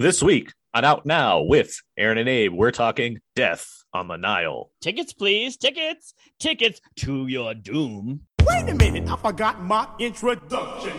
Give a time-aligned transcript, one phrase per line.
[0.00, 4.70] This week on Out Now with Aaron and Abe, we're talking Death on the Nile.
[4.80, 5.56] Tickets, please.
[5.56, 6.14] Tickets.
[6.38, 8.20] Tickets to your doom.
[8.46, 10.92] Wait a minute, I forgot my introduction.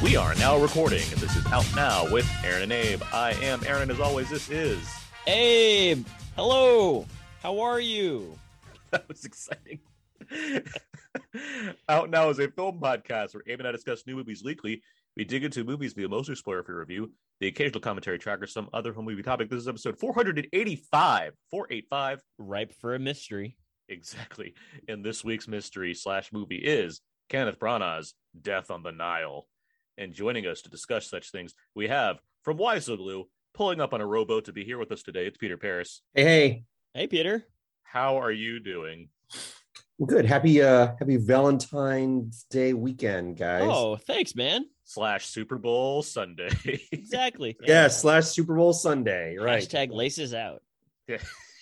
[0.00, 3.02] We are now recording, and this is Out Now with Aaron and Abe.
[3.12, 4.78] I am Aaron, and as always, this is.
[5.26, 6.06] Abe,
[6.36, 7.06] hello.
[7.42, 8.38] How are you?
[8.92, 9.80] That was exciting.
[11.88, 14.82] Out Now is a film podcast where Abe and I discuss new movies weekly.
[15.16, 18.68] We dig into movies via mostly spoiler free review, the occasional commentary track, or some
[18.72, 19.50] other home movie topic.
[19.50, 21.32] This is episode 485.
[21.50, 22.20] 485.
[22.38, 23.56] Ripe for a mystery.
[23.88, 24.54] Exactly.
[24.88, 29.46] And this week's mystery slash movie is Kenneth Branagh's Death on the Nile.
[29.96, 33.92] And joining us to discuss such things, we have from Why So Blu, pulling up
[33.92, 35.26] on a rowboat to be here with us today.
[35.26, 36.02] It's Peter Paras.
[36.14, 36.64] Hey, hey,
[36.94, 37.44] Hey, Peter.
[37.82, 39.08] How are you doing?
[40.06, 40.24] Good.
[40.26, 43.62] Happy uh happy Valentine's Day weekend, guys.
[43.64, 44.64] Oh, thanks, man.
[44.84, 46.48] Slash Super Bowl Sunday.
[46.92, 47.56] Exactly.
[47.62, 49.36] yeah, slash Super Bowl Sunday.
[49.36, 49.62] Right.
[49.62, 50.62] Hashtag laces out.
[51.06, 51.18] yeah.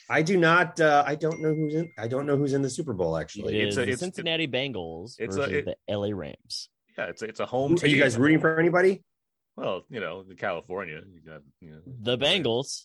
[0.09, 2.71] I do not uh I don't know who's in I don't know who's in the
[2.71, 3.61] Super Bowl It actually.
[3.61, 6.69] It's a- the it's- Cincinnati Bengals it's a- versus it- the LA Rams.
[6.97, 7.85] Yeah, it's it's a home team.
[7.85, 9.03] Are you guys rooting for anybody?
[9.57, 12.83] Well, you know, in California, you got you know, The Bengals.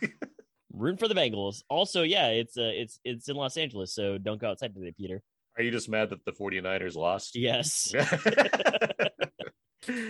[0.76, 1.62] Rooting for the Bengals.
[1.68, 5.22] Also, yeah, it's uh, it's it's in Los Angeles, so don't go outside today, Peter.
[5.56, 7.34] Are you just mad that the 49ers lost?
[7.34, 7.90] Yes.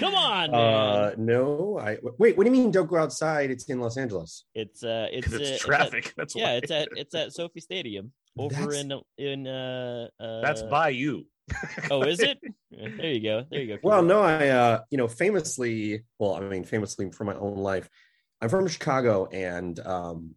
[0.01, 0.59] Come on, man.
[0.61, 1.79] Uh no.
[1.79, 3.51] I wait, what do you mean don't go outside?
[3.51, 4.45] It's in Los Angeles.
[4.55, 6.15] it's uh, it's, Because uh, it's it's at- traffic.
[6.17, 6.57] That's yeah, why.
[6.57, 11.27] it's at it's at SoFi Stadium over That's- in in uh, uh That's by you.
[11.91, 12.39] Oh, is it?
[12.71, 13.45] there you go.
[13.51, 13.79] There you go.
[13.83, 14.09] Well, Peter.
[14.15, 17.89] no, I uh you know, famously, well, I mean famously from my own life.
[18.41, 20.35] I'm from Chicago and um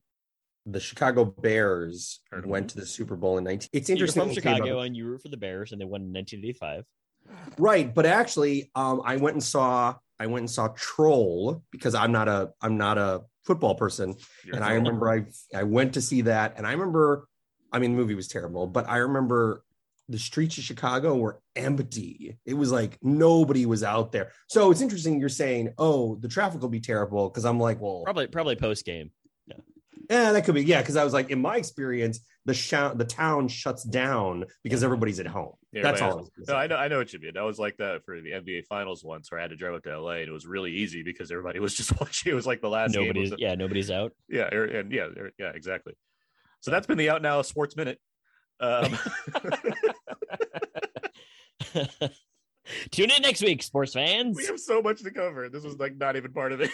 [0.72, 3.70] the Chicago Bears went to the Super Bowl in 19.
[3.74, 4.22] It's interesting.
[4.22, 6.86] You're from Chicago and you root for the Bears, and they won in 1985.
[7.58, 12.12] Right, but actually, um, I went and saw I went and saw Troll because I'm
[12.12, 16.02] not a I'm not a football person, You're and I remember I I went to
[16.02, 17.28] see that, and I remember,
[17.72, 19.64] I mean, the movie was terrible, but I remember
[20.10, 22.38] the streets of Chicago were empty.
[22.46, 24.32] It was like nobody was out there.
[24.48, 28.02] So it's interesting you're saying, oh, the traffic will be terrible because I'm like, well,
[28.04, 29.12] Probably probably post game.
[30.10, 30.82] Yeah, that could be yeah.
[30.82, 35.20] Because I was like, in my experience, the sh- the town shuts down because everybody's
[35.20, 35.54] at home.
[35.72, 36.30] Yeah, That's all.
[36.48, 36.56] I No.
[36.56, 37.38] I know, I know what you mean.
[37.38, 39.84] I was like that for the NBA Finals once, where I had to drive up
[39.84, 42.32] to LA, and it was really easy because everybody was just watching.
[42.32, 43.04] It was like the last game.
[43.04, 44.14] Nobody's was- yeah, nobody's out.
[44.28, 45.94] yeah, er- and yeah, er- yeah, exactly.
[46.62, 48.00] So that's been the out now sports minute.
[48.60, 48.98] Um,
[52.92, 54.36] Tune in next week, sports fans.
[54.38, 55.50] we have so much to cover.
[55.50, 56.70] This was like not even part of it.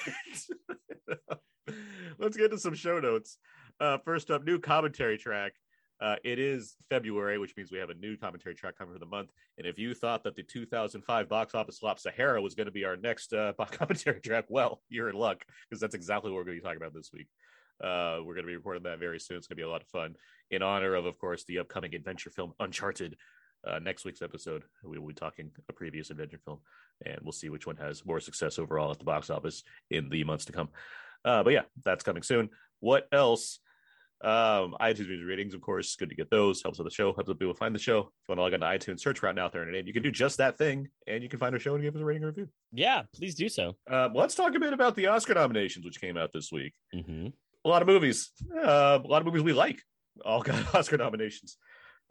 [2.18, 3.38] Let's get to some show notes.
[3.80, 5.53] Uh, first up, new commentary track.
[6.02, 9.06] Uh, it is February, which means we have a new commentary track coming for the
[9.06, 9.31] month.
[9.58, 12.84] And if you thought that the 2005 box office flop Sahara was going to be
[12.84, 16.58] our next uh, commentary track, well, you're in luck because that's exactly what we're going
[16.58, 17.28] to be talking about this week.
[17.81, 19.38] Uh, we're going to be recording that very soon.
[19.38, 20.16] It's going to be a lot of fun
[20.52, 23.18] in honor of, of course, the upcoming adventure film Uncharted.
[23.66, 26.59] Uh, next week's episode, we will be talking a previous adventure film,
[27.04, 30.24] and we'll see which one has more success overall at the box office in the
[30.24, 30.70] months to come.
[31.25, 32.50] Uh, but yeah, that's coming soon.
[32.80, 33.59] What else?
[34.24, 36.63] Um, iTunes user ratings, of course, good to get those.
[36.63, 38.00] Helps with the show, helps with people find the show.
[38.00, 39.86] If you want to log on to iTunes, search for Out Now there name.
[39.88, 42.02] You can do just that thing, and you can find our show and give us
[42.02, 42.47] a rating and review.
[42.72, 43.75] yeah, please do so.
[43.90, 46.74] Um, let's talk a bit about the Oscar nominations, which came out this week.
[46.94, 47.28] hmm
[47.66, 49.81] A lot of movies, uh, a lot of movies we like,
[50.24, 51.57] all got Oscar nominations.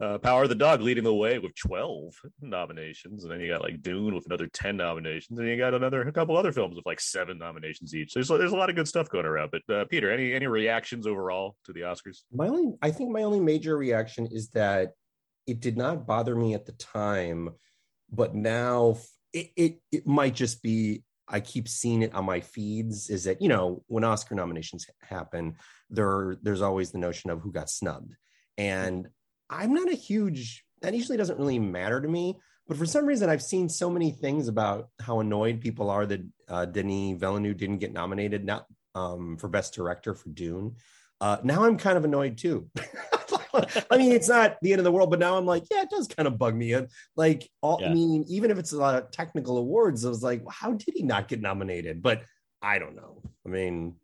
[0.01, 3.23] Uh, Power of the Dog leading the way with 12 nominations.
[3.23, 5.39] And then you got like Dune with another 10 nominations.
[5.39, 8.11] And you got another a couple other films with like seven nominations each.
[8.11, 9.51] So there's, there's a lot of good stuff going around.
[9.51, 12.25] But uh, Peter, any any reactions overall to the Oscars?
[12.31, 14.91] my only i think my only major reaction is that
[15.47, 17.49] it did not bother me at the time
[18.11, 18.97] but now
[19.33, 23.41] it, it it might just be i keep seeing it on my feeds is that
[23.41, 25.55] you know when oscar nominations happen
[25.89, 28.13] there there's always the notion of who got snubbed
[28.57, 29.07] and
[29.49, 32.37] i'm not a huge that usually doesn't really matter to me
[32.67, 36.21] but for some reason i've seen so many things about how annoyed people are that
[36.49, 38.65] uh, denis villeneuve didn't get nominated not
[38.95, 40.75] um, for best director for dune
[41.21, 42.69] uh, now I'm kind of annoyed too.
[43.89, 45.89] I mean, it's not the end of the world, but now I'm like, yeah, it
[45.89, 46.75] does kind of bug me.
[47.15, 50.43] Like, all, I mean, even if it's a lot of technical awards, I was like,
[50.49, 52.01] how did he not get nominated?
[52.01, 52.23] But
[52.61, 53.21] I don't know.
[53.45, 53.95] I mean,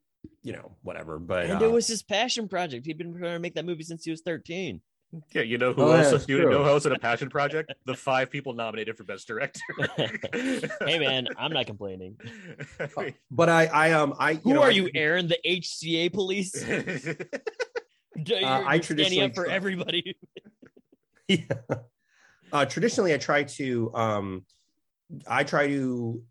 [0.42, 1.20] you know, whatever.
[1.20, 2.86] But And uh, it was his passion project.
[2.86, 4.82] He'd been trying to make that movie since he was 13.
[5.34, 6.12] Yeah, you know who Oh, else?
[6.12, 6.50] that's you true.
[6.52, 7.74] know who else in a passion project?
[7.86, 9.60] The five people nominated for best director.
[10.34, 12.18] hey man, I'm not complaining.
[13.32, 15.28] but I, I, um, I, you Who know, are I- you, Aaron?
[15.28, 16.56] The HCA police?
[16.66, 17.16] You're
[18.44, 20.16] Uh, I you're standing traditionally up for try- everybody.
[21.28, 21.44] Yeah.
[22.52, 23.94] Uh, traditionally, I try to.
[23.96, 24.46] Um,
[25.28, 26.22] I try to.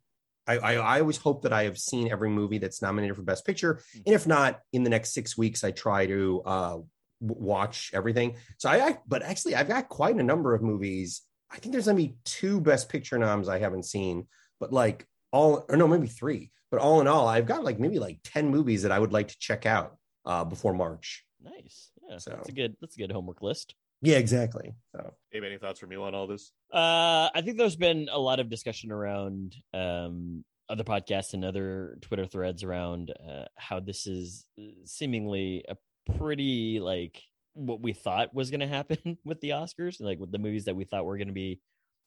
[0.47, 3.47] I, I, I always hope that I have seen every movie that's nominated for Best
[3.47, 6.79] Picture, and if not, in the next six weeks, I try to uh,
[7.21, 8.37] watch everything.
[8.59, 11.23] So I, I, but actually, I've got quite a number of movies.
[11.51, 14.27] I think there's gonna be two Best Picture noms I haven't seen,
[14.59, 16.51] but like all, or no, maybe three.
[16.71, 19.29] But all in all, I've got like maybe like ten movies that I would like
[19.29, 21.25] to check out uh, before March.
[21.43, 21.91] Nice.
[22.09, 22.77] Yeah, So- that's a good.
[22.81, 23.75] That's a good homework list.
[24.03, 24.75] Yeah, exactly.
[24.97, 26.53] So Abe, any thoughts from you on all this?
[26.73, 31.99] Uh, I think there's been a lot of discussion around um, other podcasts and other
[32.01, 34.47] Twitter threads around uh, how this is
[34.87, 35.77] seemingly a
[36.17, 37.23] pretty like
[37.55, 40.77] what we thought was going to happen with the Oscars, like with the movies that
[40.77, 41.61] we thought were going to be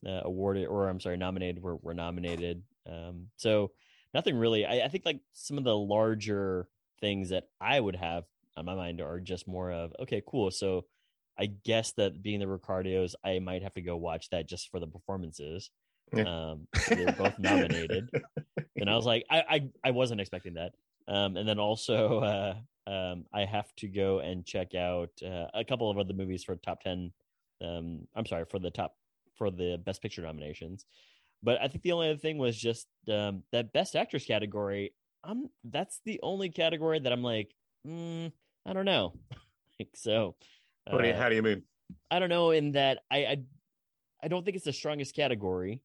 [0.06, 2.64] uh, awarded or I'm sorry, nominated were were nominated.
[2.90, 3.72] Um, so
[4.14, 4.66] nothing really.
[4.66, 6.68] I, I think like some of the larger
[7.00, 8.24] things that I would have
[8.56, 10.52] on my mind are just more of okay, cool.
[10.52, 10.86] So
[11.38, 14.80] I guess that being the Ricardos, I might have to go watch that just for
[14.80, 15.72] the performances.
[16.16, 16.52] Yeah.
[16.52, 18.10] Um, they were both nominated,
[18.76, 20.74] and I was like, I, I, I wasn't expecting that.
[21.08, 22.54] Um, and then also, uh,
[22.88, 26.56] um, I have to go and check out uh, a couple of other movies for
[26.56, 27.12] top ten.
[27.64, 28.96] Um, I'm sorry for the top
[29.38, 30.86] for the best picture nominations.
[31.42, 34.94] But I think the only other thing was just um, that best actress category.
[35.24, 37.54] I'm that's the only category that I'm like,
[37.88, 38.32] mm,
[38.66, 39.14] I don't know.
[39.80, 40.36] like so.
[40.90, 41.64] What do you, uh, how do you mean?
[42.12, 43.38] I don't know in that I, I
[44.24, 45.82] I don't think it's the strongest category,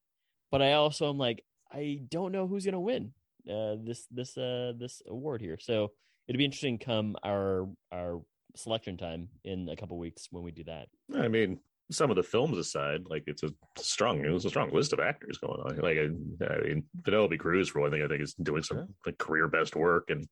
[0.50, 3.12] but I also am like I don't know who's gonna win
[3.48, 5.58] uh, this this uh this award here.
[5.60, 5.92] So
[6.28, 8.20] it'd be interesting come our our
[8.54, 10.88] selection time in a couple weeks when we do that.
[11.16, 11.58] I mean,
[11.90, 15.00] some of the films aside, like it's a strong, it was a strong list of
[15.00, 15.76] actors going on.
[15.76, 18.84] Like, I, I mean, Penelope Cruz for one thing, I think is doing some Yeah.
[19.06, 20.26] like career best work, and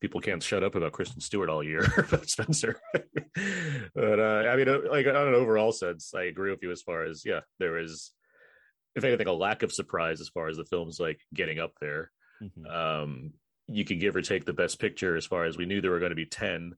[0.00, 2.80] people can't shut up about Kristen Stewart all year about Spencer.
[3.94, 6.82] but uh, I mean, uh, like on an overall sense, I agree with you as
[6.82, 8.12] far as yeah, there is,
[8.96, 12.10] if anything, a lack of surprise as far as the films like getting up there.
[12.42, 12.66] Mhm.
[12.74, 13.32] Um,
[13.70, 15.98] you can give or take the best picture as far as we knew there were
[16.00, 16.74] going to be 10.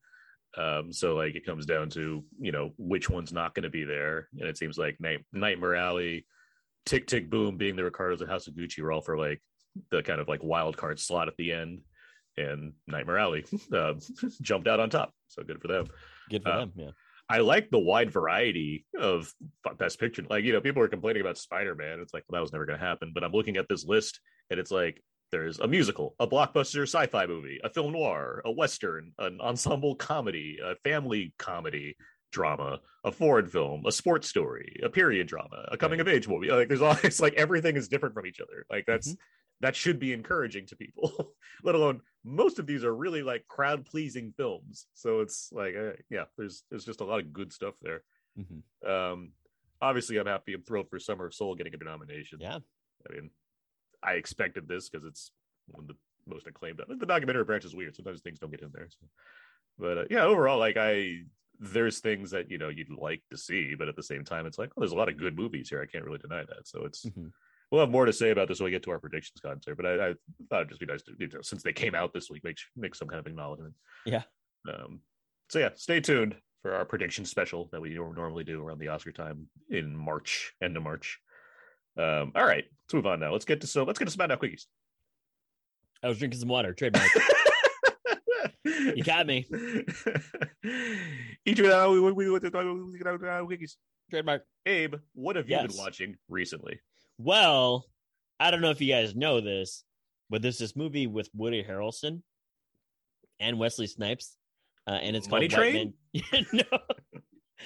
[0.57, 3.85] Um, so like it comes down to, you know, which one's not going to be
[3.85, 4.29] there.
[4.39, 6.27] And it seems like Night, Nightmare Alley,
[6.85, 9.41] Tick Tick Boom being the Ricardos and House of Gucci were all for like
[9.91, 11.81] the kind of like wild card slot at the end.
[12.37, 13.95] And Nightmare Alley uh,
[14.43, 15.15] jumped out on top.
[15.29, 15.87] So good for them.
[16.29, 16.73] Good for Uh, them.
[16.77, 16.91] Yeah.
[17.29, 19.33] I like the wide variety of
[19.79, 20.23] best picture.
[20.29, 22.01] Like, you know, people are complaining about Spider Man.
[22.01, 23.13] It's like, well, that was never going to happen.
[23.15, 25.03] But I'm looking at this list and it's like,
[25.33, 29.97] there's a musical, a blockbuster sci fi movie, a film noir, a Western, an ensemble
[29.97, 31.97] comedy, a family comedy
[32.31, 36.51] drama, a foreign film, a sports story, a period drama, a coming of age movie.
[36.51, 38.65] Like, there's all, it's like everything is different from each other.
[38.71, 39.17] Like, that's,
[39.61, 41.33] that should be encouraging to people,
[41.65, 44.87] let alone most of these are really like crowd pleasing films.
[44.95, 48.03] So it's like, uh, yeah, there's there's just a lot of good stuff there.
[48.39, 48.63] Mhm.
[48.89, 49.33] Um,
[49.81, 50.55] obviously, I'm happy.
[50.55, 52.39] I'm thrilled for Summer of Soul getting a nomination.
[52.41, 52.59] Yeah.
[53.09, 53.31] I mean,
[54.03, 55.31] I expected this because it's
[55.69, 55.97] one of the
[56.27, 56.81] most acclaimed.
[56.99, 57.95] The documentary branch is weird.
[57.97, 58.89] Sometimes things don't get in there.
[58.91, 59.07] So.
[59.79, 61.21] But uh, yeah, overall, like I,
[61.59, 64.59] there's things that you know you'd like to see, but at the same time, it's
[64.59, 65.81] like, oh, there's a lot of good movies here.
[65.83, 66.67] I can't really deny that.
[66.67, 67.31] So it's Mhm.
[67.71, 69.77] we'll have more to say about this when we get to our predictions concert.
[69.77, 70.15] But I, I
[70.51, 72.59] thought it'd just be nice to, you know, since they came out this week, make
[72.77, 73.75] make some kind of acknowledgement.
[74.05, 74.23] Yeah.
[74.69, 75.01] Um.
[75.49, 79.13] So yeah, stay tuned for our prediction special that we normally do around the Oscar
[79.13, 81.19] time in March, end of March.
[81.99, 82.33] Um.
[82.35, 83.33] All right, let's move on now.
[83.33, 84.65] Let's get to so let's get to Smack Now Quickies.
[86.03, 86.73] I was drinking some water.
[86.75, 87.11] Trademark.
[88.65, 89.47] you got me.
[91.45, 92.41] Each of uh, we we we
[93.47, 93.77] quickies.
[94.11, 94.43] Trademark.
[94.67, 95.69] Abe, what have you Yes.
[95.69, 96.81] been watching recently?
[97.19, 97.87] Well,
[98.41, 99.85] I don't know if you guys know this,
[100.31, 102.23] but there's this movie with Woody Harrelson
[103.41, 104.37] and Wesley Snipes,
[104.87, 105.95] uh, and it's Money called Train?
[106.53, 106.63] No,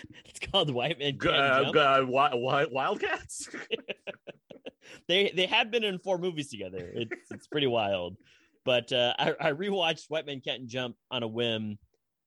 [0.27, 1.77] it's called White Man Can't uh, Jump.
[1.77, 3.49] uh, wi- wi- Wildcats.
[5.09, 6.91] they they have been in four movies together.
[6.95, 8.17] It's it's pretty wild.
[8.65, 11.79] But uh, I, I rewatched White Man Can't Jump on a whim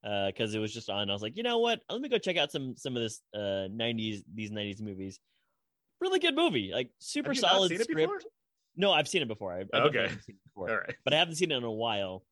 [0.01, 1.09] because it was just on.
[1.09, 1.81] I was like, you know what?
[1.89, 5.19] Let me go check out some some of this uh, '90s these '90s movies.
[5.99, 7.99] Really good movie, like super Have you solid seen it script.
[7.99, 8.19] before?
[8.77, 9.51] No, I've seen it before.
[9.53, 10.07] I, I Okay.
[10.07, 10.95] seen it before, All right.
[11.03, 12.23] but I haven't seen it in a while.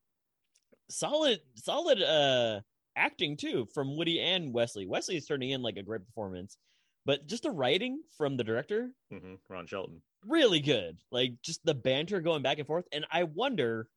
[0.89, 2.61] Solid, solid uh,
[2.97, 4.85] acting too from Woody and Wesley.
[4.87, 6.57] Wesley is turning in like a great performance,
[7.05, 10.01] but just the writing from the director hmm Ron Shelton.
[10.25, 10.97] really good.
[11.11, 12.85] Like just the banter going back and forth.
[12.91, 13.87] And I wonder,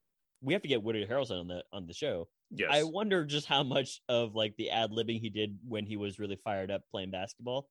[0.42, 2.28] we have to get Woody Harrelson on the on the show.
[2.50, 2.68] Yes.
[2.72, 6.18] I wonder just how much of like the ad libbing he did when he was
[6.18, 7.68] really fired up playing basketball.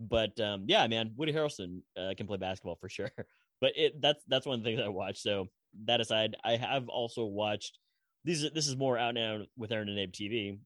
[0.00, 3.10] But um, yeah, man, Woody Harrelson uh, can play basketball for sure.
[3.60, 5.20] But it that's that's one of the things I watched.
[5.20, 5.48] So
[5.84, 7.78] that aside, I have also watched
[8.24, 8.40] these.
[8.54, 10.58] This is more out now with Aaron and Abe TV.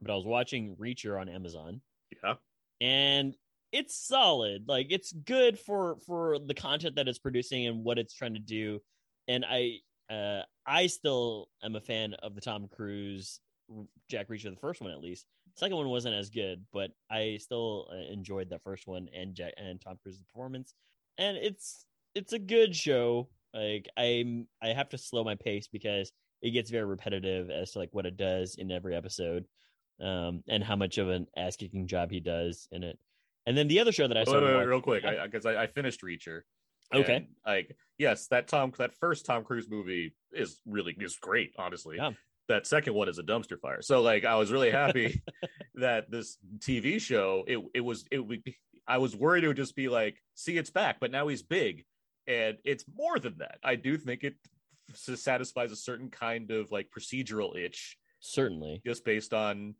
[0.00, 1.80] But I was watching Reacher on Amazon
[2.22, 2.34] yeah.
[2.80, 3.34] and
[3.72, 4.64] it's solid.
[4.68, 8.40] Like it's good for for the content that it's producing and what it's trying to
[8.40, 8.80] do.
[9.26, 9.78] And I
[10.10, 13.40] uh I still am a fan of the Tom Cruise
[14.08, 15.26] Jack Reacher, the first one at least.
[15.56, 19.54] Second one wasn't as good, but I still uh, enjoyed that first one and Jack
[19.56, 20.74] and Tom Cruise's performance.
[21.18, 23.28] And it's it's a good show.
[23.52, 27.80] Like I'm I have to slow my pace because it gets very repetitive as to
[27.80, 29.44] like what it does in every episode,
[30.00, 32.98] um, and how much of an ass kicking job he does in it.
[33.46, 35.62] And then the other show that I saw wait, wait, real quick, because I, I,
[35.62, 36.42] I, finished Reacher.
[36.94, 37.28] Okay.
[37.46, 41.96] Like yes, that Tom that first Tom Cruise movie is really is great, honestly.
[41.96, 42.12] Yeah.
[42.48, 43.82] That second one is a dumpster fire.
[43.82, 45.22] So like I was really happy
[45.74, 49.56] that this TV show it it was it would be, I was worried it would
[49.56, 51.84] just be like, see, it's back, but now he's big.
[52.26, 53.58] And it's more than that.
[53.64, 54.34] I do think it
[54.94, 57.98] satisfies a certain kind of like procedural itch.
[58.20, 58.82] Certainly.
[58.84, 59.74] Just based on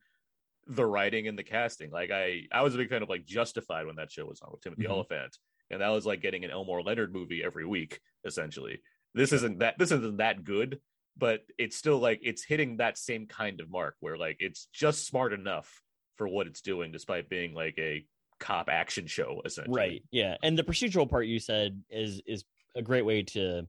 [0.69, 1.91] the writing and the casting.
[1.91, 4.51] Like I I was a big fan of like Justified when that show was on
[4.53, 4.93] with Timothy mm-hmm.
[4.93, 5.37] Olyphant.
[5.71, 8.81] And that was like getting an Elmore Leonard movie every week, essentially.
[9.15, 10.81] This isn't that this isn't that good,
[11.17, 15.07] but it's still like it's hitting that same kind of mark where like it's just
[15.07, 15.83] smart enough
[16.17, 18.05] for what it's doing, despite being like a
[18.39, 22.45] cop action show essentially right yeah and the procedural part you said is is
[22.77, 23.67] a great way to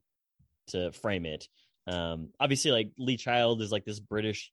[0.67, 1.47] to frame it
[1.87, 4.51] um obviously like lee child is like this british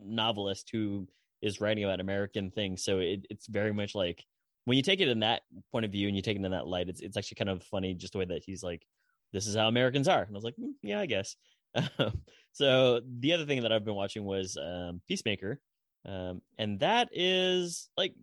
[0.00, 1.06] novelist who
[1.46, 4.24] is writing about american things so it, it's very much like
[4.64, 6.66] when you take it in that point of view and you take it in that
[6.66, 8.86] light it's, it's actually kind of funny just the way that he's like
[9.32, 11.36] this is how americans are and i was like mm, yeah i guess
[12.52, 15.60] so the other thing that i've been watching was um peacemaker
[16.06, 18.14] um and that is like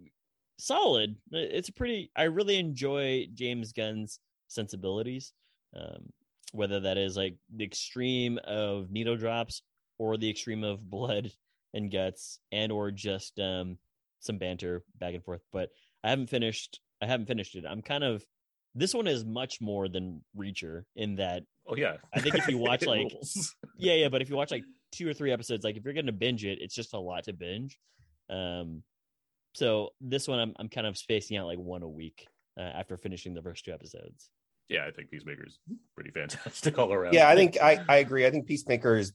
[0.64, 1.16] solid.
[1.32, 2.12] It's a pretty.
[2.16, 5.34] I really enjoy James Gunn's sensibilities,
[5.76, 6.12] um,
[6.52, 9.62] whether that is like the extreme of needle drops
[9.98, 11.32] or the extreme of blood
[11.74, 13.78] and guts, and or just um,
[14.20, 15.42] some banter back and forth.
[15.52, 15.70] But
[16.04, 16.80] I haven't finished.
[17.02, 17.66] I haven't finished it.
[17.68, 18.26] I'm kind of.
[18.76, 21.44] This one is much more than Reacher in that.
[21.68, 23.12] Oh yeah, I think if you watch like
[23.78, 26.08] yeah yeah, but if you watch like two or three episodes, like if you're going
[26.08, 27.78] to binge it, it's just a lot to binge.
[28.30, 28.84] Um,
[29.54, 32.28] so this one, I'm I'm kind of spacing out like one a week
[32.58, 34.30] uh, after finishing the first two episodes.
[34.70, 35.60] Yeah, I think Peacemaker's
[35.96, 37.14] pretty fantastic all around.
[37.14, 38.26] Yeah, I think I I agree.
[38.26, 39.14] I think Peacemaker is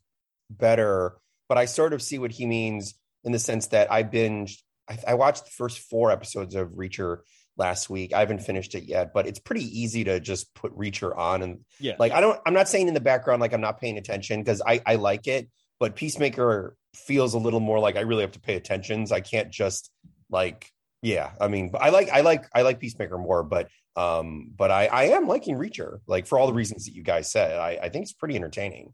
[0.50, 1.16] better,
[1.48, 4.58] but I sort of see what he means in the sense that I binged.
[4.88, 7.18] I, I watched the first four episodes of Reacher
[7.56, 8.12] last week.
[8.12, 11.60] I haven't finished it yet, but it's pretty easy to just put Reacher on and
[11.80, 11.96] yeah.
[11.98, 14.62] Like I don't I'm not saying in the background like I'm not paying attention because
[14.64, 15.48] I I like it,
[15.80, 19.06] but Peacemaker feels a little more like I really have to pay attention.
[19.12, 19.90] I can't just
[20.30, 20.70] like,
[21.02, 24.86] yeah, I mean, I like, I like, I like Peacemaker more, but, um, but I,
[24.86, 27.58] I am liking Reacher, like for all the reasons that you guys said.
[27.58, 28.92] I, I think it's pretty entertaining.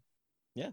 [0.55, 0.71] Yeah.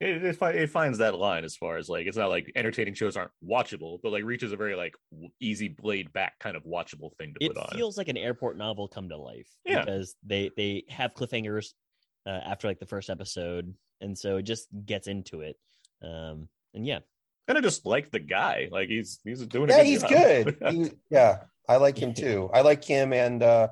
[0.00, 3.16] It, it, it, finds that line as far as like it's not like entertaining shows
[3.16, 4.94] aren't watchable, but like Reach is a very like
[5.40, 7.68] easy blade back kind of watchable thing to it put on.
[7.72, 9.80] It feels like an airport novel come to life yeah.
[9.80, 11.72] because they they have cliffhangers
[12.26, 15.56] uh, after like the first episode, and so it just gets into it.
[16.00, 17.00] Um, and yeah,
[17.48, 18.68] kind of just like the guy.
[18.70, 19.68] Like he's he's doing.
[19.68, 20.10] Yeah, good he's job.
[20.10, 20.56] good.
[20.70, 21.38] he, yeah,
[21.68, 22.50] I like him too.
[22.54, 23.68] I like him and uh,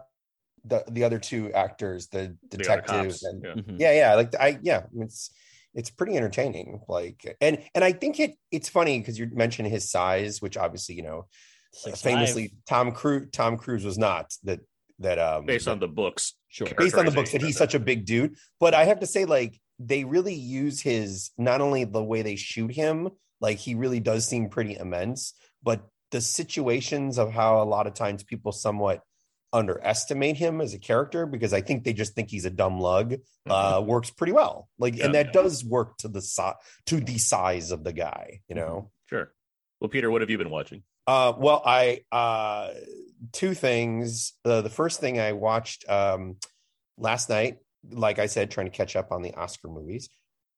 [0.65, 3.53] the the other two actors, the detectives, and yeah.
[3.53, 3.77] Mm-hmm.
[3.79, 5.31] yeah, yeah, like I yeah, it's
[5.77, 6.81] it's pretty entertaining.
[6.89, 10.97] Like and and I think it it's funny because you mentioned his size, which obviously
[10.97, 11.27] you know,
[11.73, 12.65] Six, famously five.
[12.69, 14.61] Tom Cruise Tom Cruise was not that
[14.99, 17.79] that um based on the books sure based on the books that he's such a
[17.79, 22.03] big dude but i have to say like they really use his not only the
[22.03, 27.33] way they shoot him like he really does seem pretty immense, but the situations of
[27.33, 29.03] how a lot of times people somewhat
[29.53, 33.15] underestimate him as a character because I think they just think he's a dumb lug
[33.49, 33.87] uh mm-hmm.
[33.87, 34.69] works pretty well.
[34.79, 35.33] Like yeah, and that yeah.
[35.33, 36.55] does work to the size
[36.87, 38.63] to the size of the guy, you know.
[38.63, 39.17] Mm-hmm.
[39.17, 39.33] Sure.
[39.81, 40.83] Well, Peter, what have you been watching?
[41.07, 42.71] Uh well, I uh
[43.33, 44.33] two things.
[44.45, 46.37] Uh, the first thing I watched um
[46.99, 47.59] last night,
[47.91, 50.09] like I said, trying to catch up on the Oscar movies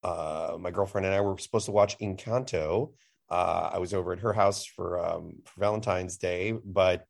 [0.03, 2.93] uh, my girlfriend and I were supposed to watch Encanto.
[3.31, 7.05] Uh, I was over at her house for um, for Valentine's Day, but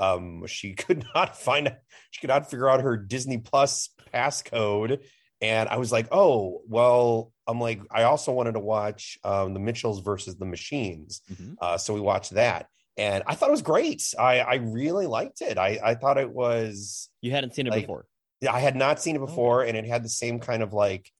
[0.00, 1.74] um, she could not find
[2.10, 5.04] she could not figure out her Disney Plus passcode,
[5.40, 7.30] and I was like, oh well.
[7.46, 11.52] I'm like, I also wanted to watch um, the Mitchells versus the Machines, mm-hmm.
[11.60, 14.14] uh, so we watched that, and I thought it was great.
[14.18, 15.58] I I really liked it.
[15.58, 17.10] I I thought it was.
[17.20, 18.06] You hadn't seen it like, before.
[18.50, 19.68] I had not seen it before, okay.
[19.68, 21.10] and it had the same kind of like,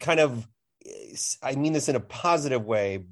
[0.00, 0.48] kind of.
[1.42, 3.04] I mean this in a positive way,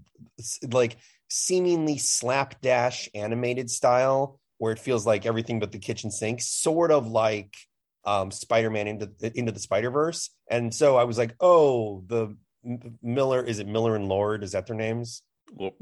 [0.69, 0.97] like
[1.29, 7.07] seemingly slapdash animated style, where it feels like everything but the kitchen sink, sort of
[7.07, 7.55] like
[8.05, 10.31] um, Spider-Man into into the Spider Verse.
[10.51, 12.37] And so I was like, oh, the
[13.03, 14.43] Miller is it Miller and Lord?
[14.43, 15.23] Is that their names?
[15.53, 15.73] Well,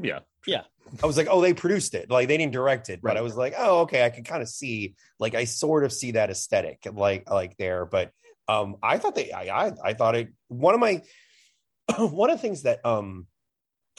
[0.47, 0.63] yeah,
[1.03, 2.11] I was like, oh, they produced it.
[2.11, 4.49] Like they didn't direct it, but I was like, oh, okay, I can kind of
[4.49, 7.87] see, like, I sort of see that aesthetic, like, like there.
[7.87, 8.11] But
[8.49, 10.29] um, I thought they, I, I, I thought it.
[10.49, 11.03] One of my,
[11.99, 13.27] one of the things that um,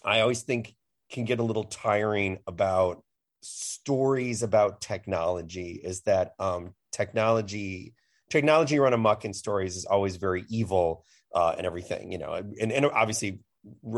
[0.04, 0.76] I always think
[1.12, 3.04] can get a little tiring about
[3.46, 7.94] stories about technology is that um, technology,
[8.30, 12.72] technology run amok in stories is always very evil uh, and everything, you know, and,
[12.72, 13.40] and obviously,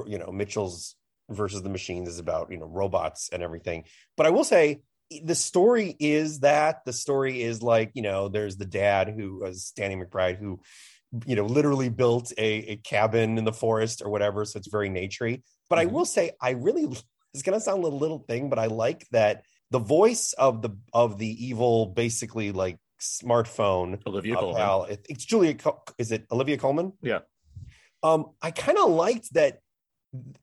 [0.06, 0.96] you know, Mitchell's
[1.30, 3.84] versus the machines is about you know robots and everything
[4.16, 4.80] but i will say
[5.24, 9.72] the story is that the story is like you know there's the dad who was
[9.76, 10.60] danny mcbride who
[11.26, 14.90] you know literally built a, a cabin in the forest or whatever so it's very
[14.90, 15.92] naturey but i Mhm.
[15.92, 16.88] will say i really
[17.38, 20.72] it's going to sound a little thing but i like that the voice of the
[20.94, 24.56] of the evil basically like smartphone Olivia uh, Colman.
[24.58, 27.20] pal, it- it's julia Col- is it olivia colman Yeah.
[28.02, 29.60] um i kind of liked that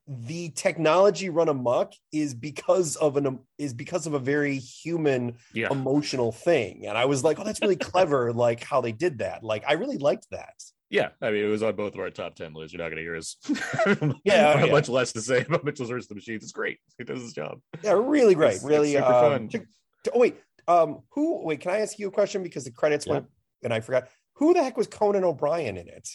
[0.07, 5.67] the technology run amok is because of an is because of a very human Yeah,
[5.71, 9.43] emotional thing and i was like oh that's really clever like how they did that
[9.43, 10.53] like i really liked that
[10.89, 11.09] yeah.
[11.21, 12.73] I mean, it was on both of our top ten lists.
[12.73, 13.37] You're not going to hear us.
[14.23, 14.71] Yeah, yeah.
[14.71, 16.43] much less to say about Mitchell's versus the Machines.
[16.43, 16.77] It's great.
[16.99, 17.59] It does his job.
[17.83, 19.47] yeah really great It's- really it's super um, fun.
[19.49, 19.59] to-
[20.05, 20.37] to- oh wait
[20.67, 23.13] um who wait can i ask you a question because the credits Yeah.
[23.13, 23.25] went
[23.63, 26.07] and i forgot who the heck was conan o'brien in it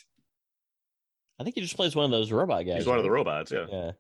[1.39, 2.77] I think he just plays one of those robot guys.
[2.77, 3.51] He's one of the robots.
[3.51, 3.65] Yeah.
[3.73, 3.91] Yeah,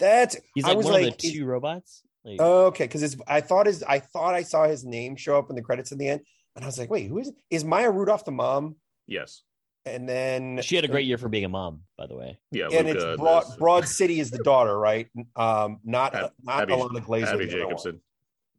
[0.00, 2.02] that's he's I like was one like, of the two robots.
[2.24, 5.48] Like, Okay, because it's I thought his I thought I saw his name show up
[5.48, 6.22] in the credits in the end,
[6.56, 8.76] and I was like, wait, who is is Maya Rudolph the mom?
[9.06, 9.42] Yes.
[9.88, 12.38] And then she had a great year for being a mom, by the way.
[12.52, 12.68] Yeah.
[12.72, 15.08] and Luca, it's Broad this- Broad City is the daughter, right?
[15.36, 17.26] Um, not Ab- not Abby- Ilana Glazer.
[17.34, 17.62] Abby the other.
[17.64, 18.00] Jacobson.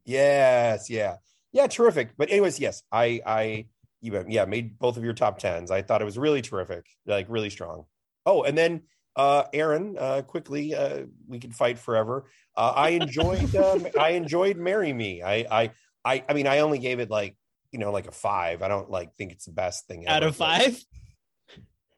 [0.05, 1.17] Yes, yeah,
[1.51, 2.11] yeah, terrific.
[2.17, 3.65] But anyways, yes, I I
[4.01, 5.71] you yeah made both of your top tens.
[5.71, 7.85] I thought it was really terrific, like really strong.
[8.25, 8.83] Oh, and then
[9.15, 12.25] uh Aaron, uh quickly, uh we can fight forever.
[12.55, 15.21] Uh, I enjoyed uh, I enjoyed Marry Me.
[15.21, 15.71] I I
[16.05, 17.35] I I mean I only gave it like
[17.71, 18.61] you know like a five.
[18.63, 20.83] I don't like think it's the best thing Out ever, of but- five,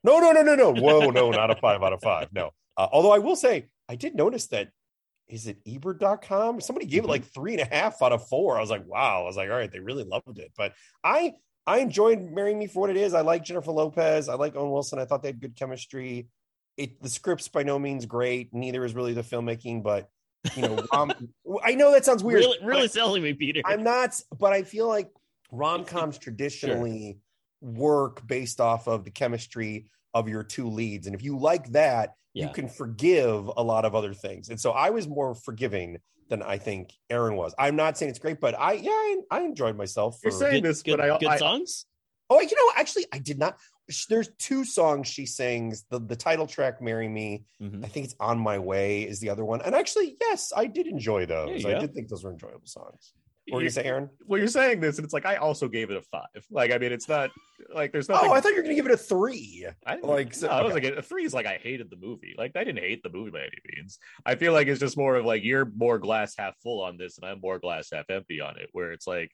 [0.04, 0.74] No, no, no, no, no.
[0.74, 2.30] Whoa, no, not a five out of five.
[2.32, 2.52] No.
[2.78, 4.70] Uh, although I will say I did notice that
[5.28, 6.60] is it ebert.com?
[6.60, 8.58] Somebody gave it like three and a half out of four.
[8.58, 9.22] I was like, wow.
[9.22, 10.52] I was like, all right, they really loved it.
[10.58, 10.74] But
[11.04, 11.34] I
[11.66, 13.14] I enjoyed marrying me for what it is.
[13.14, 14.28] I like Jennifer Lopez.
[14.28, 15.00] I like Owen Wilson.
[15.00, 16.28] I thought they had good chemistry.
[16.78, 18.54] It the script's by no means great.
[18.54, 20.10] Neither is really the filmmaking, but
[20.56, 21.14] you know, um,
[21.64, 22.42] I know that sounds weird.
[22.42, 23.62] really, really selling me, Peter.
[23.64, 25.10] I'm not, but I feel like
[25.52, 27.20] rom coms traditionally
[27.62, 31.08] work based off of the chemistry of your two leads.
[31.08, 32.48] And if you like that, Yeah.
[32.48, 34.50] you can forgive a lot of other things.
[34.50, 35.98] And so I was more forgiving
[36.30, 37.54] than I think Aaron was.
[37.60, 40.20] I'm not saying it's great, but I, yeah, I, I enjoyed myself.
[40.22, 41.86] For, You're saying good, this, good, but I, good I songs.
[42.30, 43.58] oh, you know, actually, I did not.
[44.08, 45.84] There's two songs she sings.
[45.90, 47.84] The, the title track, Marry Me, Mhm.
[47.84, 49.62] I think it's On My Way is the other one.
[49.62, 51.66] And actually, yes, I did enjoy those.
[51.66, 51.80] I go.
[51.82, 53.14] did think those were enjoyable songs.
[53.52, 54.10] What were you saying, Aaron?
[54.26, 56.46] well, you're saying this, and it's like I also gave it a five.
[56.50, 57.32] Like, I mean, it's not
[57.74, 58.30] like there's oh, nothing.
[58.30, 59.68] Oh, I thought you were going to give it a three.
[59.86, 61.98] I didn't- like, so- no, I was like a three is like I hated the
[61.98, 62.36] movie.
[62.38, 64.00] Like I didn't hate the movie by any means.
[64.26, 67.18] I feel like it's just more of like you're more glass half full on this,
[67.18, 68.70] and I'm more glass half empty on it.
[68.72, 69.32] Where it's like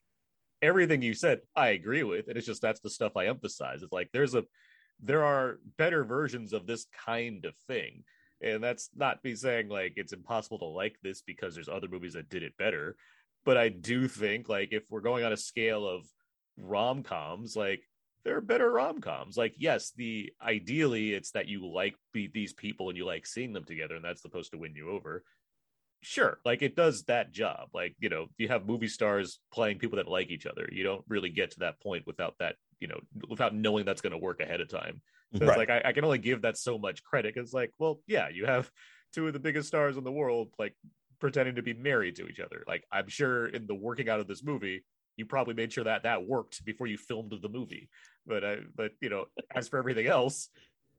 [0.62, 3.82] everything you said, I agree with, and it's just that's the stuff I emphasize.
[3.82, 4.44] It's like there's a
[5.02, 8.04] there are better versions of this kind of thing,
[8.42, 12.14] and that's not me saying like it's impossible to like this because there's other movies
[12.14, 12.96] that did it better.
[13.48, 16.04] But I do think like if we're going on a scale of
[16.58, 17.80] rom coms, like
[18.22, 19.38] there are better rom-coms.
[19.38, 23.54] Like yes the ideally it's that you like be, these people and you like seeing
[23.54, 25.24] them together and that's supposed to win you over.
[26.02, 27.70] Sure like it does that job.
[27.72, 30.68] Like you know you have movie stars playing people that like each other.
[30.70, 34.12] You don't really get to that point without that you know without knowing that's going
[34.12, 35.00] to work ahead of time.
[35.36, 35.48] So Right.
[35.48, 38.28] it's like I, I can only give that so much credit because like well yeah
[38.28, 38.70] you have
[39.14, 40.74] two of the biggest stars in the world like
[41.20, 44.28] pretending to be married to each other like i'm sure in the working out of
[44.28, 44.84] this movie
[45.16, 47.88] you probably made sure that that worked before you filmed the movie
[48.28, 50.50] but I, but you know, as for everything else,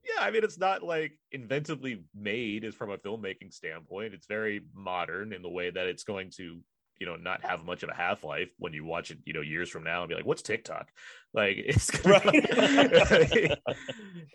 [0.04, 4.14] yeah, I mean, it's not like inventively made is from a filmmaking standpoint.
[4.14, 6.60] It's very modern in the way that it's going to,
[7.00, 9.42] you know, not have much of a half life when you watch it, you know,
[9.42, 10.90] years from now and be like, what's TikTok?
[11.34, 12.22] Like it's gonna-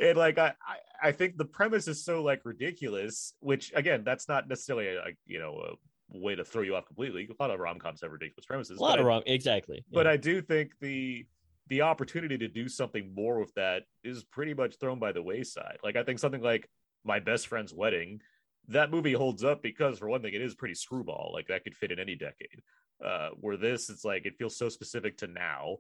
[0.01, 0.55] and like I,
[1.03, 5.09] I, think the premise is so like ridiculous, which again, that's not necessarily a, a
[5.27, 5.77] you know
[6.13, 7.29] a way to throw you off completely.
[7.29, 8.79] A lot of rom coms have ridiculous premises.
[8.79, 9.23] a lot of wrong.
[9.27, 9.85] Exactly.
[9.93, 10.13] but yeah.
[10.13, 11.27] I do think the
[11.69, 15.79] the opportunity to do something more with that is pretty much thrown by the wayside.
[15.83, 16.69] Like I think something like
[17.05, 18.21] My Best Friend's Wedding,
[18.69, 21.31] that movie holds up because for one thing, it is pretty screwball.
[21.33, 22.63] Like that could fit in any decade.
[23.05, 25.77] Uh, where this, it's like it feels so specific to now,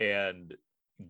[0.00, 0.54] and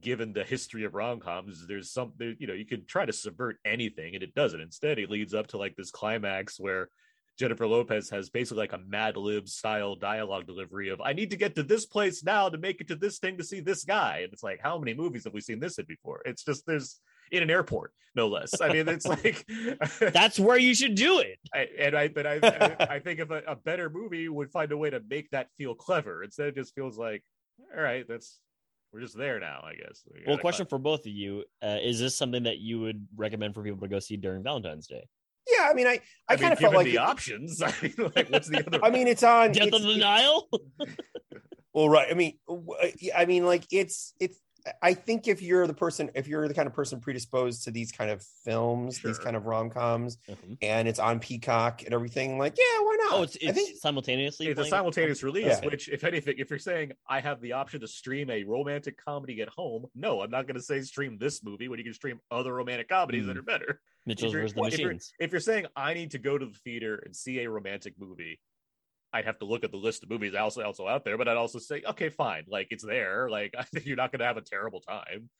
[0.00, 3.12] given the history of rom coms, there's some there, you know you could try to
[3.12, 4.60] subvert anything and it doesn't.
[4.60, 6.90] Instead, it leads up to like this climax where
[7.38, 11.36] Jennifer Lopez has basically like a Mad Lib style dialogue delivery of "I need to
[11.36, 14.20] get to this place now to make it to this thing to see this guy,"
[14.24, 16.20] and it's like, how many movies have we seen this in before?
[16.24, 18.60] It's just there's in an airport, no less.
[18.60, 19.44] I mean, it's like
[20.12, 21.38] That's where you should do it.
[21.54, 22.34] I, and I, but I,
[22.80, 25.48] I, I think if a, a better movie would find a way to make that
[25.56, 27.22] feel clever instead, it just feels like,
[27.76, 28.38] all right, that's
[28.92, 30.02] we're just there now, I guess.
[30.12, 30.70] We Well, question cut.
[30.70, 33.88] for both of you: uh, Is this something that you would recommend for people to
[33.88, 35.06] go see during Valentine's Day?
[35.46, 37.60] Yeah, I mean, I I, I, kind of felt like the it- options.
[37.62, 38.82] I mean, like, what's the other?
[38.84, 39.52] I mean, it's on.
[39.52, 40.48] Death it's- of the Nile.
[41.74, 42.08] Well, right.
[42.10, 42.38] I mean,
[43.14, 44.38] I mean, like it's it's.
[44.82, 47.90] I think if you're the person, if you're the kind of person predisposed to these
[47.92, 50.58] kind of films, these kind of rom coms, Mhm.
[50.60, 53.12] and it's on Peacock and everything, like, yeah, why not?
[53.14, 54.46] Oh, it's it's think simultaneously.
[54.48, 54.70] it's a playing?
[54.70, 55.46] simultaneous release.
[55.46, 55.64] Yeah.
[55.64, 59.40] Which, if anything, if you're saying I have the option to stream a romantic comedy
[59.40, 62.20] at home, no, I'm not going to say stream this movie when you can stream
[62.30, 63.40] other romantic comedies that Mm.
[63.40, 63.80] are better.
[64.06, 65.12] Mitchell's if you're- versus the if you're- Machines.
[65.20, 68.38] if you're saying I need to go to the theater and see a romantic movie,
[69.12, 71.36] I'd have to look at the list of movies also also out there, but I'd
[71.36, 73.28] also say, okay, fine, like it's there.
[73.30, 75.30] Like I think you're not going to have a terrible time.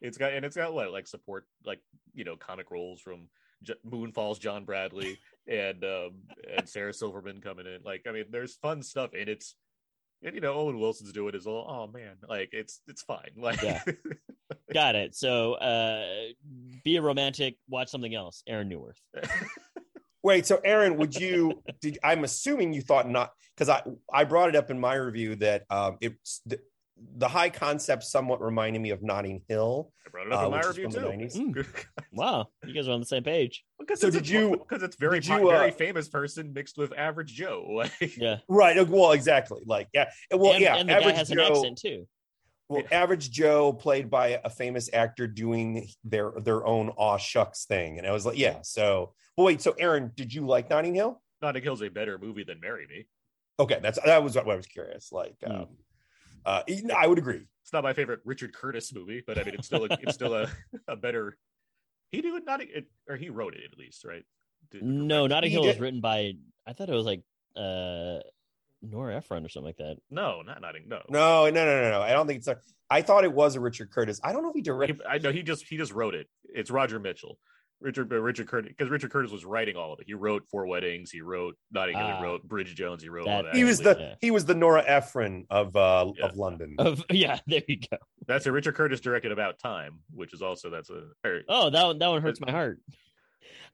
[0.00, 1.80] It's got and it's got what like support like
[2.12, 3.28] you know comic roles from
[3.62, 6.10] J- Moonfall's John Bradley and um
[6.56, 7.80] and Sarah Silverman coming in.
[7.84, 9.54] Like I mean, there's fun stuff and it's
[10.22, 11.66] and you know Owen Wilson's doing his all.
[11.68, 13.30] Oh man, like it's it's fine.
[13.36, 13.82] Like Yeah.
[14.72, 15.14] Got it.
[15.14, 16.04] So, uh,
[16.82, 17.56] be a romantic.
[17.68, 18.42] Watch something else.
[18.46, 19.00] Aaron Neuwirth.
[20.24, 21.62] Wait, so Aaron, would you?
[21.82, 23.82] Did I'm assuming you thought not because I
[24.12, 26.58] I brought it up in my review that um it's the,
[27.18, 29.92] the high concept somewhat reminded me of Notting Hill.
[30.06, 31.00] I brought it up Uh, in my review too.
[31.00, 31.84] 90s.
[32.12, 33.64] Wow, you guys are on the same page.
[33.78, 36.52] Because So did a- you- Because it's very did po- you, uh, very famous person
[36.54, 37.66] mixed with average Joe.
[37.74, 38.38] Like, Yeah.
[38.48, 38.78] Right.
[38.78, 39.60] uh, Well, exactly.
[39.66, 40.10] Like yeah.
[40.32, 40.76] Well, and, yeah.
[40.76, 42.06] and the guy average has an accent too.
[42.68, 47.98] Well, average Joe played by a famous actor doing their their own aw shucks thing,
[47.98, 48.60] and I was like, yeah.
[48.62, 49.60] So, well, wait.
[49.60, 51.20] So, Aaron, did you like Notting Hill?
[51.42, 53.06] Notting Hill's a better movie than Marry Me.
[53.60, 55.12] Okay, that's that was what I was curious.
[55.12, 55.52] Like, Hmm.
[55.52, 55.66] um,
[56.46, 56.62] uh,
[56.96, 57.46] I would agree.
[57.62, 60.34] It's not my favorite Richard Curtis movie, but I mean, it's still a, it's still
[60.34, 60.50] a,
[60.88, 61.36] a better.
[62.12, 64.24] He did it, not it, or he wrote it at least, right?
[64.70, 66.34] Did- No, Notting He Hill was written by.
[66.66, 67.22] I thought it was like
[67.56, 68.20] uh,
[68.90, 69.96] Nora Ephron or something like that.
[70.10, 70.84] No, not Notting.
[70.88, 72.02] No, No, no, no, no, no.
[72.02, 72.48] I don't think it's.
[72.48, 72.58] A,
[72.90, 74.20] I thought it was a Richard Curtis.
[74.22, 75.00] I don't know if he directed.
[75.08, 76.28] I know he just he just wrote it.
[76.44, 77.38] It's Roger Michell.
[77.80, 80.06] Richard but Richard Curtis because Richard Curtis was writing all of it.
[80.06, 81.10] He wrote Four Weddings.
[81.10, 82.06] He wrote Notting Hill.
[82.06, 82.16] Ah.
[82.18, 83.02] He wrote Bridget Jones.
[83.02, 83.56] He wrote That- all that.
[83.56, 83.92] He was Yeah.
[83.94, 86.26] the he was the Nora Ephron of uh Yeah.
[86.26, 86.76] of London.
[86.78, 87.98] Of yeah, there you go.
[88.26, 91.84] That's a Richard Curtis directed About Time, which is also that's a or, Oh, that
[91.84, 92.80] one, that one hurts my heart.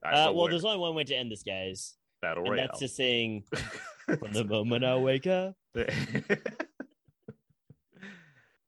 [0.02, 2.66] Uh, well, there's only one way to end this, guys, Battle and Royale.
[2.68, 3.44] that's just saying,
[4.18, 5.54] "From the moment I wake up."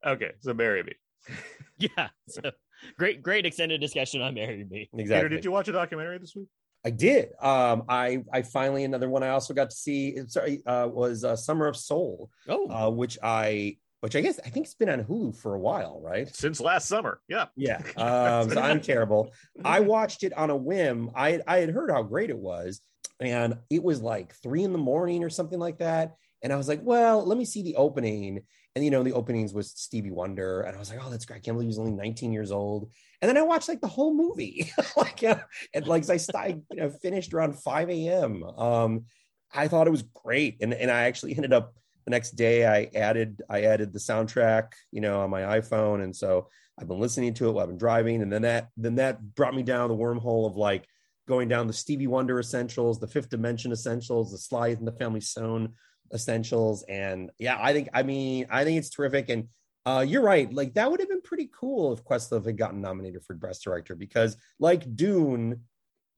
[0.06, 0.92] okay, so marry me.
[1.78, 2.10] Yeah.
[2.28, 2.52] So
[2.96, 5.28] great, great extended discussion on "Marry Me." Peter, Exactly.
[5.30, 6.46] did you watch a documentary this week?
[6.84, 7.30] I did.
[7.40, 10.16] Um, I I finally another one I also got to see.
[10.28, 14.50] Sorry, uh, was uh, Summer of Soul, Oh, uh, which I which I guess I
[14.50, 16.32] think it's been on Hulu for a while, right?
[16.32, 17.20] Since last summer.
[17.28, 17.46] Yeah.
[17.56, 17.78] Yeah.
[17.96, 19.32] Um, so I'm terrible.
[19.64, 21.10] I watched it on a whim.
[21.16, 22.80] I I had heard how great it was,
[23.26, 26.16] and it was like three in the morning or something like that.
[26.42, 28.42] And I was like, well, let me see the opening.
[28.74, 31.36] And you know, the openings was Stevie Wonder, and I was like, oh, that's great.
[31.36, 32.90] I can't believe he's only 19 years old.
[33.20, 36.90] And then I watched like the whole movie, like, and like I, I you know,
[36.90, 38.42] finished around 5 a.m.
[38.42, 39.04] Um,
[39.52, 41.74] I thought it was great, and and I actually ended up
[42.06, 42.66] the next day.
[42.66, 47.00] I added I added the soundtrack, you know, on my iPhone, and so I've been
[47.00, 49.88] listening to it while I've been driving, and then that then that brought me down
[49.88, 50.86] the wormhole of like
[51.26, 55.20] going down the Stevie Wonder essentials, the Fifth Dimension essentials, the Sly and the Family
[55.20, 55.74] Stone
[56.12, 59.48] essentials, and yeah, I think I mean I think it's terrific, and
[59.86, 63.24] uh, you're right, like that would have been pretty cool if Questlove had gotten nominated
[63.24, 65.62] for Best Director because like Dune.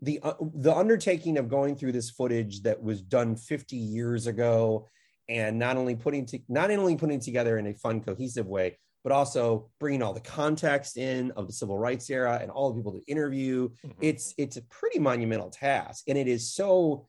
[0.03, 4.89] The, uh, the undertaking of going through this footage that was done 50 years ago
[5.31, 9.13] and not only putting to, not only putting together in a fun cohesive way but
[9.13, 12.93] also bringing all the context in of the civil rights era and all the people
[12.93, 13.95] to interview Mhm.
[14.01, 17.07] it's it's a pretty monumental task and it is so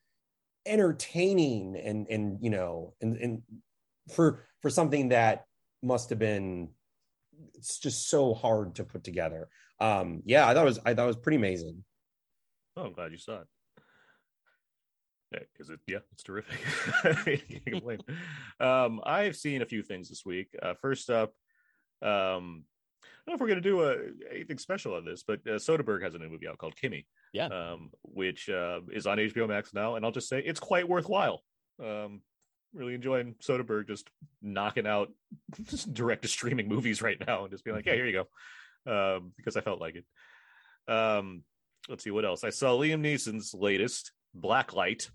[0.68, 3.42] entertaining and and you know and and
[4.14, 5.46] for for something that
[5.82, 6.70] must have been
[7.54, 9.48] it's just so hard to put together
[9.80, 11.84] um yeah i thought it was i thought it was pretty amazing
[12.78, 13.48] Oh, I'm glad you saw it.
[15.32, 16.60] Yeah, because it, yeah, it's terrific.
[17.26, 18.00] you can't complain.
[18.60, 20.54] Um, I've seen a few things this week.
[20.62, 21.34] Uh, first up,
[22.02, 22.64] um,
[23.28, 23.96] I don't know if we're going to do a,
[24.34, 27.48] anything special on this, but uh, Soderbergh has a new movie out called KIMI, Yeah.
[27.48, 31.42] um, which uh, is on HBO Max now, and I'll just say it's quite worthwhile.
[31.84, 32.22] Um,
[32.74, 34.08] really enjoying Soderbergh just
[34.42, 35.12] knocking out
[35.70, 38.26] just direct to streaming movies right now, and just being like, "Yeah, here you
[38.86, 40.92] go," um, because I felt like it.
[40.94, 41.44] Um,
[41.90, 42.44] let's see what else.
[42.44, 45.10] I saw Liam Neeson's latest Blacklight,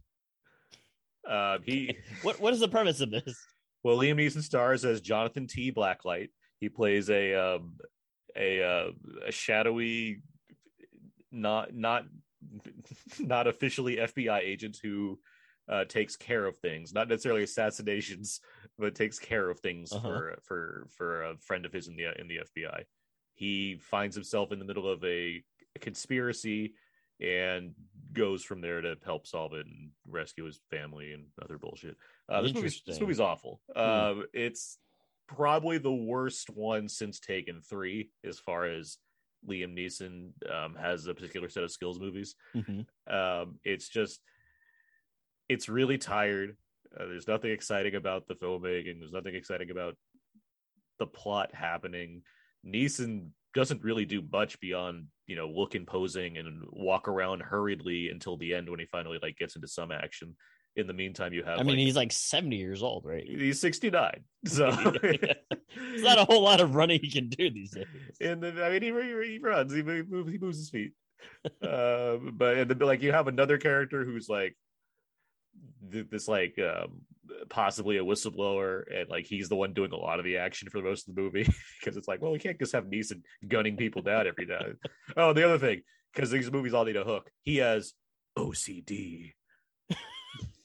[1.28, 3.36] Uh, he What what is the premise of this?
[3.84, 5.70] well, Liam Neeson stars as Jonathan T.
[5.72, 6.30] Blacklight.
[6.60, 7.78] He plays a um,
[8.36, 8.90] a uh,
[9.26, 10.22] a shadowy,
[11.32, 12.04] not not
[13.18, 15.18] not officially FBI agent who
[15.68, 18.40] uh, takes care of things, not necessarily assassinations,
[18.78, 20.06] but takes care of things Uh-huh.
[20.08, 22.84] for for for a friend of his in the in the FBI.
[23.34, 25.42] He finds himself in the middle of a
[25.80, 26.74] conspiracy
[27.20, 27.72] and
[28.12, 31.96] goes from there to help solve it and rescue his family and other bullshit.
[32.28, 33.60] Uh, this, movie's, this movie's awful.
[33.74, 34.78] Uh, it's
[35.36, 38.98] probably the worst one since Taken Three, as far as
[39.48, 42.34] Liam Neeson um, has a particular set of skills movies.
[42.54, 42.86] Mhm.
[43.08, 44.20] Um, it's just,
[45.48, 46.56] it's really tired.
[46.98, 48.98] Uh, there's nothing exciting about the filmmaking.
[48.98, 49.96] There's nothing exciting about
[50.98, 52.22] the plot happening.
[52.66, 58.36] Neeson doesn't really do much beyond you know look imposing and walk around hurriedly until
[58.36, 60.36] the end when he finally like gets into some action.
[60.80, 63.24] In the meantime, you have I mean, like, he's like seventy years old, right?
[63.24, 67.86] he's 69, so It's not a whole lot of running he can do these days.
[68.20, 68.88] and then I mean he,
[69.32, 70.92] he runs, he moves, he moves his feet.
[71.62, 74.56] uh, but and then like you have another character who's like
[75.92, 77.02] th- this like um
[77.48, 80.82] possibly a whistleblower and like he's the one doing a lot of the action for
[80.82, 81.42] most of the movie
[81.80, 84.72] because it's like well we can't just have Neeson gunning people down every every day.
[85.16, 85.82] oh, the other thing
[86.14, 87.30] because these movies all need a hook.
[87.42, 87.94] He has
[88.36, 89.32] OCD.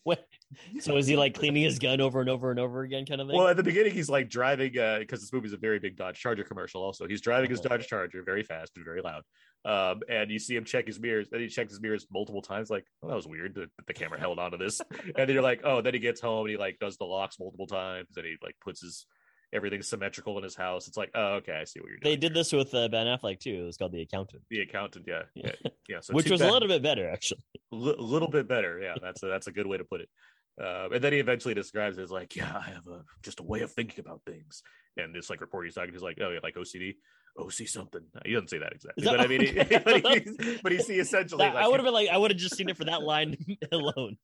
[0.05, 0.25] What?
[0.79, 3.27] So is he like cleaning his gun over and over and over again, kind of
[3.27, 3.35] thing?
[3.35, 6.17] Well, at the beginning, he's like driving uh because this movie's a very big Dodge
[6.17, 6.81] Charger commercial.
[6.81, 7.69] Also, he's driving his Uh-huh.
[7.69, 9.23] Dodge Charger very fast and very loud.
[9.65, 11.27] Um, and you see him check his mirrors.
[11.29, 12.69] Then he checks his mirrors multiple times.
[12.69, 14.79] Like, oh, that was weird that that the camera held onto this.
[14.91, 17.37] and then you're like, oh, then he gets home and he like does the locks
[17.39, 18.07] multiple times.
[18.15, 19.07] And he like puts his
[19.55, 20.87] everything symmetrical in his house.
[20.87, 22.11] It's like, oh, okay, I see what you're doing.
[22.13, 23.61] they did this with uh, Ben Affleck too.
[23.61, 25.51] It was called The Accountant, The accountant, yeah, yeah,
[25.87, 25.99] yeah.
[26.01, 27.41] So which was bad- a little bit better actually.
[27.71, 28.79] li- little bit better.
[28.79, 30.09] Yeah, that's a, that's a good way to put it.
[30.57, 33.43] Um, and then he eventually describes it as like, yeah, I have a just a
[33.43, 34.61] way of thinking about things.
[34.97, 36.95] And this like reporter he's talking, he's like, oh yeah, like OCD,
[37.37, 38.01] OC something.
[38.25, 39.81] He doesn't say that exactly, that- but I mean, he, okay.
[40.01, 41.39] but, he, but he see essentially.
[41.45, 43.01] That- like, I would have been like, I would have just seen it for that
[43.03, 43.35] line
[43.71, 44.15] alone.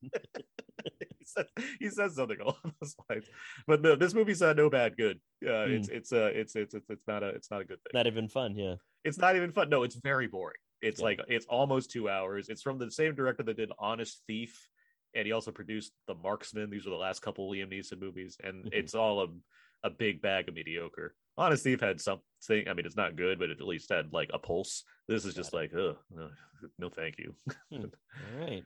[1.25, 1.45] he, says,
[1.79, 3.25] he says something along those lines.
[3.67, 5.19] But no, this movie's uh, no bad good.
[5.45, 5.71] Uh, Hmm.
[5.73, 7.91] It's it's uh it's it's it's it's not a it's not a good thing.
[7.93, 8.75] Not even fun, yeah.
[9.03, 9.69] it's not even fun.
[9.69, 10.57] No, it's very boring.
[10.81, 11.05] It's Yeah.
[11.05, 12.49] like it's almost two hours.
[12.49, 14.53] It's from the same director that did Honest Thief,
[15.15, 16.69] and he also produced The Marksman.
[16.69, 18.73] These were the last couple Liam Neeson movies, and Mhm.
[18.73, 19.27] it's all a
[19.83, 21.15] a big bag of mediocre.
[21.37, 22.67] Honest Thief had something.
[22.67, 24.83] I mean, it's not good, but it at least had like a pulse.
[25.07, 26.31] This is just like, ugh, ugh,
[26.77, 27.33] no, thank you.
[27.71, 27.89] All
[28.37, 28.63] right.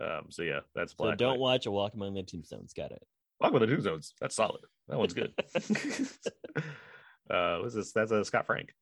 [0.00, 1.38] Um, so yeah, that's So don't Knight.
[1.40, 2.72] watch A Walk Among the Tombstones.
[2.72, 3.02] Got it.
[3.40, 4.14] Walk with the Tombstones.
[4.20, 4.60] That's solid.
[4.88, 5.32] That one's good.
[7.30, 7.92] uh, what's this?
[7.92, 8.72] That's a Scott Frank.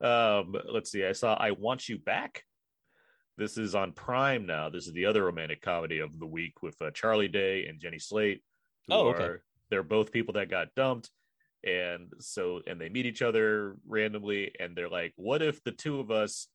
[0.00, 1.04] Um, let's see.
[1.04, 2.42] I saw I Want You Back.
[3.36, 4.68] This is on Prime now.
[4.70, 7.98] This is the other romantic comedy of the week with uh, Charlie Day and Jenny
[7.98, 8.42] Slate.
[8.90, 9.24] Oh, okay.
[9.24, 11.10] are- they're both people that got dumped,
[11.64, 15.98] and so and they meet each other randomly, and they're like, "What if the two
[16.00, 16.48] of us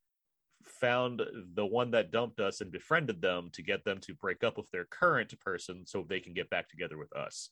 [0.65, 1.21] found
[1.55, 4.69] the one that dumped us and befriended them to get them to break up with
[4.71, 7.49] their current person so they can get back together with us?"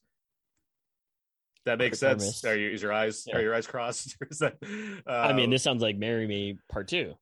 [1.65, 2.23] That makes sense.
[2.23, 2.45] premise.
[2.45, 3.37] Are you is your eyes Yeah.
[3.37, 4.15] are your eyes crossed?
[4.39, 4.57] That,
[5.07, 7.15] I mean, um, this sounds like Marry Me Part Two.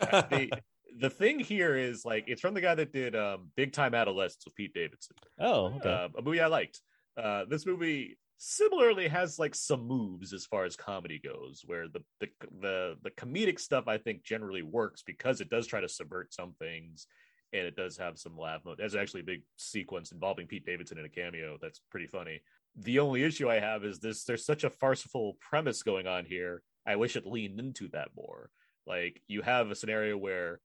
[0.00, 0.50] the
[0.98, 4.44] the thing here is like it's from the guy that did um, Big Time Adolescence
[4.44, 5.90] with Pete Davidson, Oh, okay.
[5.90, 6.80] uh, a movie I liked.
[7.16, 12.02] Uh, this movie similarly has like some moves as far as comedy goes, where the
[12.18, 12.28] the
[12.60, 16.54] the the comedic stuff I think generally works because it does try to subvert some
[16.58, 17.06] things.
[17.54, 18.78] And it does have some laugh mode.
[18.78, 22.40] There's actually a big sequence involving Pete Davidson in a cameo that's pretty funny.
[22.76, 26.62] The only issue I have is this there's such a farcical premise going on here.
[26.86, 28.50] I wish it leaned into that more.
[28.86, 30.60] Like you have a scenario where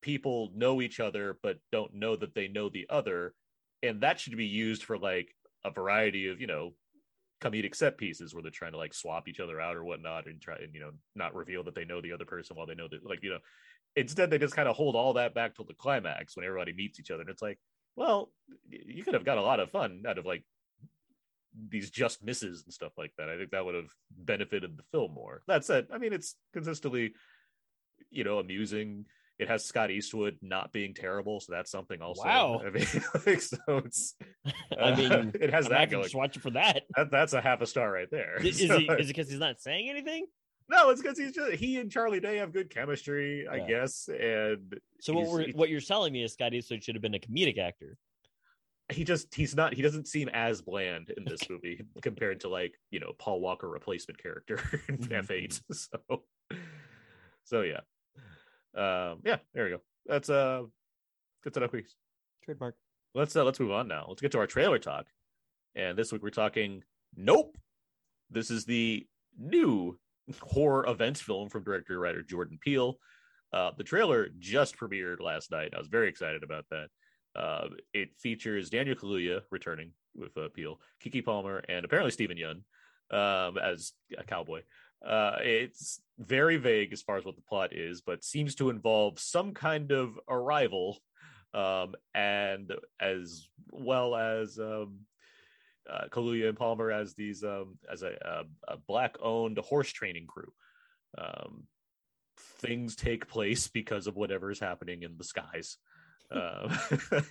[0.00, 3.34] people know each other but don't know that they know the other
[3.82, 5.34] and that should be used for like
[5.64, 6.72] a variety of you know
[7.40, 10.40] comedic set pieces where they're trying to like swap each other out or whatnot and
[10.40, 12.88] try and you know not reveal that they know the other person while they know
[12.88, 13.38] that like you know
[13.96, 16.98] instead they just kind of hold all that back till the climax when everybody meets
[16.98, 17.58] each other and it's like
[17.96, 18.30] well
[18.68, 20.44] you could have got a lot of fun out of like
[21.70, 23.28] these just misses and stuff like that.
[23.28, 25.42] I think that would have benefited the film more.
[25.46, 27.14] That said i mean it's consistently
[28.10, 29.06] you know amusing
[29.38, 32.60] it has scott eastwood not being terrible so that's something also Wow.
[32.66, 32.86] i mean
[33.26, 34.14] like, so it's
[34.80, 36.82] I mean, uh, it has I'm that happy going just watch it for that.
[36.96, 38.86] that, that's a half a star right there Is, So- he?
[38.86, 40.26] Is it because he's not saying anything?
[40.70, 44.74] no it's because he's just he and charlie day have good chemistry i guess and
[45.00, 47.56] So what we're, what you're telling me is Scott Eastwood should have been a comedic
[47.58, 47.96] actor.
[48.92, 52.74] he just he's not he doesn't seem as bland in this movie compared to like
[52.90, 55.26] you know paul walker replacement character in Mhm.
[55.26, 56.22] f8 so
[57.44, 57.80] so yeah
[58.78, 60.62] um yeah there we go that's uh
[61.44, 61.96] that's enough weeks
[62.48, 62.76] Trademark.
[63.14, 64.06] let's uh, let's move on now.
[64.08, 65.06] Let's get to our trailer talk.
[65.74, 66.82] And this week we're talking
[67.14, 67.58] Nope.
[68.30, 69.06] This is the
[69.38, 69.98] new
[70.40, 72.98] horror events film from director writer Jordan Peele.
[73.52, 75.74] Uh, the trailer just premiered last night.
[75.74, 76.88] I was very excited about that.
[77.36, 82.62] Uh, it features Daniel Kaluuya returning with uh, Peele, Keke Palmer, and apparently Steven Yeun
[83.14, 84.62] um, as a cowboy.
[85.06, 89.18] Uh, it's very vague as far as what the plot is, but seems to involve
[89.18, 90.98] some kind of arrival,
[91.54, 95.00] um, and as well as um,
[95.90, 98.12] uh, Kaluuya and Palmer as these um, as a,
[98.68, 100.52] a, a black-owned horse training crew.
[101.16, 101.64] Um,
[102.60, 105.76] things take place because of whatever is happening in the skies.
[106.30, 106.68] Uh,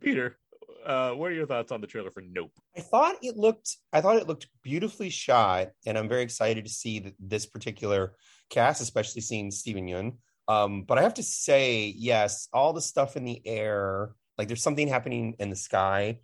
[0.00, 0.38] Peter,
[0.86, 2.52] uh, what are your thoughts on the trailer for Nope?
[2.76, 6.70] I thought it looked I thought it looked beautifully shot, and I'm very excited to
[6.70, 8.14] see that this particular
[8.50, 10.16] cast, especially seeing Steven Yeun.
[10.48, 14.62] Um, but I have to say, yes, all the stuff in the air, like there's
[14.62, 16.18] something happening in the sky,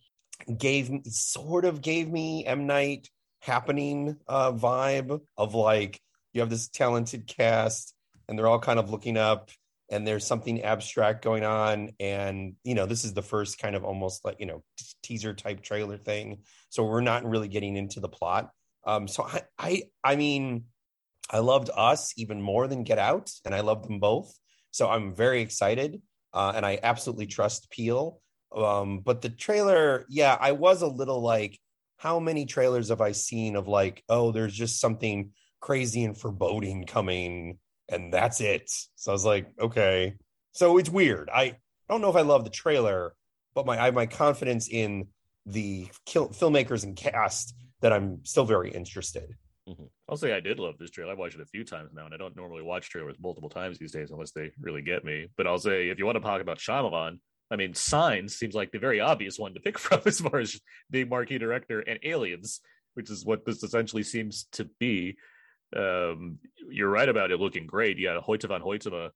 [0.57, 3.09] gave sort of gave me M Night
[3.41, 6.01] happening uh, vibe of like
[6.33, 7.95] you have this talented cast
[8.29, 9.51] and they're all kind of looking up
[9.93, 11.91] and there's something abstract going on.
[12.01, 14.65] And you know this is the first kind of almost like you know
[15.03, 16.39] teaser type trailer thing.
[16.71, 18.51] So we're not really getting into the plot.
[18.85, 20.65] Um so i i, I mean
[21.31, 24.33] i loved us even more than get out and i love them both.
[24.73, 26.01] So i'm very excited
[26.33, 28.21] uh, and i absolutely trust Peele.
[28.57, 31.59] Um but the trailer yeah i was a little like
[31.99, 36.85] how many trailers have i seen of like oh there's just something crazy and foreboding
[36.85, 38.71] coming and that's it.
[38.97, 40.15] So I was like, okay.
[40.53, 41.31] So it's weird.
[41.33, 41.57] I
[41.89, 43.15] don't know if I love the trailer,
[43.55, 45.09] but my I have my confidence in
[45.47, 49.35] the kill, filmmakers and cast that I'm still very interested.
[49.69, 49.85] Mm-hmm.
[50.09, 51.13] I'll say I did love this trailer.
[51.13, 53.79] I've watched it a few times now, and I don't normally watch trailers multiple times
[53.79, 55.29] these days unless they really get me.
[55.37, 57.19] But I'll say if you want to talk about Shyamalan,
[57.51, 60.61] I mean, Signs seems like the very obvious one to pick from as far as
[60.91, 62.61] the marquee director and Aliens,
[62.95, 65.17] which is what this essentially seems to be
[65.77, 66.39] um,
[66.71, 67.99] you're right about it looking great.
[67.99, 69.11] You got van Hoytema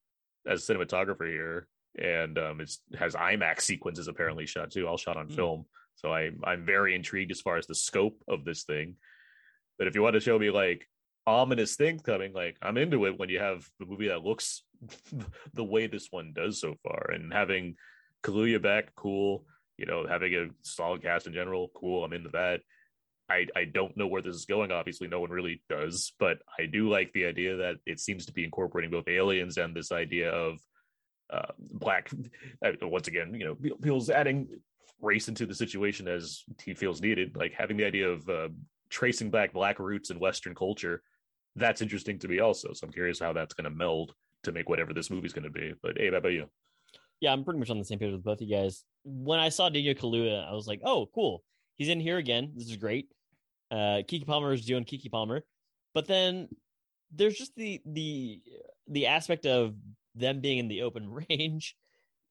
[0.46, 1.66] as cinematographer here,
[1.98, 5.34] and um, it has IMAX sequences apparently shot too, all shot on mm.
[5.36, 5.66] film.
[5.96, 8.96] So I I'm very intrigued as far as the scope of this thing.
[9.78, 10.88] But if you want to show me like
[11.26, 14.62] ominous things coming, like I'm into it when you have the movie that looks
[15.54, 17.76] the way this one does so far, and having
[18.22, 19.44] Kaluuya back, cool.
[19.76, 22.02] You know, having a solid cast in general, cool.
[22.02, 22.60] I'm into that.
[23.28, 24.70] I, I don't know where this is going.
[24.70, 28.32] Obviously, no one really does, but I do like the idea that it seems to
[28.32, 30.58] be incorporating both aliens and this idea of
[31.32, 32.10] uh, black.
[32.64, 34.48] Uh, once again, you know, Peele's adding
[35.00, 38.48] race into the situation as he feels needed, like having the idea of uh,
[38.90, 41.02] tracing back black roots in Western culture.
[41.56, 42.72] That's interesting to me, also.
[42.72, 45.50] So I'm curious how that's going to meld to make whatever this movie's going to
[45.50, 45.72] be.
[45.82, 46.46] But hey, how about you?
[47.20, 48.84] Yeah, I'm pretty much on the same page with both of you guys.
[49.04, 51.42] When I saw Daniel Kaluuya, I was like, "Oh, cool!
[51.76, 52.52] He's in here again.
[52.54, 53.08] This is great."
[53.70, 55.44] Uh, Keke Palmer is doing Keke Palmer,
[55.94, 56.48] but then
[57.12, 58.40] there's just the the
[58.88, 59.74] the aspect of
[60.14, 61.76] them being in the open range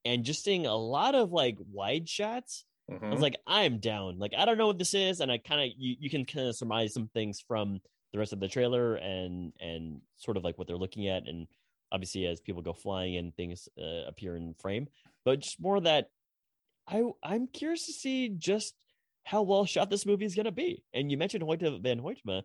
[0.03, 2.65] and just seeing a lot of like wide shots.
[2.89, 3.03] Mm-hmm.
[3.03, 3.23] I was mm-hmm.
[3.23, 4.19] like, I'm down.
[4.19, 6.47] Like, I don't know what this is, and I kind of you, you can kind
[6.47, 7.79] of surmise some things from
[8.13, 11.47] the rest of the trailer and and sort of like what they're looking at, and
[11.91, 14.87] obviously as people go flying and things uh, appear in frame,
[15.23, 16.09] but just more that
[16.87, 18.75] I I'm curious to see just
[19.25, 20.83] how well shot this movie is going to be.
[20.93, 22.43] And you mentioned Hoyte van Hoytema.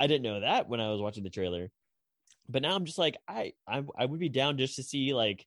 [0.00, 1.70] I didn't know that when I was watching the trailer,
[2.48, 5.46] but now I'm just like, I, I, I would be down just to see like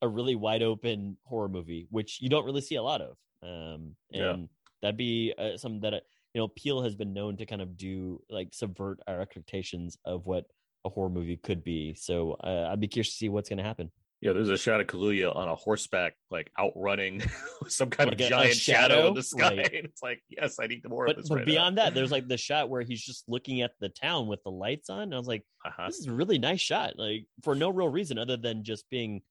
[0.00, 3.16] a really wide open horror movie, which you don't really see a lot of.
[3.42, 4.46] Um, and yeah.
[4.80, 6.00] that'd be uh, something that, uh,
[6.34, 10.24] you know, Peele has been known to kind of do like subvert our expectations of
[10.26, 10.44] what
[10.84, 11.94] a horror movie could be.
[11.94, 13.90] So uh, I'd be curious to see what's going to happen.
[14.20, 17.22] Yeah, there's a shot of Kaluuya on a horseback, like outrunning
[17.68, 19.64] some kind like of a, giant a shadow, shadow, in the sky.
[19.72, 21.28] It's like, yes, I need more but, of this.
[21.30, 21.84] But right beyond now.
[21.84, 24.90] that, there's like the shot where he's just looking at the town with the lights
[24.90, 25.04] on.
[25.04, 25.86] And I was like, uh-huh.
[25.86, 29.22] this is a really nice shot, like for no real reason other than just being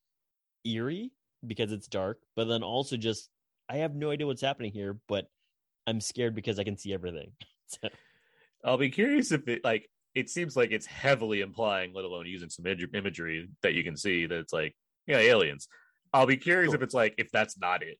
[0.65, 1.11] eerie
[1.45, 3.29] because it's dark, but then also just
[3.69, 5.27] I have no idea what's happening here, but
[5.85, 7.31] I'm scared because I can see everything.
[7.67, 7.89] so.
[8.65, 12.49] I'll be curious if it like it seems like it's heavily implying, let alone using
[12.49, 14.75] some imagery that you can see that it's like,
[15.07, 15.67] yeah, aliens.
[16.13, 16.75] I'll be curious cool.
[16.75, 17.97] if it's like if that's not it.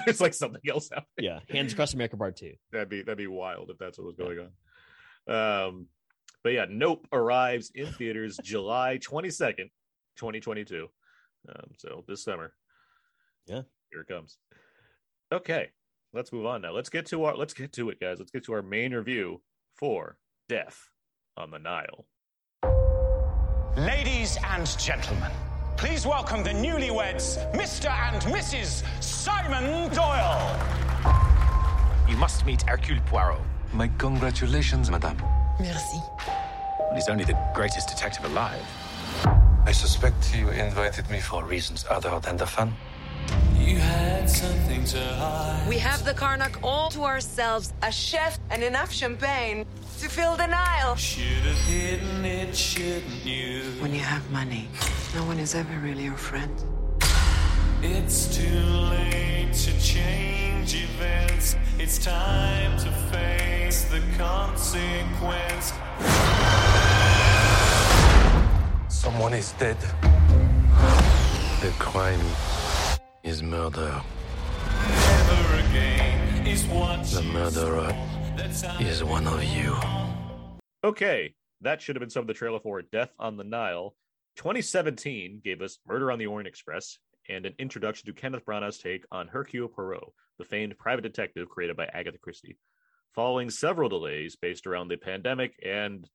[0.04, 1.06] There's like something else happening.
[1.18, 2.54] Yeah, Hands Across America Part Two.
[2.72, 5.66] That'd be that'd be wild if that's what was going on.
[5.68, 5.86] Um,
[6.42, 9.70] but yeah, Nope arrives in theaters July 22nd,
[10.16, 10.88] 2022.
[11.48, 12.52] Um, so this summer.
[13.46, 14.38] Yeah, here it comes.
[15.32, 15.68] Okay,
[16.12, 16.72] let's move on now.
[16.72, 18.18] Let's get to our let's get to it, guys.
[18.18, 19.40] Let's get to our main review
[19.76, 20.16] for
[20.48, 20.88] Death
[21.36, 22.04] on the Nile.
[23.76, 25.30] Ladies and gentlemen
[25.82, 27.90] Please welcome the newlyweds, Mr.
[27.90, 28.84] and Mrs.
[29.02, 30.56] Simon Doyle.
[32.08, 33.40] You must meet Hercule Poirot.
[33.72, 35.20] My congratulations, madame.
[35.58, 35.98] Merci.
[36.94, 38.62] He's only the greatest detective alive.
[39.66, 42.74] I suspect you invited me for reasons other than the fun.
[43.58, 45.66] You had something to hide.
[45.68, 49.64] We have the Karnak all to ourselves, a chef and enough champagne
[50.00, 50.96] to fill the Nile.
[50.96, 53.62] Should have hidden it, shouldn't you?
[53.80, 54.68] When you have money,
[55.14, 56.52] no one is ever really your friend.
[57.82, 58.60] It's too
[58.90, 61.56] late to change events.
[61.78, 65.72] It's time to face the consequence.
[68.88, 69.76] Someone is dead.
[71.60, 72.20] The crime
[73.22, 74.02] is murder.
[74.88, 77.96] Never again is The murderer
[78.80, 79.76] is one of you.
[80.82, 83.94] Okay, that should have been some of the trailer for Death on the Nile.
[84.36, 86.98] 2017 gave us Murder on the Orient Express
[87.28, 91.76] and an introduction to Kenneth Branagh's take on Hercule Poirot, the famed private detective created
[91.76, 92.58] by Agatha Christie.
[93.14, 96.08] Following several delays based around the pandemic and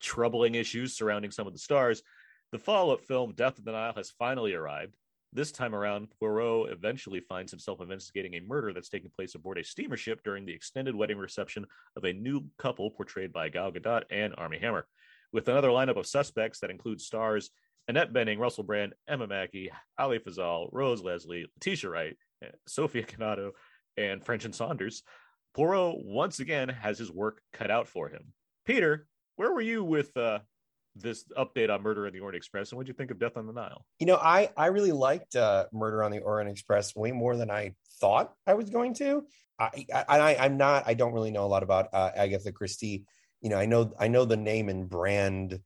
[0.00, 2.02] troubling issues surrounding some of the stars,
[2.50, 4.96] the follow up film Death on the Nile has finally arrived.
[5.34, 9.64] This time around, Poirot eventually finds himself investigating a murder that's taking place aboard a
[9.64, 11.66] steamer ship during the extended wedding reception
[11.96, 14.86] of a new couple portrayed by Gal Gadot and Armie Hammer.
[15.32, 17.50] With another lineup of suspects that includes stars
[17.88, 23.50] Annette Bening, Russell Brand, Emma Mackey, Ali Fazal, Rose Leslie, Letitia Wright, eh, Sophie Okonedo,
[23.96, 25.02] and French and Saunders,
[25.52, 28.32] Poirot once again has his work cut out for him.
[28.64, 30.38] Peter, where were you with uh,
[30.96, 33.36] this update on Murder on the Orient Express, and what did you think of Death
[33.36, 33.84] on the Nile?
[33.98, 37.50] You know, I I really liked uh, Murder on the Orient Express way more than
[37.50, 39.26] I thought I was going to.
[39.58, 40.84] I, I, I I'm not.
[40.86, 43.04] I don't really know a lot about uh, Agatha Christie.
[43.40, 45.60] You know, I know I know the name and brand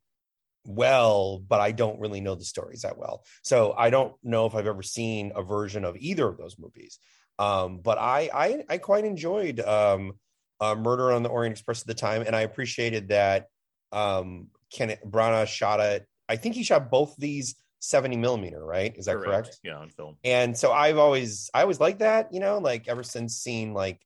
[0.65, 3.23] well, but I don't really know the stories that well.
[3.43, 6.99] So I don't know if I've ever seen a version of either of those movies.
[7.37, 10.13] Um, but I, I I quite enjoyed um,
[10.59, 13.47] uh, Murder on the Orient Express at the time, and I appreciated that
[13.91, 16.07] um, Kenneth Branagh shot it.
[16.27, 18.95] I think he shot both these 70 millimeter, right?
[18.95, 19.59] Is that correct?
[19.63, 20.17] Yeah, on film.
[20.23, 23.99] And so I've always I always liked that, you know, like ever since seeing like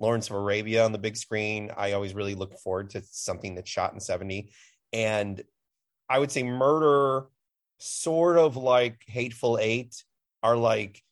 [0.00, 3.70] Lawrence of Arabia on the big screen, I always really look forward to something that's
[3.70, 4.50] shot in 70.
[4.92, 5.42] And
[6.08, 7.26] I would say murder,
[7.78, 10.02] sort of like Hateful Eight,
[10.42, 11.02] are like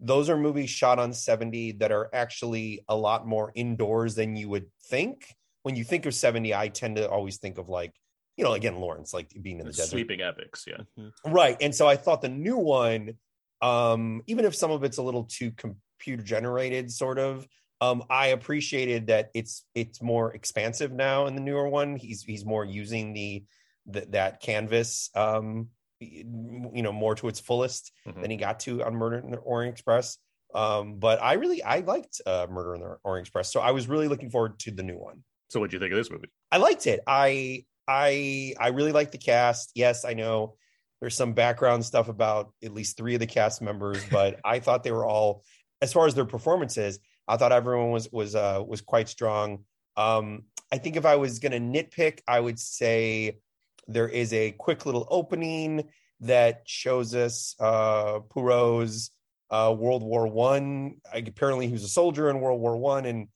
[0.00, 4.48] those are movies shot on 70 that are actually a lot more indoors than you
[4.48, 5.34] would think.
[5.62, 7.94] When you think of 70, I tend to always think of like,
[8.36, 9.90] you know, again, Lawrence, like being in the desert.
[9.90, 10.82] Sweeping epics, yeah.
[11.24, 11.56] Right.
[11.60, 13.14] And so I thought the new one,
[13.62, 17.46] um, even if some of it's a little too computer generated, sort of,
[17.80, 21.96] um, I appreciated that it's it's more expansive now in the newer one.
[21.96, 23.44] He's he's more using the,
[23.86, 25.68] the that canvas um
[26.00, 28.22] you know more to its fullest Mhm.
[28.22, 30.18] than he got to on Murder in the Orient Express.
[30.54, 33.88] Um, but I really I liked uh, Murder in the Orient Express, so I was
[33.88, 35.24] really looking forward to the new one.
[35.50, 36.28] So, what do you think of this movie?
[36.52, 37.00] I liked it.
[37.06, 39.72] I I I really like the cast.
[39.74, 40.56] Yes, I know
[41.00, 44.84] there's some background stuff about at least three of the cast members, but I thought
[44.84, 45.44] they were all,
[45.82, 49.64] as far as their performances, I thought everyone was was uh, was quite strong.
[49.96, 53.38] Um, I think if I was going to nitpick, I would say
[53.86, 55.84] there is a quick little opening
[56.20, 59.10] that shows us uh, Poirot's
[59.50, 60.96] uh, World War One.
[61.12, 63.28] Apparently, he was a soldier in World War One, and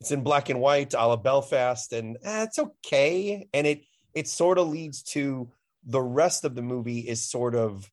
[0.00, 3.48] it's in black and white, a la Belfast, and eh, it's okay.
[3.52, 3.82] And it
[4.14, 5.50] it sort of leads to
[5.84, 7.90] the rest of the movie is sort of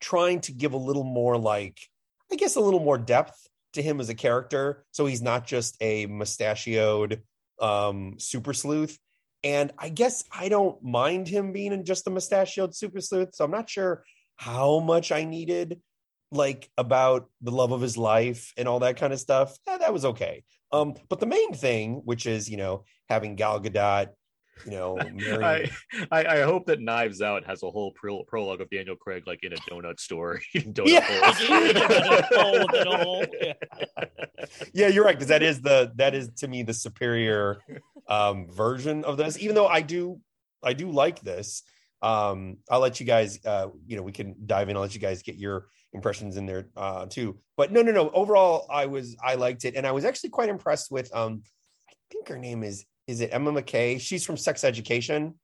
[0.00, 1.78] trying to give a little more like
[2.32, 4.84] I guess a little more depth to him as a character.
[4.92, 7.22] So he's not just a mustachioed
[7.60, 8.98] um super sleuth.
[9.42, 13.34] And I guess I don't mind him being in just a mustachioed super sleuth.
[13.34, 14.04] So I'm not sure
[14.36, 15.80] how much I needed
[16.34, 19.56] like about the love of his life and all that kind of stuff.
[19.66, 20.44] Eh, that was okay.
[20.72, 24.08] Um, but the main thing, which is you know having Gal Gadot,
[24.64, 25.70] you know, marrying, I,
[26.10, 29.44] I I hope that Knives Out has a whole pro- prologue of Daniel Craig like
[29.44, 30.40] in a donut store.
[30.54, 31.00] donut Yeah.
[32.34, 33.26] Hole within a hole.
[33.40, 33.52] Yeah.
[34.72, 37.58] yeah, you're right because that is the that is to me the superior
[38.08, 39.38] um, version of this.
[39.38, 40.20] Even though I do
[40.62, 41.62] I do like this.
[42.04, 43.38] Um, I'll let you guys.
[43.44, 44.76] Uh, you know, we can dive in.
[44.76, 47.38] I'll let you guys get your impressions in there uh, too.
[47.56, 48.10] But no, no, no.
[48.10, 51.14] Overall, I was I liked it, and I was actually quite impressed with.
[51.16, 51.42] Um,
[51.88, 53.98] I think her name is is it Emma Mackey?
[53.98, 55.34] She's from Sex Education.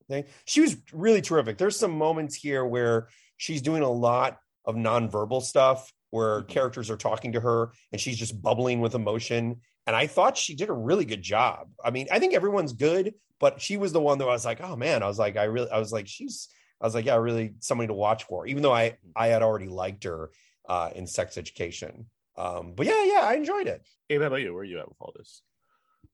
[0.44, 1.58] She was really terrific.
[1.58, 6.96] There's some moments here where she's doing a lot of nonverbal stuff where characters are
[6.96, 9.60] talking to her and she's just bubbling with emotion.
[9.90, 11.66] And I thought she did a really good job.
[11.84, 14.60] I mean, I think everyone's good, but she was the one that I was like,
[14.62, 16.46] oh man, I was like, I really, I was like, she's
[16.80, 19.66] I was like, yeah, really somebody to watch for, even though I I had already
[19.66, 20.30] liked her
[20.68, 22.06] uh, in Sex Education.
[22.36, 23.84] Um, but yeah, yeah, I enjoyed it.
[24.08, 24.54] Hey, how about you?
[24.54, 25.42] Where are you at with all this?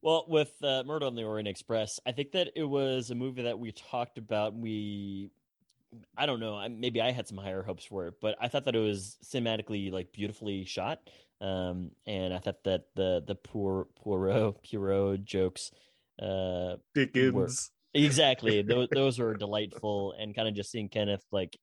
[0.01, 3.43] Well, with uh, Murder on the Orient Express, I think that it was a movie
[3.43, 4.55] that we talked about.
[4.55, 5.33] We,
[6.17, 8.75] I don't know, maybe I had some higher hopes for it, but I thought that
[8.75, 11.11] it was cinematically like beautifully shot,
[11.41, 15.71] um, and I thought that the the poor Poirot Poirot jokes,
[16.21, 17.49] uh, Dickens, were,
[17.95, 18.63] exactly.
[18.69, 21.57] Those those were delightful, and kind of just seeing Kenneth like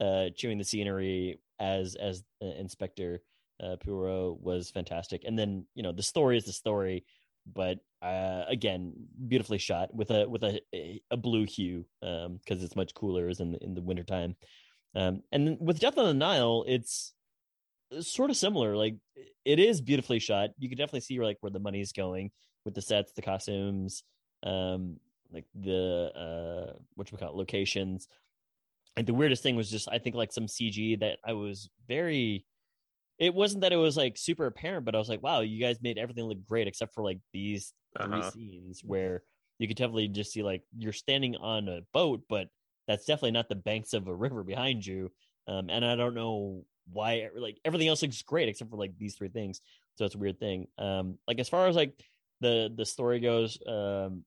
[0.00, 3.20] uh, chewing the scenery as as uh, Inspector
[3.62, 7.04] uh, Poirot was fantastic, and then you know the story is the story
[7.54, 8.92] but uh, again,
[9.26, 10.60] beautifully shot with a with a
[11.10, 14.36] a blue hue um, because um, it's much cooler in the in the wintertime.
[14.94, 17.12] Um, and with Death on the Nile, it's
[18.00, 18.76] sort of similar.
[18.76, 18.96] Like
[19.44, 20.50] it is beautifully shot.
[20.58, 22.30] You can definitely see like where the money is going
[22.64, 24.02] with the sets, the costumes,
[24.42, 24.98] um,
[25.32, 28.08] like the uh, what we call locations.
[28.96, 32.44] And the weirdest thing was just I think like some CG that I was very
[33.18, 35.78] it wasn't that it was like super apparent, but I was like, wow, you guys
[35.82, 38.08] made everything look great except for like these uh-huh.
[38.08, 39.22] three scenes where
[39.58, 42.48] you could definitely just see like you're standing on a boat, but
[42.86, 45.10] that's definitely not the banks of a river behind you.
[45.48, 49.14] Um, and I don't know why like everything else looks great except for like these
[49.14, 49.60] three things.
[49.96, 50.68] So it's a weird thing.
[50.78, 51.92] Um, like as far as like
[52.40, 54.24] the the story goes, um,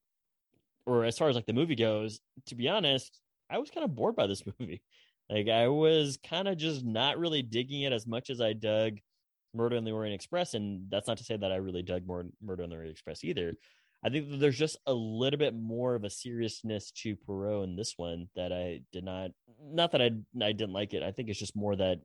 [0.85, 3.95] or as far as like the movie goes, to be honest, I was kind of
[3.95, 4.81] bored by this movie.
[5.29, 8.99] Like I was kind of just not really digging it as much as I dug
[9.53, 12.25] Murder on the Orient Express, and that's not to say that I really dug more
[12.41, 13.53] Murder on the Orient Express either.
[14.03, 17.93] I think there's just a little bit more of a seriousness to Poirot in this
[17.97, 19.31] one that I did not.
[19.63, 20.11] Not that I
[20.43, 21.03] I didn't like it.
[21.03, 21.99] I think it's just more that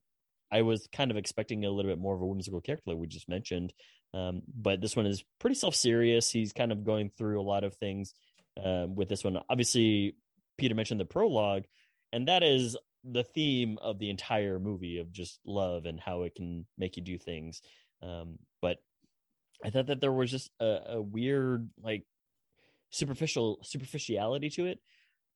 [0.51, 3.07] I was kind of expecting a little bit more of a whimsical character, like we
[3.07, 3.73] just mentioned.
[4.15, 6.31] Um, but this one is pretty self serious.
[6.31, 8.15] He's kind of going through a lot of things
[8.63, 9.39] uh, with this one.
[9.49, 10.17] Obviously,
[10.57, 11.65] Peter mentioned the prologue,
[12.13, 16.35] and that is the theme of the entire movie of just love and how it
[16.35, 17.61] can make you do things.
[18.03, 18.79] Um, but
[19.65, 22.05] I thought that there was just a, a weird, like,
[22.91, 24.81] superficial superficiality to it.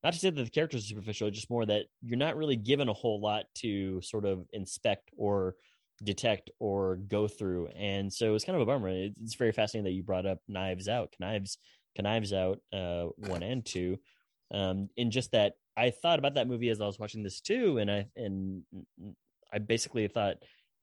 [0.03, 2.89] Not to say that the characters are superficial, just more that you're not really given
[2.89, 5.57] a whole lot to sort of inspect or
[6.03, 7.69] detect or go through.
[7.77, 8.89] And so it's kind of a bummer.
[8.89, 11.59] It's very fascinating that you brought up Knives Out, Knives,
[11.99, 13.99] Knives Out, uh, one and two,
[14.53, 17.79] um, in just that I thought about that movie as I was watching this too,
[17.79, 18.63] and I and
[19.53, 20.37] I basically thought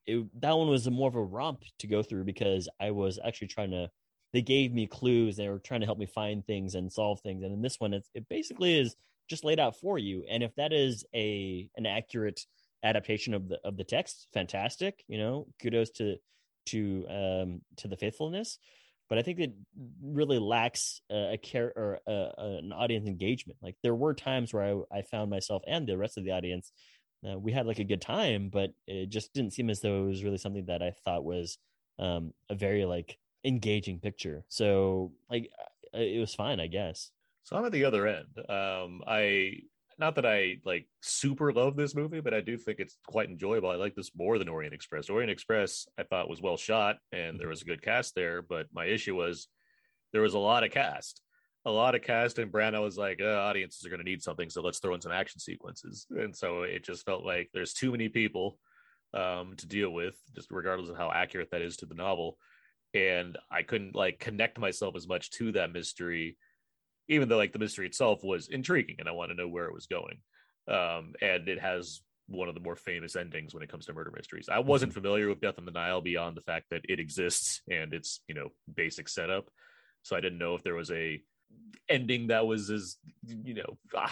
[0.05, 3.47] it, that one was more of a romp to go through because I was actually
[3.47, 3.89] trying to.
[4.33, 5.37] They gave me clues.
[5.37, 7.43] They were trying to help me find things and solve things.
[7.43, 8.93] And in this one, it's, it basically is
[9.29, 10.23] just laid out for you.
[10.29, 12.41] And if that is a an accurate
[12.83, 15.03] adaptation of the of the text, fantastic.
[15.07, 16.17] You know, kudos to
[16.67, 18.59] to um to the faithfulness
[19.09, 19.53] but I think it
[20.03, 23.57] really lacks a, care or an audience engagement.
[23.61, 26.71] Like there were times where I, I found myself and the rest of the audience,
[27.27, 30.07] uh, we had like a good time, but it just didn't seem as though it
[30.07, 31.57] was really something that I thought was
[31.99, 34.43] um, a very like engaging picture.
[34.49, 35.49] So like
[35.93, 37.11] it was fine, I guess.
[37.47, 38.27] So I'm at the other end.
[38.49, 39.59] Um, I
[39.97, 43.69] not that I like super love this movie, but I do think it's quite enjoyable.
[43.69, 45.09] I like this more than Orient Express.
[45.09, 48.67] Orient Express I thought was well shot and there was a good cast there, but
[48.73, 49.47] my issue was
[50.11, 51.21] there was a lot of cast.
[51.63, 54.49] A lot of cast, and Branagh was like, uh, audiences are going to need something,
[54.49, 56.05] so let's throw in some action sequences.
[56.09, 58.57] And so it just felt like there's too many people
[59.13, 62.37] um, to deal with, just regardless of how accurate that is to the novel.
[62.93, 66.35] And I couldn't like connect myself as much to that mystery
[67.07, 69.73] even though like the mystery itself was intriguing and I want to know where it
[69.73, 70.19] was going.
[70.67, 74.11] Um, and it has one of the more famous endings when it comes to murder
[74.15, 74.49] mysteries.
[74.51, 74.99] I wasn't mm-hmm.
[74.99, 78.35] familiar with Death on the Nile beyond the fact that it exists and it's you
[78.35, 79.49] know basic setup,
[80.03, 81.21] so I didn't know if there was a
[81.89, 83.77] ending that was as you know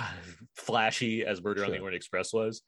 [0.55, 1.65] flashy as Murder sure.
[1.65, 2.61] on the Orient Express was.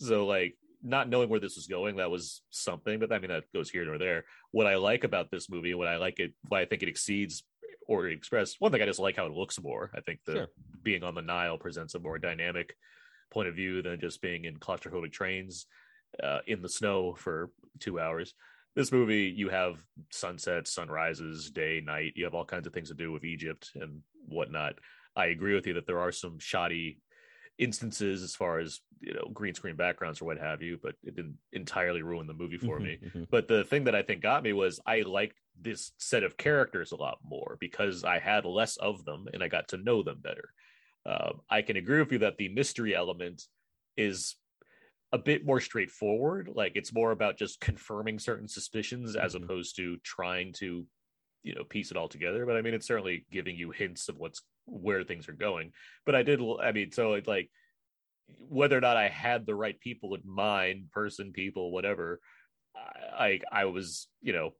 [0.00, 2.98] So like not knowing where this was going, that was something.
[2.98, 4.24] But I mean that goes here nor there.
[4.52, 7.44] What I like about this movie, what I like it, why I think it exceeds
[7.86, 8.56] Orient Express.
[8.58, 9.90] One thing I just like how it looks more.
[9.94, 10.46] I think the sure.
[10.82, 12.76] being on the Nile presents a more dynamic
[13.32, 15.66] point of view than just being in claustrophobic trains
[16.22, 18.34] uh, in the snow for two hours.
[18.76, 19.76] This movie, you have
[20.10, 22.12] sunsets, sunrises, day, night.
[22.16, 24.74] You have all kinds of things to do with Egypt and whatnot.
[25.16, 26.98] I agree with you that there are some shoddy
[27.58, 31.14] instances as far as you know green screen backgrounds or what have you but it
[31.14, 33.22] didn't entirely ruin the movie for mm-hmm, me mm-hmm.
[33.30, 36.92] but the thing that i think got me was i liked this set of characters
[36.92, 40.18] a lot more because I had less of them and I got to know them
[40.20, 40.50] better.
[41.06, 43.42] Uh, I can agree with you that the mystery element
[43.96, 44.36] is
[45.12, 46.50] a bit more straightforward.
[46.54, 49.44] Like it's more about just confirming certain suspicions as mm-hmm.
[49.44, 50.86] opposed to trying to,
[51.42, 52.46] you know, piece it all together.
[52.46, 55.72] But I mean, it's certainly giving you hints of what's where things are going.
[56.06, 57.50] But I did, I mean, so it like
[58.48, 62.20] whether or not I had the right people in mind, person, people, whatever,
[62.76, 64.54] I I was you know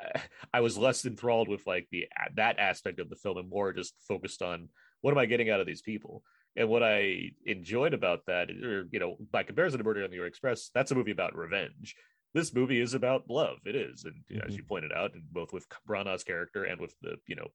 [0.54, 3.94] I was less enthralled with like the that aspect of the film and more just
[4.06, 4.68] focused on
[5.00, 6.22] what am I getting out of these people.
[6.56, 10.18] And what I enjoyed about that, or you know, by comparison to Murder on the
[10.18, 11.96] Orient Express, that's a movie about revenge.
[12.32, 13.58] This movie is about love.
[13.64, 14.48] It is, and mm-hmm.
[14.48, 17.48] as you pointed out, and both with Branagh's character and with the you know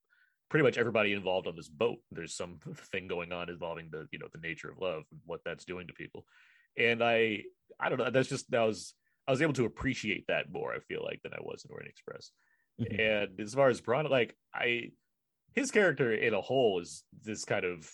[0.49, 2.59] pretty much everybody involved on this boat there's some
[2.91, 5.87] thing going on involving the you know the nature of love and what that's doing
[5.87, 6.25] to people
[6.77, 7.41] and i
[7.79, 8.93] i don't know that's just that was
[9.29, 11.89] i was able to appreciate that more i feel like than i was in orient
[11.89, 12.31] express
[12.81, 12.99] mm-hmm.
[12.99, 14.89] and as far as Branagh, like i
[15.53, 17.89] his character in a whole is this kind of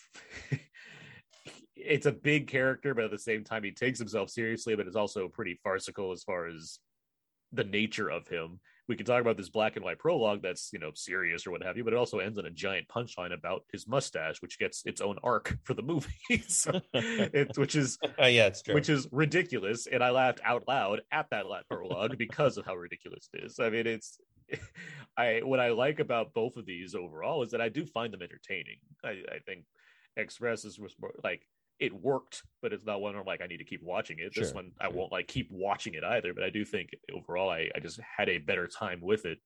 [1.75, 4.95] it's a big character but at the same time he takes himself seriously but it's
[4.95, 6.79] also pretty farcical as far as
[7.51, 10.79] the nature of him we can talk about this black and white prologue that's you
[10.79, 13.63] know serious or what have you, but it also ends on a giant punchline about
[13.71, 16.09] his mustache, which gets its own arc for the movie.
[16.47, 18.75] so it, which is uh, yeah, it's true.
[18.75, 23.29] which is ridiculous, and I laughed out loud at that prologue because of how ridiculous
[23.33, 23.59] it is.
[23.59, 24.19] I mean, it's
[25.17, 28.21] I what I like about both of these overall is that I do find them
[28.21, 28.77] entertaining.
[29.03, 29.65] I, I think
[30.17, 31.41] Express is more like
[31.79, 34.33] it worked, but it's not one I'm like I need to keep watching it.
[34.33, 34.43] Sure.
[34.43, 36.33] This one I won't like keep watching it either.
[36.33, 39.39] But I do think overall I, I just had a better time with it.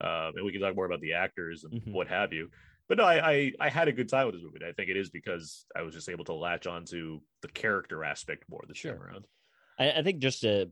[0.00, 1.92] Um, and we can talk more about the actors and mm-hmm.
[1.92, 2.48] what have you.
[2.88, 4.64] But no, I, I, I had a good time with this movie.
[4.66, 8.44] I think it is because I was just able to latch onto the character aspect
[8.48, 8.94] more this sure.
[8.94, 9.26] time around.
[9.78, 10.70] I, I think just a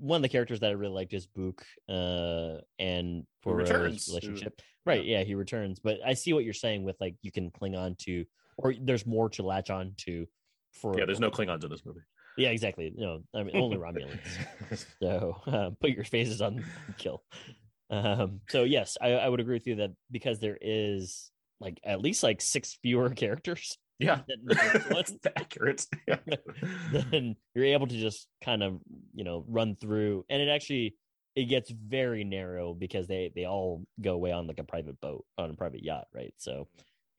[0.00, 4.60] one of the characters that I really liked is Book, uh, and Poirot's relationship.
[4.86, 5.78] Right, yeah, he returns.
[5.78, 8.24] But I see what you're saying with like you can cling on to
[8.56, 10.26] or there's more to latch on to.
[10.72, 12.00] For yeah, there's no Klingons in this movie.
[12.36, 12.92] Yeah, exactly.
[12.96, 14.86] No, I mean only Romulans.
[15.02, 16.64] so uh, put your faces on
[16.96, 17.22] kill.
[17.90, 21.30] Um, so yes, I, I would agree with you that because there is
[21.60, 23.78] like at least like six fewer characters.
[23.98, 24.20] Yeah,
[24.90, 25.86] that's accurate.
[26.08, 26.16] Yeah.
[26.92, 28.80] then you're able to just kind of
[29.14, 30.94] you know run through, and it actually
[31.36, 35.24] it gets very narrow because they they all go away on like a private boat
[35.36, 36.32] on a private yacht, right?
[36.38, 36.68] So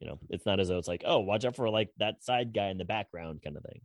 [0.02, 2.54] you know it's not as though it's like oh watch out for like that side
[2.54, 3.82] guy in the background kind of thing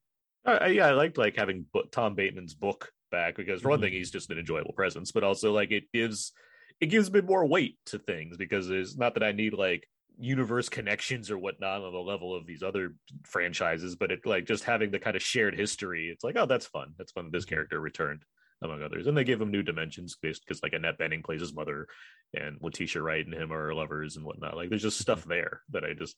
[0.46, 3.98] uh, yeah i liked like having tom bateman's book back because for one thing mm-hmm.
[3.98, 6.32] he's just an enjoyable presence but also like it gives
[6.80, 9.86] it gives a bit more weight to things because it's not that i need like
[10.18, 12.94] universe connections or whatnot on the level of these other
[13.24, 16.66] franchises but it like just having the kind of shared history it's like oh that's
[16.66, 17.54] fun that's fun That this mm-hmm.
[17.54, 18.22] character returned
[18.62, 19.06] among others.
[19.06, 21.86] And they give him new dimensions based because like Annette Bening plays his mother
[22.34, 24.56] and Letitia Wright and him are lovers and whatnot.
[24.56, 26.16] Like there's just stuff there that I just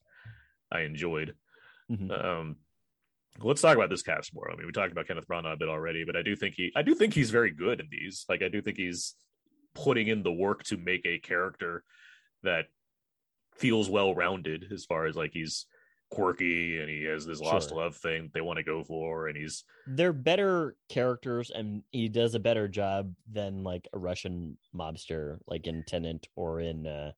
[0.70, 1.34] I enjoyed.
[1.90, 2.10] Mm-hmm.
[2.10, 2.56] Um
[3.40, 4.50] let's talk about this cast more.
[4.50, 6.72] I mean, we talked about Kenneth Branagh a bit already, but I do think he
[6.76, 8.24] I do think he's very good in these.
[8.28, 9.14] Like I do think he's
[9.74, 11.84] putting in the work to make a character
[12.42, 12.66] that
[13.56, 15.66] feels well rounded as far as like he's
[16.10, 17.78] quirky and he has this lost sure.
[17.78, 22.34] love thing they want to go for and he's they're better characters and he does
[22.34, 27.12] a better job than like a russian mobster like in Tenet or in uh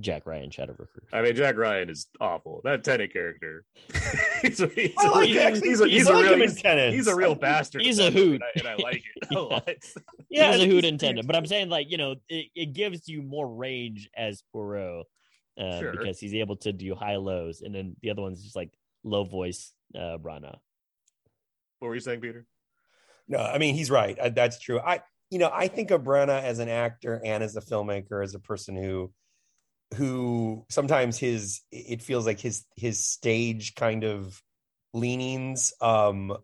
[0.00, 1.06] Jack Ryan Shadow Recruit.
[1.12, 2.60] I mean, Jack Ryan is awful.
[2.64, 3.64] That Tenet character.
[4.42, 7.34] he's, a, he's, a, like he's, he's, a, he's, a real, he's, he's, a real
[7.36, 7.82] bastard.
[7.82, 9.68] He's a hoot, and I, and I like it a lot.
[10.28, 11.26] yeah, he's a hoot in Tenet.
[11.26, 15.06] But I'm saying, like, you know, it, it gives you more range as Poirot
[15.58, 15.92] uh, sure.
[15.92, 18.70] because he's able to do high lows, and then the other one's just like
[19.02, 20.58] low voice uh, Branagh.
[21.78, 22.46] What were you saying, Peter?
[23.28, 24.18] No, I mean he's right.
[24.18, 24.80] Uh, that's true.
[24.80, 28.34] I you know I think of Branagh as an actor and as a filmmaker, as
[28.34, 29.12] a person who
[29.94, 34.40] who sometimes his it feels like his his stage kind of
[34.92, 36.36] leanings um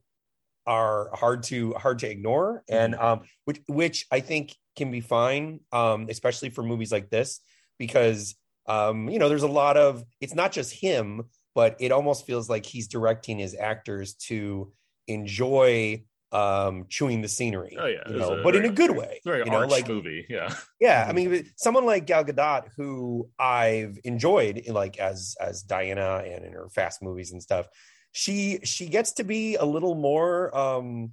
[0.67, 3.05] are hard to hard to ignore and mm-hmm.
[3.05, 7.41] um which which I think can be fine um especially for movies like this
[7.79, 8.37] because
[8.71, 12.49] um, you know, there's a lot of it's not just him, but it almost feels
[12.49, 14.73] like he's directing his actors to
[15.09, 18.09] enjoy um chewing the scenery oh yeah.
[18.09, 20.25] you know, but very, in a good way very you know like movie.
[20.29, 20.55] Yeah.
[20.81, 26.45] yeah i mean someone like gal gadot who i've enjoyed like as as diana and
[26.45, 27.67] in her fast movies and stuff
[28.13, 31.11] she she gets to be a little more um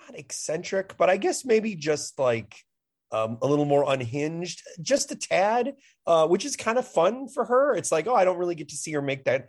[0.00, 2.64] not eccentric but i guess maybe just like
[3.12, 5.74] um, a little more unhinged, just a tad,
[6.06, 7.74] uh, which is kind of fun for her.
[7.74, 9.48] It's like, oh, I don't really get to see her make that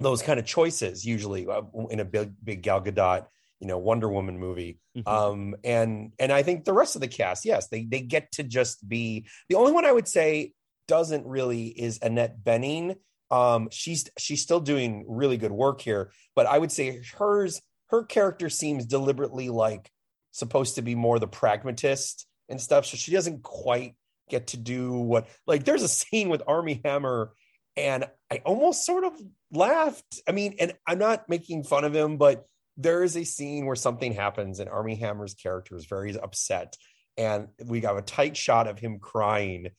[0.00, 3.26] those kind of choices usually uh, in a big big Gal Gadot,
[3.60, 4.78] you know, Wonder Woman movie.
[4.96, 5.08] Mm-hmm.
[5.08, 8.42] Um, and and I think the rest of the cast, yes, they they get to
[8.42, 10.52] just be the only one I would say
[10.86, 12.96] doesn't really is Annette Bening.
[13.30, 18.04] Um, she's she's still doing really good work here, but I would say hers her
[18.04, 19.90] character seems deliberately like
[20.30, 22.86] supposed to be more the pragmatist and stuff.
[22.86, 23.96] So she doesn't quite
[24.30, 27.32] get to do what like there's a scene with Armie Hammer,
[27.76, 29.12] and I almost sort of
[29.52, 30.20] laughed.
[30.28, 32.44] I mean, and I'm not making fun of him, but
[32.76, 36.76] there is a scene where something happens and Armie Hammer's character is very upset.
[37.16, 39.70] And we got a tight shot of him crying.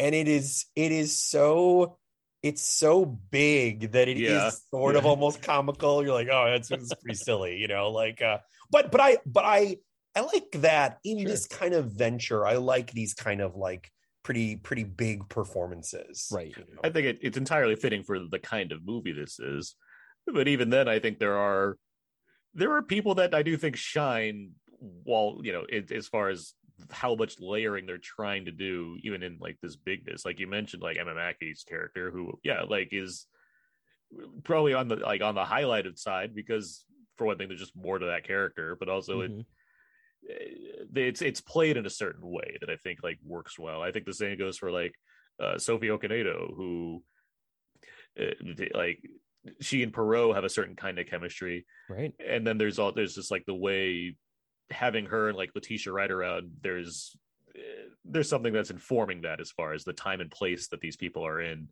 [0.00, 1.98] And it is, it is so,
[2.42, 4.50] it's so big that it is Yeah.
[4.72, 6.02] sort of almost comical.
[6.02, 8.38] You're like, oh, that's, it's pretty silly, you know, like, uh,
[8.72, 9.76] but, but I, but I,
[10.18, 12.44] I like that in this kind of venture.
[12.44, 13.90] I like these kind of like
[14.24, 16.28] pretty, pretty big performances.
[16.32, 16.48] Right.
[16.56, 16.80] you know?
[16.82, 19.76] I think it, it's entirely fitting for the kind of movie this is.
[20.26, 21.76] But even then, I think there are
[22.52, 24.50] there are people that I do think shine
[25.04, 26.54] while you know it, as far as
[26.90, 30.24] how much layering they're trying to do, even in like this bigness.
[30.24, 33.26] Like you mentioned, like Emma Mackey's character, who yeah, like is
[34.42, 36.84] probably on the like on the highlighted side because
[37.16, 39.44] for one thing, there's just more to that character, but also it Mhm.
[40.22, 43.82] It's it's played in a certain way that I think like works well.
[43.82, 44.94] I think the same goes for like
[45.42, 47.02] uh, Sophie Okonedo, who
[48.20, 48.34] uh,
[48.74, 49.00] like
[49.60, 52.12] she and Poirot have a certain kind of chemistry, Right.
[52.26, 54.16] and then there's all there's just like the way
[54.70, 56.50] having her and like Letitia Wright around.
[56.62, 57.16] There's
[57.56, 60.96] uh, there's something that's informing that as far as the time and place that these
[60.96, 61.68] people are in,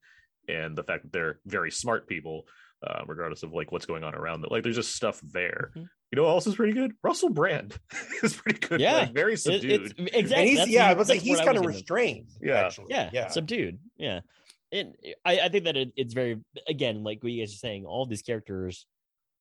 [0.48, 2.46] and the fact that they're very smart people.
[2.86, 5.70] Uh, regardless of like what's going on around them, like there's just stuff there.
[5.76, 5.88] Mhm.
[6.12, 6.92] You know, what else is pretty good.
[7.02, 7.76] Russell Brand
[8.22, 8.80] is pretty good.
[8.80, 8.92] Yeah.
[8.98, 9.94] like, very It- subdued.
[9.98, 10.50] it's exactly.
[10.56, 11.74] He's, yeah, the- but like he's kind of was getting at.
[11.80, 12.28] restrained.
[12.42, 12.54] Yeah.
[12.66, 12.86] actually.
[12.90, 13.28] yeah, yeah.
[13.28, 14.20] subdued yeah
[14.72, 17.86] and I, I think that it, it's very again like what you guys are saying
[17.86, 18.84] all these characters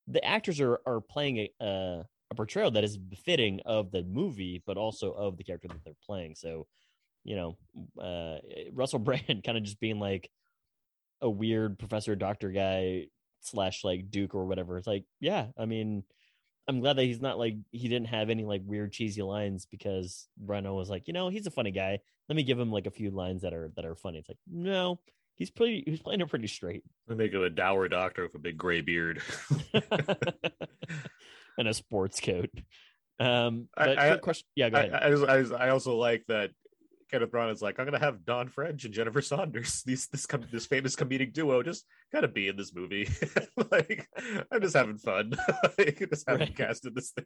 [0.08, 4.62] the actors are are playing a uh, a portrayal that is befitting of the movie
[4.66, 6.68] but also of the character that they're playing so
[7.24, 7.58] you know
[8.02, 8.38] uh
[8.72, 10.30] russell brand kind of just being like
[11.22, 13.06] a weird professor doctor guy
[13.46, 16.04] slash like duke or whatever it's like yeah i mean
[16.68, 20.28] i'm glad that he's not like he didn't have any like weird cheesy lines because
[20.43, 22.91] Reno was like you know he's a funny guy let me give him like a
[22.91, 24.20] few lines that are that are funny.
[24.20, 25.00] It's like, no,
[25.36, 26.84] he's pretty he's playing it pretty straight.
[27.08, 29.22] They make him a dour doctor with a big gray beard.
[31.58, 32.50] and a sports coat.
[33.20, 35.30] Um I- but I- question yeah, go I, ahead.
[35.30, 35.34] I,
[35.64, 36.52] I, I also like that
[37.12, 40.45] Kenneth Branagh is like, I'm gonna have Dawn French and Jennifer Saunders, these this com-
[40.51, 43.08] this famous comedic duo, just gotta be in this movie.
[43.72, 44.08] like,
[44.51, 45.34] I'm just having fun.
[45.78, 46.56] like, just having Right.
[46.58, 47.26] casted this thing.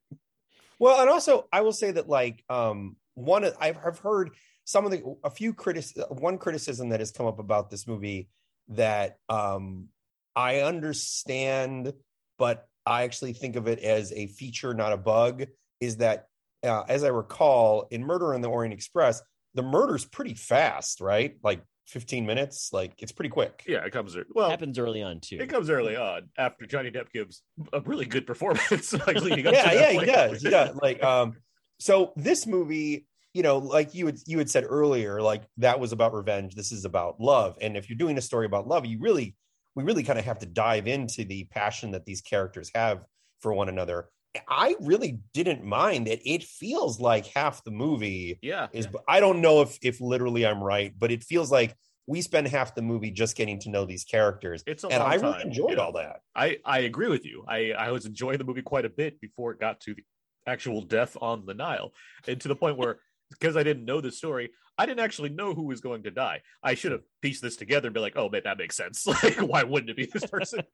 [0.79, 4.31] Well, and also I will say that like um one of- I've I've heard
[4.65, 8.29] some of the a few critic one criticism that has come up about this movie
[8.69, 9.87] that um
[10.35, 11.93] I understand,
[12.37, 15.45] but I actually think of it as a feature, not a bug.
[15.81, 16.27] Is that
[16.63, 19.21] uh, as I recall in Murder in the Orient Express,
[19.53, 21.35] the murder's pretty fast, right?
[21.43, 23.63] Like 15 minutes, like it's pretty quick.
[23.67, 24.15] Yeah, it comes.
[24.33, 25.37] Well, happens early on too.
[25.39, 27.41] it comes early on after Johnny Depp gives
[27.73, 28.93] a really good performance.
[29.07, 30.41] like leading up yeah, to yeah, that he does.
[30.41, 30.75] He does.
[30.81, 31.33] Like, um,
[31.79, 35.91] so this movie, you know, like you had you had said earlier, like that was
[35.91, 36.55] about revenge.
[36.55, 37.57] This is about love.
[37.59, 39.35] And if you're doing a story about love, you really,
[39.75, 43.03] we really kind of have to dive into the passion that these characters have
[43.41, 44.09] for one another.
[44.47, 46.21] I really didn't mind it.
[46.23, 48.87] It feels like half the movie Yeah, is.
[49.07, 51.75] I don't know if if literally I'm right, but it feels like
[52.05, 55.15] we spend half the movie just getting to know these characters, it's a and I
[55.15, 55.47] really time.
[55.47, 55.83] enjoyed Yeah.
[55.83, 56.21] all that.
[56.35, 57.43] I I agree with you.
[57.47, 60.03] I I was enjoying the movie quite a bit before it got to the
[60.47, 61.91] actual death on the Nile,
[62.27, 62.99] and to the point where
[63.29, 66.41] because I didn't know the story, I didn't actually know who was going to die.
[66.63, 69.05] I should have pieced this together and be like, oh man, that makes sense.
[69.23, 70.61] Like, why wouldn't it be this person?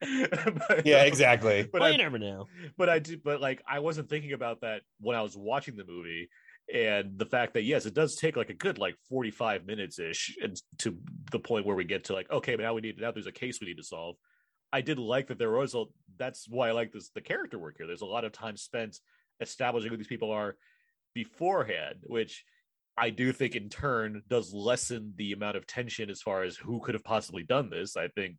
[0.68, 1.64] But, Yeah, um, exactly.
[1.64, 2.46] But well, I, you never know.
[2.78, 5.84] but I do, but like I wasn't thinking about that when I was watching the
[5.84, 6.28] movie,
[6.72, 9.98] and the fact that yes, it does take like a good like forty five minutes
[9.98, 10.96] ish, and to
[11.32, 13.32] the point where we get to like okay, but now we need now there's a
[13.32, 14.14] case we need to solve.
[14.72, 15.84] I did like that there was a
[16.16, 17.88] that's why I like this the character work here.
[17.88, 18.98] There's a lot of time spent
[19.40, 20.56] establishing who these people are
[21.14, 22.44] beforehand, which
[22.98, 26.80] I do think in turn does lessen the amount of tension as far as who
[26.80, 27.96] could have possibly done this.
[27.96, 28.36] I think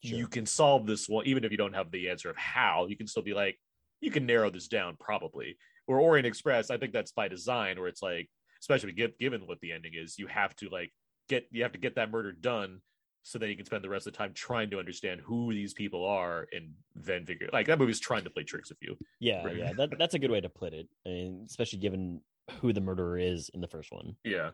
[0.00, 2.86] you can solve this one even if you don't have the answer of how.
[2.88, 3.58] You can still be like,
[4.00, 5.56] you can narrow this down probably.
[5.88, 8.28] Or Orient Express, I think that's by design, where it's like,
[8.60, 10.92] especially given what the ending is, you have to like
[11.28, 12.80] get you have to get that murder done
[13.24, 15.74] so that you can spend the rest of the time trying to understand who these
[15.74, 18.96] people are and then figure like that movie's trying to play tricks with you.
[19.18, 19.56] Yeah, Right.
[19.56, 19.72] yeah.
[19.72, 20.88] That that's a good way to put it.
[21.04, 22.20] And especially given
[22.60, 24.16] who the murderer is in the first one.
[24.24, 24.50] Yeah.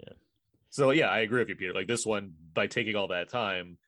[0.00, 0.14] Yeah.
[0.70, 1.74] So yeah, I agree with you, Peter.
[1.74, 3.78] Like this one, by taking all that time,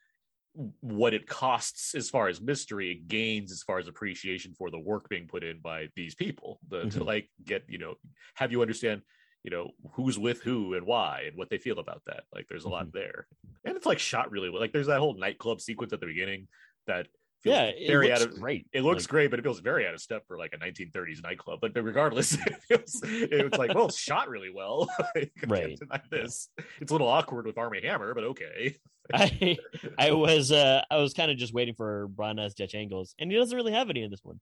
[0.81, 4.79] what it costs as far as mystery, it gains as far as appreciation for the
[4.79, 6.61] work being put in by these people.
[6.69, 7.07] The, To Mhm.
[7.07, 7.97] like get, you know,
[8.37, 9.03] have you understand,
[9.43, 12.25] you know, who's with who and why and what they feel about that.
[12.33, 13.27] Like there's a lot there.
[13.65, 14.61] And it's like shot really well.
[14.61, 16.49] Like there's that whole nightclub sequence at the beginning
[16.87, 17.09] that
[17.45, 18.67] Yeah, very out of great.
[18.73, 21.23] it looks Like- great, but it feels very out of step for like a 1930s
[21.23, 21.61] nightclub.
[21.61, 24.89] But regardless, it feels it's like, well, it's shot really well.
[25.47, 25.79] Right.
[26.11, 26.49] This.
[26.81, 28.77] It's a little awkward with Armie Hammer, but okay.
[29.15, 29.57] I
[29.99, 33.37] I was uh I was kind of just waiting for Branagh Dutch angles, and he
[33.37, 34.41] doesn't really have any in this one.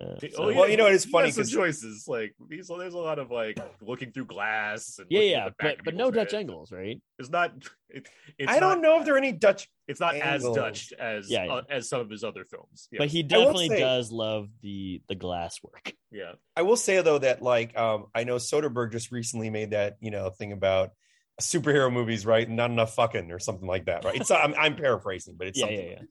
[0.00, 0.04] Uh,
[0.38, 2.04] Oh, yeah, Well, you know, it's funny has choices.
[2.08, 4.98] Like these, there's a lot of like looking through glass.
[4.98, 6.34] And yeah, yeah, but but no Dutch heads.
[6.34, 7.00] angles, right?
[7.18, 7.52] It's not.
[7.90, 9.68] It, it's I don't not- know if there are any Dutch.
[9.86, 10.42] It's not as.
[10.42, 11.52] Dutch as Yeah, yeah.
[11.52, 12.88] uh, as some of his other films.
[12.90, 12.98] Yeah.
[13.00, 15.92] But he definitely say- does love the the glass work.
[16.10, 16.32] yeah.
[16.56, 20.10] I will say though that like um I know Soderbergh just recently made that you
[20.10, 20.92] know thing about
[21.40, 22.48] superhero movies, right?
[22.48, 24.16] Not enough fucking or something like that, right?
[24.16, 26.04] It's I'm, I'm paraphrasing, but it's Yeah, something yeah, like yeah.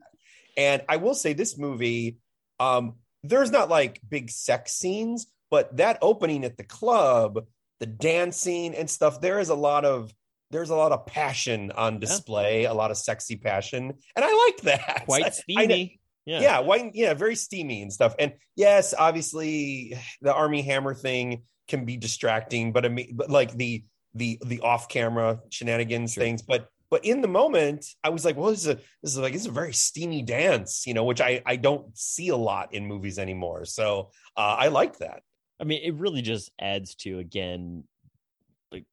[0.58, 0.62] that.
[0.62, 2.18] And I will say this movie,
[2.60, 7.46] um, there's not like big sex scenes, but that opening at the club,
[7.80, 10.14] the dancing and stuff, there is a lot of
[10.52, 14.62] there's a lot of passion on display, a lot of sexy passion, and I like
[14.64, 15.06] that.
[15.06, 16.00] Quite steamy.
[16.26, 16.42] yeah.
[16.42, 16.60] yeah.
[16.60, 18.14] white, yeah, very steamy and stuff.
[18.20, 23.54] And yes, obviously the Armie Hammer thing can be distracting, but I mean, but like
[23.54, 28.36] the the the off camera shenanigans things, but but in the moment, I was like,
[28.36, 31.06] well, this is a this is like this is a very steamy dance, you know,
[31.06, 33.64] which I I don't see a lot in movies anymore.
[33.66, 35.24] So uh, I like that.
[35.60, 37.86] I mean, it really just adds to again,
[38.74, 38.86] like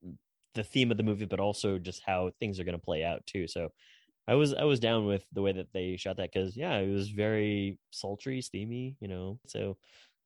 [0.55, 3.27] the theme of the movie, but also just how things are going to play out
[3.27, 3.49] too.
[3.49, 3.73] So,
[4.29, 6.93] I was I was down with the way that they shot that because yeah, it
[6.93, 9.41] was very sultry, steamy, you know.
[9.47, 9.77] So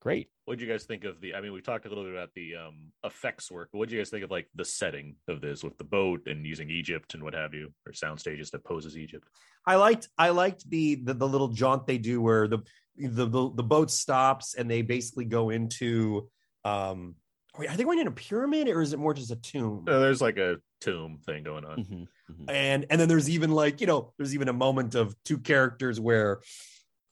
[0.02, 0.28] great.
[0.46, 1.34] What do you guys think of the?
[1.34, 3.68] I mean, we talked a little bit about the um effects work.
[3.70, 6.44] What do you guys think of like the setting of this with the boat and
[6.44, 9.28] using Egypt and what have you, or sound stages that poses Egypt?
[9.64, 12.58] I liked I liked the, the the little jaunt they do where the
[12.96, 16.28] the the, the boat stops and they basically go into
[16.64, 17.14] um
[17.56, 19.84] wait, are they going in a pyramid or is it more just a tomb?
[19.88, 21.78] Uh, there's like a tomb thing going on.
[21.78, 22.50] Mhm, mhm.
[22.50, 26.00] and and then there's even like you know there's even a moment of two characters
[26.00, 26.40] where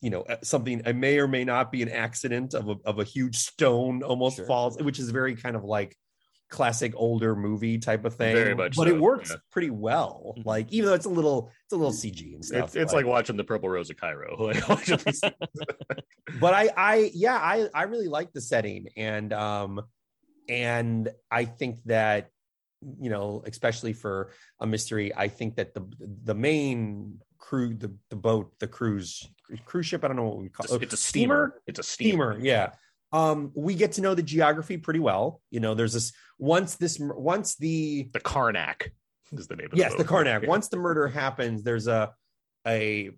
[0.00, 2.98] you know uh, something it may or may not be an accident of a, of
[2.98, 4.46] a huge stone almost Sure.
[4.46, 5.96] falls which is very kind of like
[6.48, 9.36] classic older movie type of thing Very much but so, it works yeah.
[9.52, 10.44] pretty well Mhm.
[10.46, 13.06] like even though it's a little it's a little cg and stuff It's, it's like
[13.06, 14.36] watching the Purple Rose of Cairo.
[14.50, 14.64] Like,
[16.40, 19.82] but I, I, yeah, I, I really like the setting, and um,
[20.48, 22.30] and I think that
[22.98, 24.30] you know, especially for
[24.60, 25.82] a mystery, I think that the
[26.24, 29.28] the main crew, the the boat, the cruise
[29.64, 31.60] cruise ship, I don't know what we call it's, a, it, it's a steamer.
[31.66, 32.34] It's a steamer.
[32.34, 32.70] steamer, yeah.
[33.12, 35.40] Um, we get to know the geography pretty well.
[35.50, 38.90] You know, there's this once this once the The Karnak
[39.32, 39.68] is the name.
[39.72, 40.26] Of yes, the boat.
[40.26, 40.42] Karnak.
[40.42, 40.48] Yeah.
[40.48, 42.12] Once the murder happens, there's a
[42.66, 43.10] a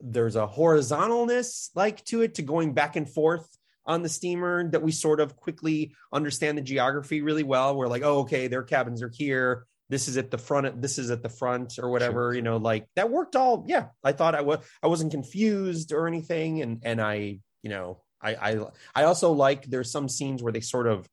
[0.00, 3.48] there's a horizontalness like to it to going back and forth
[3.86, 7.76] on the steamer that we sort of quickly understand the geography really well.
[7.76, 9.66] We're like, oh, okay, their cabins are here.
[9.88, 10.82] This is at the front.
[10.82, 12.34] This is at the front, or whatever.
[12.34, 13.64] You know, like that worked all.
[13.68, 14.58] Yeah, I thought I was.
[14.82, 19.64] I wasn't confused or anything, and and I, you know, I I I also like
[19.66, 21.08] there's some scenes where they sort of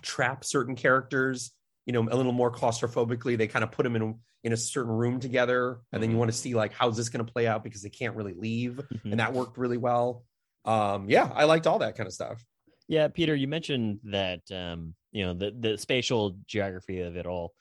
[0.02, 1.52] trap certain characters
[1.86, 4.92] you know a little more claustrophobically they kind of put them in in a certain
[4.92, 7.62] room together and then you want to see like how's this going to play out
[7.64, 9.12] because they can't really leave Mhm.
[9.12, 10.24] and that worked really well
[10.64, 12.44] um yeah i liked all that kind of stuff
[12.88, 17.54] Yeah, Peter, you mentioned that um, you know the the spatial geography of it all,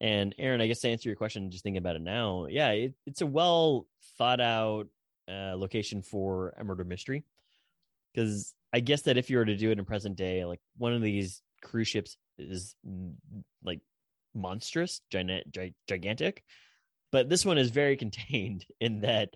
[0.00, 2.94] and Aaron, I guess to answer your question, just thinking about it now, yeah, it,
[3.06, 3.86] it's a well
[4.16, 4.86] thought out
[5.28, 7.24] uh, location for a murder mystery.
[8.14, 10.92] Because I guess that if you were to do it in present day, like one
[10.92, 13.14] of these cruise ships is mm,
[13.62, 13.80] like
[14.34, 15.56] monstrous, giant,
[15.88, 16.42] gigantic,
[17.10, 19.30] but this one is very contained in that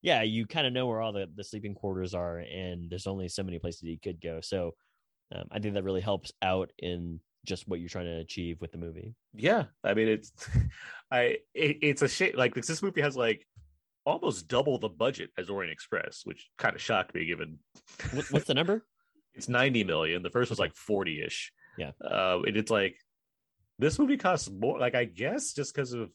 [0.00, 3.28] yeah, you kind of know where all the, the sleeping quarters are, and there's only
[3.28, 4.40] so many places you could go.
[4.40, 4.74] So
[5.34, 8.72] um, I think that really helps out in just what you're trying to achieve with
[8.72, 9.14] the movie.
[9.34, 10.32] Yeah, I mean it's,
[11.10, 12.34] I it, it's a shame.
[12.36, 13.46] Like this movie has like
[14.04, 17.58] almost double the budget as Orient Express, which kind of shocked me given
[18.12, 18.84] What, what's the number?
[19.34, 20.22] it's 90 million.
[20.22, 21.52] The first was like 40 ish.
[21.76, 21.92] Yeah.
[22.02, 22.96] Uh, and it's like
[23.78, 24.78] this movie costs more.
[24.78, 26.10] Like I guess just because of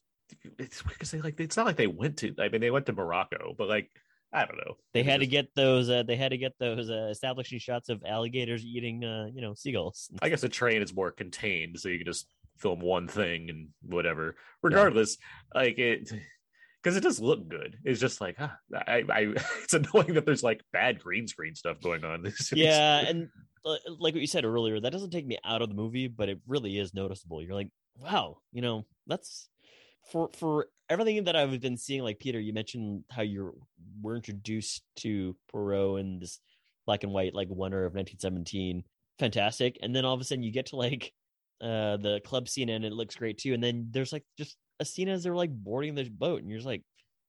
[0.58, 2.34] it's because they like it's not like they went to.
[2.40, 3.90] I mean they went to Morocco, but like
[4.34, 4.78] I don't know.
[4.94, 5.90] They had to get those.
[5.90, 9.54] Uh, they had to get those uh, establishing shots of alligators eating, uh, you know,
[9.54, 10.10] seagulls.
[10.22, 12.28] I guess a train is more contained, so you can just
[12.58, 14.36] film one thing and whatever.
[14.64, 15.18] Regardless,
[15.54, 16.12] like it
[16.82, 17.78] because it does look good.
[17.86, 19.20] It's just like ah, I, I
[19.64, 22.32] it's annoying that there's like bad green screen stuff going on.
[22.54, 23.30] Yeah, and
[23.64, 26.30] uh, like what you said earlier, that doesn't take me out of the movie, but
[26.30, 27.42] it really is noticeable.
[27.42, 27.70] You're like,
[28.00, 29.48] wow, you know, that's
[30.12, 32.04] for for everything that I've been seeing.
[32.04, 33.54] Like Peter, you mentioned how you
[34.02, 36.40] were introduced to Poirot and this
[36.86, 38.84] black and white like wonder of 1917,
[39.20, 41.14] fantastic, and then all of a sudden you get to like
[41.62, 44.86] uh the club scene and it looks great too, and then there's like just a
[44.86, 46.84] scene as they're like boarding the boat, and you're just like.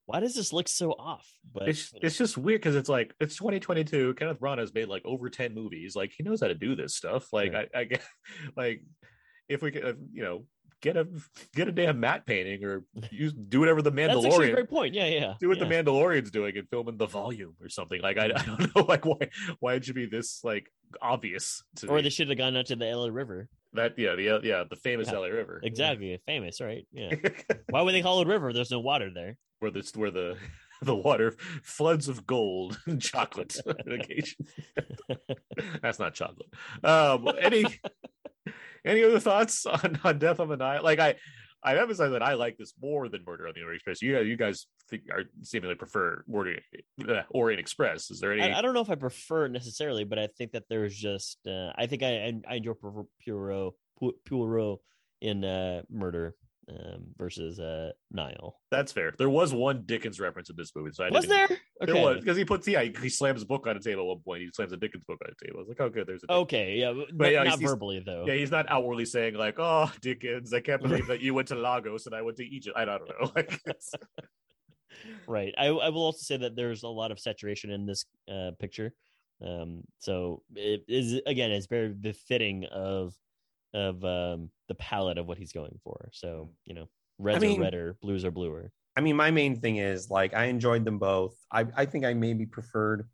[0.06, 1.26] Why does this look so off?
[1.50, 4.12] But it's you know, it's just weird because it's like it's 2022.
[4.12, 5.96] Kenneth Branagh has made like over 10 movies.
[5.96, 7.32] Like he knows how to do this stuff.
[7.32, 7.64] Like Sure.
[7.74, 7.88] I, I
[8.54, 8.82] like
[9.48, 10.44] if we could, uh, you know,
[10.84, 11.08] get a
[11.56, 14.68] get a damn matte painting or use do whatever the That's actually a Mandalorian great
[14.70, 14.94] point.
[14.94, 15.34] Yeah, yeah.
[15.40, 15.64] do what yeah.
[15.66, 18.00] the Mandalorian's doing and film in the volume or something.
[18.00, 19.30] Like I, I don't know like why
[19.60, 20.70] why it should be this like
[21.02, 22.02] obvious to Or me.
[22.02, 23.48] they should have gone out to the LA River.
[23.72, 26.86] that yeah the yeah the famous Yeah, LA River Exactly, famous, right?
[26.92, 27.14] Yeah.
[27.70, 28.52] Why would they call it river?
[28.52, 29.36] There's no water there.
[29.60, 30.36] where this where the
[30.82, 34.46] the water floods of gold and chocolate occasion.
[35.82, 36.48] That's not chocolate.
[36.82, 37.64] Um, any
[38.84, 40.82] any other thoughts on, on Death on the Nile?
[40.82, 41.16] Like I
[41.62, 44.02] I emphasize that I like this more than Murder on the Orient Express.
[44.02, 46.58] You you guys think are seemingly prefer Murder
[47.30, 48.10] Orient Express.
[48.10, 48.42] Is there any?
[48.42, 51.72] I, I don't know if I prefer necessarily, but I think that there's just uh,
[51.76, 54.80] I think I I enjoy Pu- Poirot
[55.22, 56.34] in uh, Murder
[56.68, 58.56] um, versus uh, Nile.
[58.70, 59.12] That's fair.
[59.18, 61.48] There was one Dickens reference in this movie, so I Was there?
[61.48, 61.58] There
[61.90, 62.02] Okay.
[62.02, 64.20] was because he puts yeah he, he slams a book on a table at one
[64.20, 64.42] point.
[64.42, 65.58] He slams a Dickens book on a table.
[65.58, 66.42] I was like, oh good, there's a Dickens.
[66.42, 68.24] Okay, yeah, but, But yeah, not verbally though.
[68.26, 71.56] Yeah, he's not outwardly saying like, "Oh, Dickens, I can't believe that you went to
[71.56, 73.30] Lagos and I went to Egypt." I don't know.
[73.34, 73.60] Like,
[75.26, 78.52] right I, I will also say that there's a lot of saturation in this uh,
[78.58, 78.94] picture
[79.44, 83.14] um, so it is again it's very befitting of
[83.74, 86.86] of um, the palette of what he's going for so you know
[87.18, 90.44] reds mean- are redder blues are bluer I mean, my main thing is like I
[90.44, 91.34] enjoyed them both.
[91.50, 93.08] I, I think I maybe preferred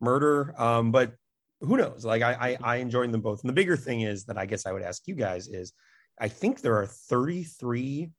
[0.00, 1.12] murder, um, but
[1.60, 2.04] who knows?
[2.04, 3.40] Like I, I I enjoyed them both.
[3.42, 5.72] And the bigger thing is that I guess I would ask you guys is
[6.20, 8.10] I think there are 33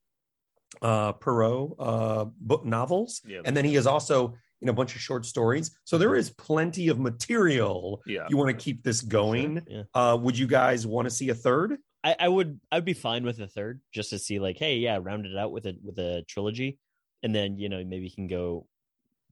[0.82, 3.42] uh Poirot uh book novels, Yeah.
[3.44, 5.72] and then he has also in a bunch of short stories.
[5.84, 8.02] So there is plenty of material.
[8.06, 8.28] Yeah.
[8.30, 9.62] you want to keep this going.
[9.68, 11.78] yeah Uh, would you guys want to see a third?
[12.04, 15.00] I, I would I'd be fine with a third just to see like hey yeah
[15.02, 16.80] round it out with a with a trilogy.
[17.24, 18.68] And then you know maybe you can go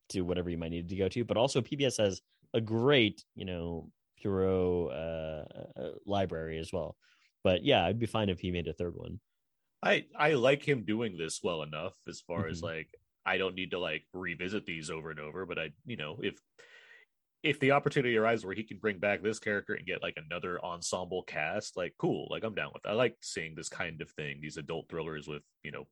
[0.09, 1.23] to whatever you might need to go to.
[1.25, 2.21] But also PBS has
[2.53, 3.91] a great you know
[4.21, 6.97] Poirot uh, uh, library as well.
[7.43, 9.19] But yeah I'd be fine if he made a third one.
[9.81, 12.63] I I like him doing this well enough as far as Mhm.
[12.63, 12.89] like
[13.25, 16.39] I don't need to like revisit these over and over, but I you know if
[17.41, 20.63] if the opportunity arises where he can bring back this character and get like another
[20.63, 22.83] ensemble cast, like cool, like I'm down with.
[22.83, 22.89] That.
[22.89, 25.87] I like seeing this kind of thing, these adult thrillers with you know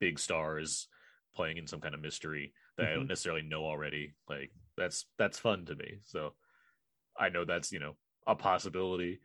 [0.00, 0.88] big stars
[1.34, 3.08] playing in some kind of mystery that I don't Mhm.
[3.08, 4.14] necessarily know already.
[4.28, 5.98] Like that's that's fun to me.
[6.04, 6.34] So
[7.16, 7.96] I know that's you know
[8.26, 9.20] a possibility.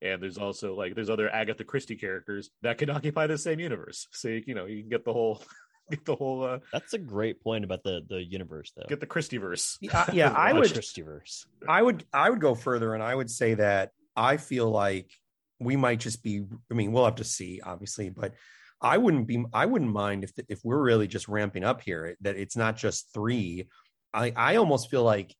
[0.00, 4.06] And there's also like there's other Agatha Christie characters that can occupy the same universe.
[4.12, 5.42] So you know you can get the whole
[5.90, 9.06] get the whole uh that's a great point about the the universe though get the
[9.06, 9.76] Christieverse.
[9.80, 10.64] Yeah, yeah, I would.
[10.64, 11.46] Christieverse.
[11.68, 15.10] I would I would go further and I would say that I feel like
[15.60, 18.34] we might just be I mean we'll have to see obviously but
[18.80, 22.36] I wouldn't be I wouldn't mind if if we're really just ramping up here that
[22.36, 23.66] it's not just 3
[24.14, 25.34] I I almost feel like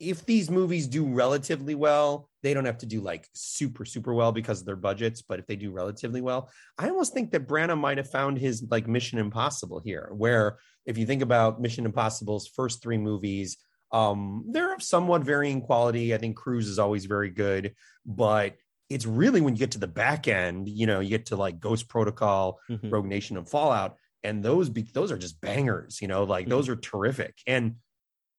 [0.00, 4.30] if these movies do relatively well they don't have to do like super super well
[4.30, 7.78] because of their budgets but if they do relatively well I almost think that Branagh
[7.78, 12.46] might have found his like Mission Impossible here where if you think about Mission Impossible's
[12.46, 13.56] first 3 movies
[13.90, 16.14] um, they're of somewhat varying quality.
[16.14, 17.74] I think Cruise is always very good,
[18.04, 18.54] but
[18.90, 21.58] it's really when you get to the back end, you know, you get to like
[21.58, 22.92] Ghost Protocol, Mhm.
[22.92, 26.02] Rogue Nation, and Fallout, and those be- those are just bangers.
[26.02, 27.38] You know, like those are terrific.
[27.46, 27.76] And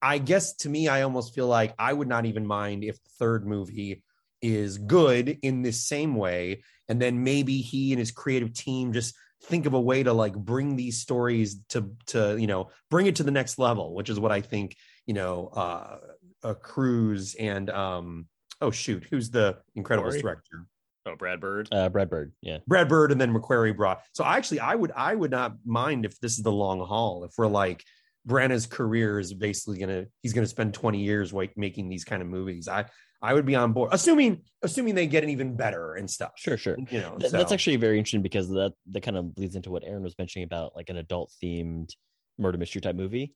[0.01, 3.09] I guess to me, I almost feel like I would not even mind if the
[3.19, 4.03] third movie
[4.41, 9.15] is good in this same way, and then maybe he and his creative team just
[9.43, 13.17] think of a way to like bring these stories to to you know bring it
[13.17, 14.75] to the next level, which is what I think
[15.05, 15.97] you know uh,
[16.43, 18.27] uh Cruise and um
[18.61, 20.21] oh shoot, who's the Incredibles Corey?
[20.21, 20.65] director?
[21.05, 21.69] Oh, Brad Bird.
[21.71, 24.01] uh Brad Bird yeah Brad Bird and then McQuarrie brought.
[24.13, 27.23] So actually, I would I would not mind if this is the long haul.
[27.23, 27.83] If we're like
[28.27, 32.27] Branagh's career is basically gonna he's gonna spend twenty years like making these kind of
[32.27, 32.67] movies.
[32.67, 32.85] I
[33.21, 36.31] I would be on board, assuming assuming they get an even better and stuff.
[36.37, 39.31] sure sure You know, Th- that's so- actually very interesting because that that kind of
[39.37, 41.91] leads into what Aaron was mentioning about like an adult themed
[42.37, 43.33] murder mystery type movie.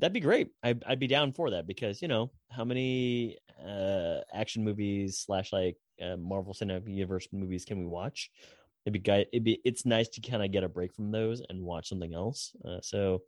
[0.00, 0.48] That'd be great.
[0.62, 5.52] I'd, I'd be down for that because you know how many uh, action movies slash
[5.52, 8.30] like uh, Marvel Cinematic Universe movies can we watch?
[8.84, 9.24] It'd be guy.
[9.32, 12.12] It'd be it's nice to kind of get a break from those and watch something
[12.12, 12.54] else.
[12.64, 13.22] Uh, so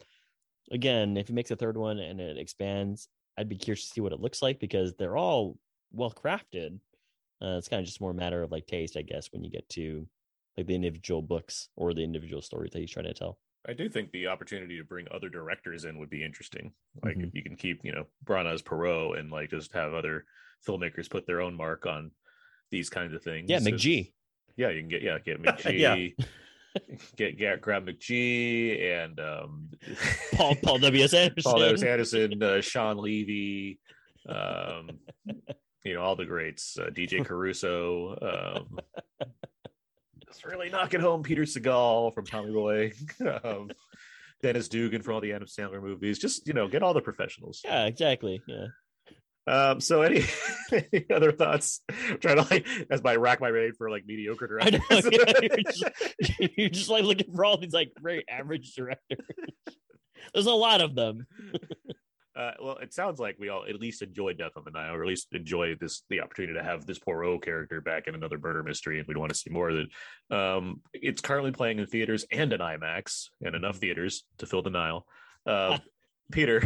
[0.70, 3.08] again, if he makes a third one and it expands,
[3.38, 5.58] I'd be curious to see what it looks like because they're all
[5.92, 6.80] well crafted.
[7.42, 9.50] Uh, it's kind of just more a matter of like taste, I guess, when you
[9.50, 10.06] get to
[10.56, 13.38] like the individual books or the individual stories that he's trying to tell.
[13.68, 16.72] I do think the opportunity to bring other directors in would be interesting.
[17.02, 17.28] Like Mhm.
[17.28, 20.24] if you can keep, you know, Branagh's Poirot and like just have other
[20.66, 22.12] filmmakers put their own mark on
[22.70, 23.50] these kinds of things.
[23.50, 24.12] Yeah, McG.
[24.56, 25.78] Yeah, you can get yeah, get McG.
[25.78, 26.24] Yeah.
[27.16, 29.70] Get get grab McG and um
[30.34, 31.42] Paul Paul W S Anderson.
[31.52, 31.88] Paul W.
[31.88, 33.78] Anderson, uh, Shawn Levy,
[34.28, 34.98] um,
[35.84, 38.16] you know, all the greats, uh, DJ Caruso.
[38.20, 38.78] Um,
[40.28, 42.92] It's really knocking home Peter Segal from Tommy Boy,
[43.44, 43.70] um,
[44.42, 46.18] Dennis Dugan for all the Adam Sandler movies.
[46.18, 47.62] Just you know, get all the professionals.
[47.64, 48.42] Yeah, exactly.
[48.46, 48.66] Yeah.
[49.46, 50.24] Um, so any,
[50.72, 51.80] any other thoughts?
[51.88, 54.78] I'm trying to like as my rack my brain for like mediocre I know.
[54.78, 55.08] directors.
[55.12, 55.84] yeah, you're, just,
[56.56, 59.18] you're just like looking for all these like very average directors.
[60.34, 61.26] There's a lot of them.
[62.36, 65.02] Uh, well, it sounds like we all at least enjoyed Death on the Nile, or
[65.02, 68.62] at least enjoy this the opportunity to have this Poirot character back in another murder
[68.62, 70.36] mystery, and we'd want to see more of it.
[70.36, 74.70] Um, it's currently playing in theaters and in IMAX, and enough theaters to fill the
[74.70, 75.06] Nile.
[75.46, 75.78] Uh,
[76.30, 76.62] Peter,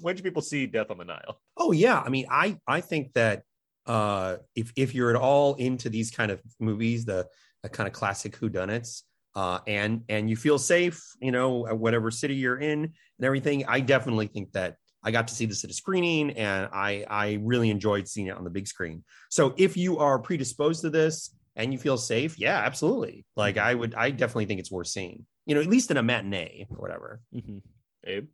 [0.00, 1.40] when do people see Death on the Nile?
[1.56, 3.42] Oh yeah, I mean, I I think that
[3.86, 7.26] uh, if if you're at all into these kind of movies, the,
[7.62, 9.02] the kind of classic whodunits,
[9.34, 13.64] uh, and and you feel safe, you know, at whatever city you're in and everything,
[13.66, 17.38] I definitely think that I got to see this at a screening, and I I
[17.42, 19.04] really enjoyed seeing it on the big screen.
[19.30, 23.24] So if you are predisposed to this and you feel safe, yeah, absolutely.
[23.36, 25.26] Like I would, I definitely think it's worth seeing.
[25.46, 27.20] You know, at least in a matinee or whatever.
[27.34, 27.62] Mhm.
[28.04, 28.28] Abe?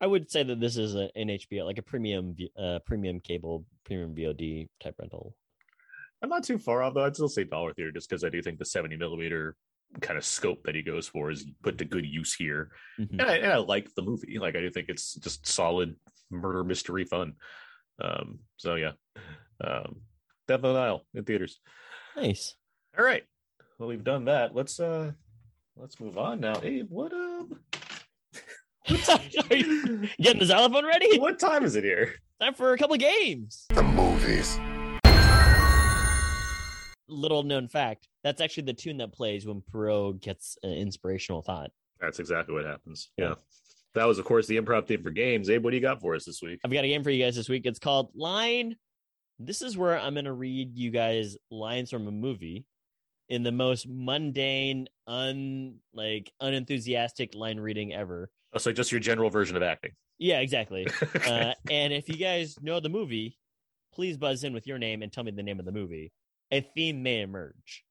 [0.00, 3.66] I would say that this is a, an HBO, like a premium, uh, premium cable,
[3.84, 5.34] premium VOD type rental.
[6.22, 7.04] I'm not too far off though.
[7.04, 9.56] I'd still say dollar theater just because I do think the 70 millimeter
[10.00, 12.70] kind of scope that he goes for is put to good use here.
[12.98, 13.12] Mhm.
[13.12, 14.38] And I, and I like the movie.
[14.38, 15.96] Like I do think it's just solid
[16.30, 17.34] murder mystery fun.
[18.02, 18.92] Um, so yeah.
[19.62, 20.02] Um,
[20.46, 21.60] Death on the Nile in theaters.
[22.16, 22.54] Nice.
[22.98, 23.24] All right.
[23.78, 24.54] Well, we've done that.
[24.54, 25.12] Let's uh
[25.76, 26.60] let's move on now.
[26.62, 27.60] Abe, what um
[28.90, 28.96] Are
[29.56, 31.18] you getting the xylophone ready?
[31.18, 32.14] what time is it here?
[32.40, 33.66] Time for a couple of games.
[33.70, 34.58] The movies.
[37.08, 41.70] Little known fact: that's actually the tune that plays when Poirot gets an inspirational thought.
[42.00, 43.10] That's exactly what happens.
[43.16, 43.34] Yeah.
[43.94, 45.50] That was, of course, the improv theme for games.
[45.50, 46.60] Abe, what do you got for us this week?
[46.64, 47.66] I've got a game for you guys this week.
[47.66, 48.76] It's called Line.
[49.40, 52.64] This is where I'm going to read you guys lines from a movie
[53.28, 58.30] in the most mundane, un like unenthusiastic line reading ever.
[58.52, 59.92] Oh, so just your general version of acting.
[60.18, 60.86] Yeah, exactly.
[61.26, 63.38] uh, and if you guys know the movie,
[63.94, 66.12] please buzz in with your name and tell me the name of the movie.
[66.50, 67.84] A theme may emerge.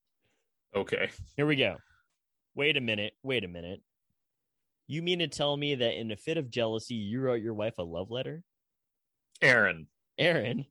[0.76, 1.10] Okay.
[1.38, 1.78] Here we go.
[2.56, 3.14] Wait a minute.
[3.24, 3.82] Wait a minute.
[4.88, 7.78] You mean to tell me that in a fit of jealousy, you wrote your wife
[7.78, 8.44] a love letter?
[9.42, 9.88] Aaron,
[10.18, 10.66] Aaron,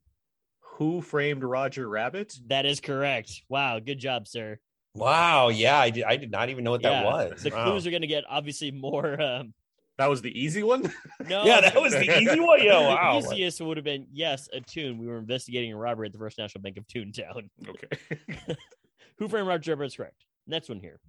[0.61, 2.35] who framed Roger Rabbit?
[2.49, 3.33] that is correct.
[3.49, 4.59] Wow, good job, sir.
[4.95, 6.05] Wow, yeah, I did.
[6.05, 7.43] I did not even know what that was.
[7.43, 7.65] The Wow.
[7.65, 9.21] clues are going to get obviously more.
[9.21, 9.55] Um,
[9.99, 10.83] That was the easy one.
[11.29, 12.63] no, yeah, that was the easy one.
[12.63, 12.79] Yeah,
[13.13, 14.97] the easiest would have been yes, a tune.
[14.99, 17.51] We were investigating a robbery at the First National Bank of Toontown.
[17.69, 18.57] okay.
[19.19, 20.25] Who framed Roger Rabbit is correct.
[20.47, 21.01] Next one here.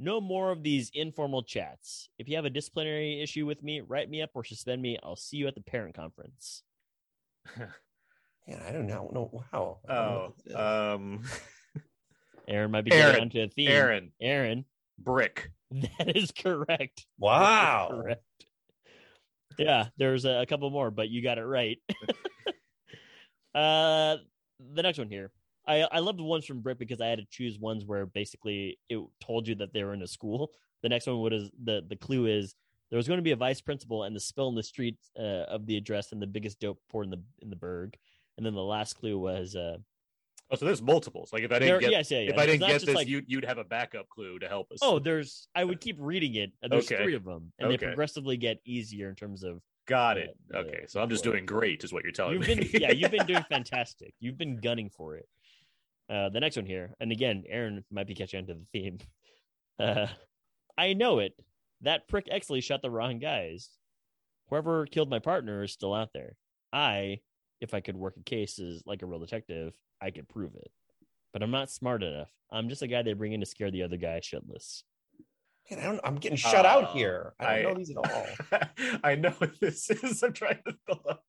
[0.00, 2.08] No more of these informal chats.
[2.18, 4.98] If you have a disciplinary issue with me, write me up or suspend me.
[5.02, 6.62] I'll see you at the parent conference.
[8.48, 9.10] Yeah, I don't know.
[9.12, 9.78] No, wow.
[9.88, 10.58] I don't know Oh, what this is.
[10.58, 11.22] um,
[12.48, 13.20] Aaron might be getting Aaron.
[13.20, 13.68] onto a theme.
[13.70, 14.64] Aaron Aaron.
[15.00, 15.50] Brick.
[15.70, 17.06] That is correct.
[17.16, 17.90] wow.
[17.92, 18.24] Correct.
[19.56, 21.78] Yeah, there's a, a couple more, but you got it right.
[23.54, 24.16] uh,
[24.74, 25.30] the next one here.
[25.66, 28.78] I I love the ones from Brit because I had to choose ones where basically
[28.88, 30.50] it told you that they were in a school.
[30.82, 32.54] The next one would is the the clue is
[32.90, 35.44] there was going to be a vice principal and the spill in the streets uh,
[35.46, 37.96] of the address and the biggest dope poured in the in the burg.
[38.36, 39.76] And then the last clue was uh
[40.50, 41.32] Oh, so there's multiples.
[41.32, 42.30] Like if I didn't there, get yes, yeah, yeah.
[42.30, 44.78] if I didn't get this, like, you you'd have a backup clue to help us.
[44.82, 46.52] oh, there's I would keep reading it.
[46.68, 47.02] There's Okay.
[47.02, 50.36] three of them, and they progressively get easier in terms of got uh, it.
[50.48, 52.54] the- Okay, so I'm just doing great, is what you're telling You've me.
[52.56, 54.12] been yeah, you've been doing fantastic.
[54.18, 55.28] You've been gunning for it.
[56.08, 58.98] Uh, the next one here, and again, Aaron might be catching on to the theme.
[59.78, 60.08] Uh,
[60.76, 61.32] I know it.
[61.80, 63.70] That prick Exley shot the wrong guys.
[64.50, 66.36] Whoever killed my partner is still out there.
[66.70, 67.20] I,
[67.62, 70.70] if I could work a case as like a real detective, I could prove it.
[71.32, 72.30] But I'm not smart enough.
[72.50, 74.82] I'm just a guy they bring in to scare the other guy shitless.
[75.70, 77.34] Man, I don't, I'm getting shut out Uh, here.
[77.38, 78.60] I don't I- know these at all.
[79.04, 80.22] I know what this is.
[80.22, 81.20] I'm trying to fill out.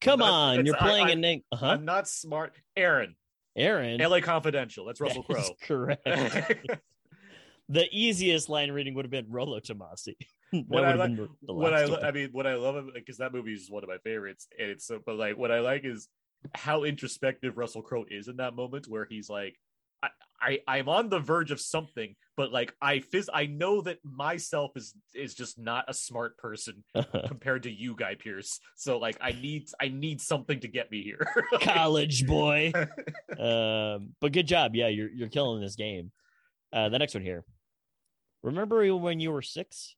[0.00, 1.42] Come Not- on, you're playing I- a name.
[1.52, 1.66] Uh-huh.
[1.66, 2.54] I'm not smart.
[2.76, 3.16] Aaron,
[3.56, 4.00] Aaron.
[4.00, 4.86] LA Confidential.
[4.86, 5.56] That's that Russell Crowe.
[5.66, 6.06] correct.
[7.68, 10.14] the easiest line reading would have been Rollo Tomasi.
[10.52, 12.04] that what I like, what I, last lo- one.
[12.06, 14.86] I mean, what I love because that movie is one of my favorites, and it's
[14.86, 15.00] so.
[15.04, 16.08] But like, what I like is
[16.54, 19.56] how introspective Russell Crowe is in that moment, where he's like,
[20.02, 20.08] I,
[20.40, 24.72] I, I'm on the verge of something, but like, I phys- I know that myself
[24.76, 26.84] is is just not a smart person
[27.26, 28.58] compared to you, Guy Pearce.
[28.76, 31.26] So like, I need, I need something to get me here.
[31.60, 32.72] college boy.
[33.38, 34.74] um, but good job.
[34.74, 36.12] Yeah, you're you're killing this game.
[36.72, 37.44] Uh, the next one here.
[38.42, 39.96] Remember when you were six?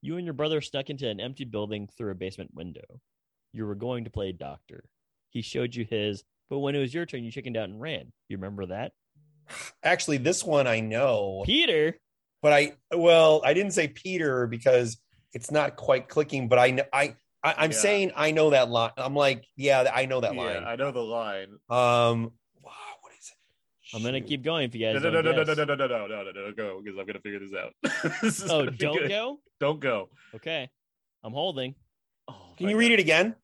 [0.00, 3.00] You and your brother snuck into an empty building through a basement window.
[3.52, 4.84] You were going to play doctor.
[5.34, 8.12] He showed you his but when it was your turn, you chickened out and ran.
[8.28, 8.92] You remember that?
[9.82, 11.98] Actually, this one I know, Peter.
[12.42, 14.96] but I well, I didn't say Peter because
[15.32, 16.48] it's not quite clicking.
[16.48, 17.76] But I know I, I I'm Yeah.
[17.78, 18.92] saying I know that line.
[18.96, 20.64] I'm like, yeah, I know that Yeah, line.
[20.66, 21.48] I know the line.
[21.68, 22.32] Um,
[22.62, 23.96] wow, what is it?
[23.96, 25.02] I'm gonna keep going if you guys.
[25.02, 25.56] No, no, no, don't no, no, no, guess.
[25.56, 27.72] no, no, no, no, no, no, go because I'm gonna figure this out.
[28.22, 29.08] This is Oh, gonna be don't good.
[29.08, 29.38] go.
[29.60, 30.08] Don't go.
[30.36, 30.70] Okay,
[31.24, 31.74] I'm holding.
[32.28, 33.34] Oh, Can you read it again?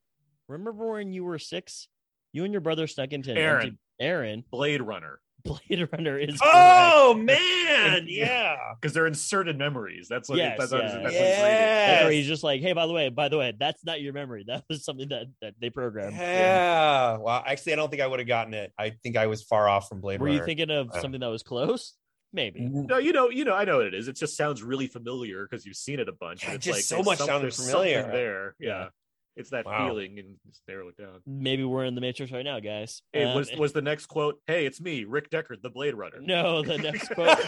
[0.50, 1.88] Remember when you were six?
[2.32, 3.62] You and your brother snuck into Aaron.
[3.66, 4.44] empty- Aaron.
[4.50, 6.38] Blade Runner Blade Runner is.
[6.42, 8.56] Oh man, yeah.
[8.78, 10.06] because they're inserted memories.
[10.08, 10.36] That's what.
[10.38, 10.88] Yes, that's, what- yeah.
[10.88, 11.14] that's what he's.
[11.14, 12.02] That's Yes.
[12.04, 14.44] where he's just like, hey, by the way, by the way, that's not your memory.
[14.46, 16.14] That was something that that they programmed.
[16.14, 17.16] Yeah.
[17.18, 18.72] Well, actually, I don't think I would have gotten it.
[18.78, 20.24] I think I was far off from Blade Runner.
[20.24, 20.40] Were Runner.
[20.42, 21.94] you thinking of Uh, something that was close?
[22.32, 22.60] Maybe.
[22.60, 24.08] No, you know, you know, I know what it is.
[24.08, 26.42] It just sounds really familiar because you've seen it a bunch.
[26.44, 28.02] Yeah, and it's just like so much some- sounded familiar.
[28.02, 28.68] There, yeah.
[28.68, 28.88] Yeah.
[29.36, 29.88] It's that Wow.
[29.88, 31.20] feeling, and just narrow it down.
[31.26, 33.02] Maybe we're in the Matrix right now, guys.
[33.12, 34.40] It Um, was was the next quote.
[34.46, 36.18] Hey, it's me, Rick Deckard, the Blade Runner.
[36.20, 37.38] no, the next quote.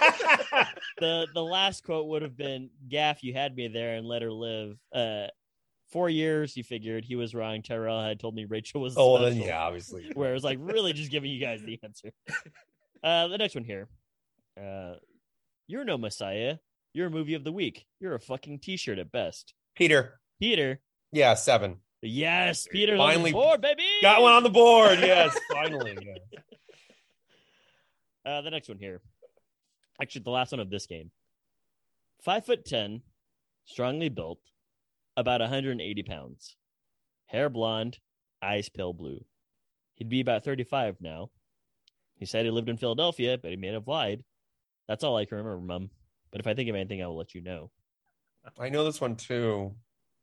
[0.99, 4.33] the the last quote would have been Gaff, you had me there and let her
[4.33, 4.77] live.
[4.95, 5.27] Uh
[5.91, 7.61] four years, you figured he was wrong.
[7.63, 10.11] Tyrell had told me Rachel was oh, then yeah, obviously.
[10.15, 12.11] Where it was like really just giving you guys the answer.
[13.03, 13.89] Uh the next one here.
[14.57, 14.95] Uh
[15.67, 16.59] you're no messiah.
[16.95, 17.87] You're a movie of the week.
[18.01, 19.55] You're a fucking t-shirt at best.
[19.75, 20.21] Peter.
[20.41, 20.81] Peter.
[21.13, 21.77] Yeah, seven.
[22.01, 23.85] Yes, Peter Finally on the board, baby.
[24.03, 24.99] Got one on the board.
[24.99, 25.97] Yes, finally.
[26.03, 26.41] Yeah.
[28.25, 29.01] Uh, the next one here.
[30.01, 31.11] Actually, the last one of this game.
[32.23, 33.03] Five foot ten,
[33.67, 34.41] strongly built,
[35.17, 36.57] about 180 pounds.
[37.27, 37.99] Hair blonde,
[38.43, 39.25] eyes pale blue.
[39.95, 41.31] He'd be about 35 now.
[42.17, 44.25] He said he lived in Philadelphia, but he may have lied.
[44.89, 45.91] That's all I can remember, Mum.
[46.31, 47.71] But if I think of anything, I will let you know.
[48.59, 49.75] I know this one too.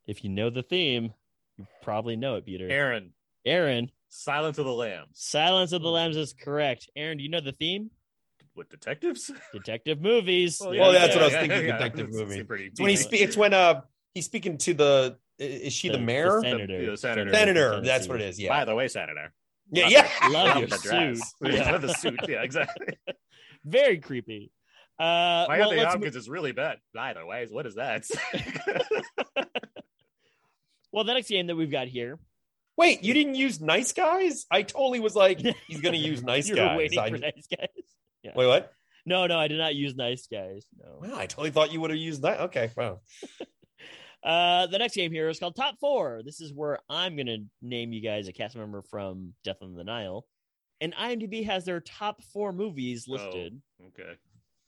[0.06, 1.12] If you know the theme,
[1.58, 2.68] you probably know it, Peter.
[2.68, 3.12] Aaron,
[3.44, 5.10] Aaron, Silence of the Lambs.
[5.14, 6.88] Silence of the Lambs is correct.
[6.96, 7.90] Aaron, do you know the theme?
[8.56, 9.30] With detectives?
[9.52, 10.58] Detective movies.
[10.60, 12.38] Well, Well, that's what I was yeah, thinking, yeah, detective it's- movie.
[12.40, 13.14] it's pretty when he decent.
[13.14, 13.82] spe- It's when uh
[14.14, 15.16] he's speaking to the.
[15.38, 16.40] Is she the, mayor?
[16.42, 16.90] senator.
[16.90, 17.32] the senator.
[17.32, 17.80] Senator.
[17.82, 18.38] That's what it is.
[18.38, 18.50] Yeah.
[18.50, 19.32] By the way, Senator.
[19.72, 19.84] Yeah.
[19.84, 20.04] Love Yeah.
[20.04, 20.30] it.
[20.32, 20.90] Love Love your the suit.
[20.90, 21.34] dress.
[21.42, 21.70] Yeah.
[21.72, 22.20] Love the suit.
[22.28, 22.88] Yeah, exactly.
[23.64, 24.50] Very creepy.
[24.98, 26.78] Uh, Why well, are they let's mo- Because it's really bad.
[26.92, 28.04] By the way, what is that?
[30.92, 32.18] Well, the next game that we've got here.
[32.76, 34.46] Wait, you didn't use nice guys?
[34.50, 36.78] I totally was like, he's gonna use nice you were guys.
[36.78, 37.68] waiting I for nice guys.
[38.22, 38.32] Yeah.
[38.34, 38.72] Wait, what?
[39.06, 40.66] No, no, I did not use nice guys.
[40.78, 40.98] No.
[41.00, 42.40] Wow, I totally thought you would have used that.
[42.40, 43.00] Okay, wow.
[44.22, 46.20] Uh, the next game here is called Top Four.
[46.22, 49.74] This is where I'm going to name you guys a cast member from Death on
[49.74, 50.26] the Nile.
[50.80, 53.60] And IMDb has their top four movies listed.
[53.88, 54.12] okay.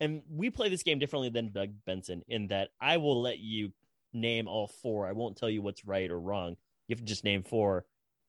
[0.01, 3.73] And we play this game differently than Doug Benson in that I will let you
[4.13, 5.07] name all four.
[5.07, 6.57] I won't tell you what's right or wrong.
[6.89, 7.85] You have to just name four.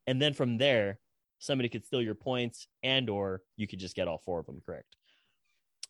[0.08, 1.00] And then from there,
[1.40, 4.62] somebody could steal your points and or you could just get all four of them
[4.66, 4.96] correct.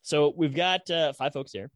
[0.01, 1.71] So we've got uh, five folks here.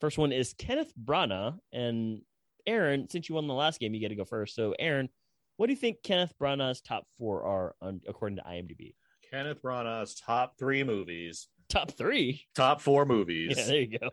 [0.00, 1.56] First one is Kenneth Branagh.
[1.72, 2.20] And
[2.66, 4.54] Aaron, since you won the last game, you get to go first.
[4.54, 5.08] So Aaron,
[5.56, 8.94] what do you think Kenneth Branagh's top four are on, according to IMDb?
[9.30, 12.42] Kenneth Branagh's top three movies, Top three.
[12.54, 14.10] top four movies Yeah, there you go.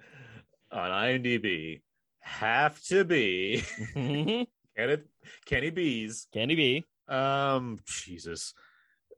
[0.71, 1.81] on IMDb
[2.21, 5.01] have to be Kenneth
[5.45, 6.27] Kenny B's.
[6.33, 6.85] Candy B.
[7.07, 8.53] Um, Jesus.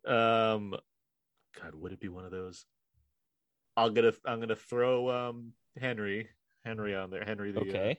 [0.06, 0.76] Um,
[1.62, 2.66] God, would it be one of those?
[3.78, 4.14] I'll get a.
[4.26, 6.30] I'm gonna throw um Henry
[6.66, 7.24] Henry on there.
[7.26, 7.98] Henry the uh, Okay.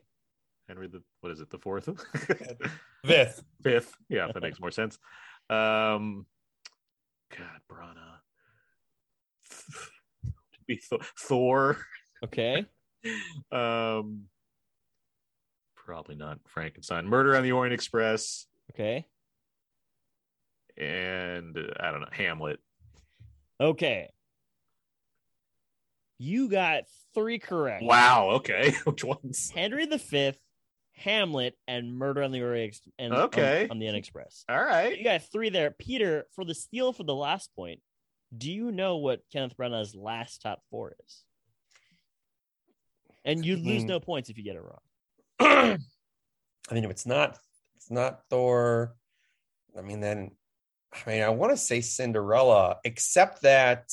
[0.68, 1.50] Henry the what is it?
[1.50, 1.88] The fourth,
[3.04, 3.42] Fifth.
[3.62, 3.94] fifth.
[4.08, 4.98] Yeah, that makes more sense.
[5.50, 6.26] Um,
[7.30, 8.20] God, Branagh.
[10.66, 11.78] Be Th- Thor.
[12.24, 12.66] Okay.
[13.52, 14.24] Um,
[15.84, 17.06] probably not Frankenstein.
[17.06, 19.06] Murder on the Orient Express, Okay.
[20.76, 22.58] and uh, I don't know Hamlet.
[23.60, 24.10] Okay.
[26.18, 26.84] You got
[27.14, 27.84] three correct.
[27.84, 28.30] Wow.
[28.36, 28.72] Okay.
[28.84, 29.50] Which ones?
[29.54, 30.32] Henry V,
[30.92, 33.68] Hamlet, and Murder on the Orient Ex- and Okay.
[33.70, 34.44] on, the N Express.
[34.48, 34.96] All right.
[34.96, 35.70] You got three there.
[35.72, 37.80] Peter, for the steal for the last point,
[38.36, 41.24] do you know what Kenneth Branagh's last top four is?
[43.24, 43.88] And you lose Hmm.
[43.88, 44.80] no points if you get it wrong.
[45.40, 45.78] I
[46.72, 47.38] mean, if it's not,
[47.76, 48.94] it's not Thor.
[49.76, 50.30] I mean, then,
[50.92, 53.90] I mean, I want to say Cinderella, except that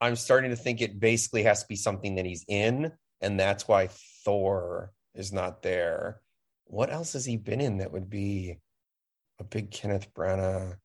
[0.00, 3.68] I'm starting to think it basically has to be something that he's in, and that's
[3.68, 3.88] why
[4.24, 6.20] Thor is not there.
[6.64, 8.58] What else has he been in that would be
[9.38, 10.76] a big Kenneth Branagh?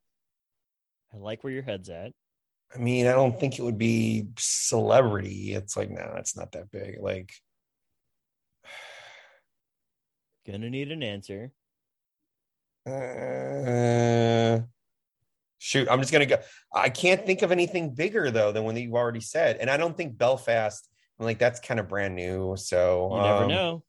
[1.13, 2.11] I like where your head's at.
[2.73, 5.53] I mean, I don't think it would be celebrity.
[5.53, 6.97] It's like, no, it's not that big.
[6.99, 7.31] Like,
[10.45, 11.51] Gonna need an answer.
[12.87, 14.59] uh,
[15.57, 16.37] Shoot, I'm just gonna go.
[16.73, 19.97] I can't think of anything bigger though than what you've already said, and I don't
[19.97, 20.87] think Belfast.
[21.19, 22.55] I'm like that's kind of brand new.
[22.57, 23.83] So You never um, know.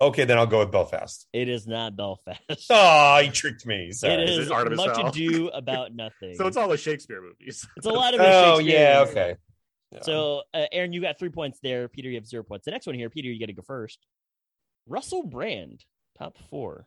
[0.00, 1.26] Okay, then I'll go with Belfast.
[1.32, 2.40] It is not Belfast.
[2.70, 3.90] Oh, he tricked me.
[3.90, 4.14] Sorry.
[4.14, 5.08] it Is is it much Fowl?
[5.08, 6.36] ado about nothing.
[6.36, 7.66] So it's all the Shakespeare movies.
[7.76, 9.10] It's a lot of his Oh Shakespeare yeah, movies.
[9.16, 9.36] okay.
[9.92, 10.02] Yeah.
[10.02, 11.88] So, uh, Aaron, you got three points there.
[11.88, 12.64] Peter, you have zero points.
[12.66, 14.06] The next one here, Peter, you got to go first.
[14.88, 15.84] Russell Brand,
[16.18, 16.86] top four.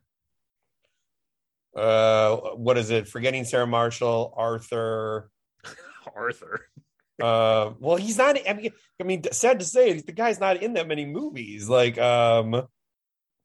[1.76, 3.08] uh, what is it?
[3.08, 5.30] Forgetting Sarah Marshall, Arthur.
[6.16, 6.62] Arthur.
[7.22, 8.36] Uh, well, he's not.
[8.50, 11.70] I mean, I mean, sad to say, the guy's not in that many movies.
[11.70, 12.64] Like, um,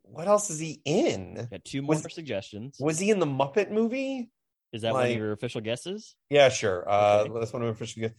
[0.01, 1.47] what else is he in?
[1.51, 2.79] Got two more Was- suggestions.
[2.81, 4.31] Was he in the Muppet movie?
[4.73, 6.15] Is that one of your official guesses?
[6.31, 6.89] Yeah, sure.
[6.89, 7.39] Uh, Okay.
[7.39, 8.17] that's one of my official guesses.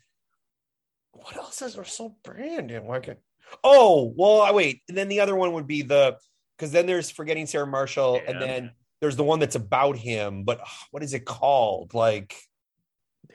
[1.14, 2.86] What else is Russell Brand in?
[2.86, 3.18] Why can't-
[3.64, 4.82] Oh, well, I wait.
[4.88, 6.18] And then the other one would be the
[6.58, 10.44] because then there's Forgetting Sarah Marshall, and then there's the one that's about him.
[10.44, 11.94] But ah, what is it called?
[11.94, 12.36] Like,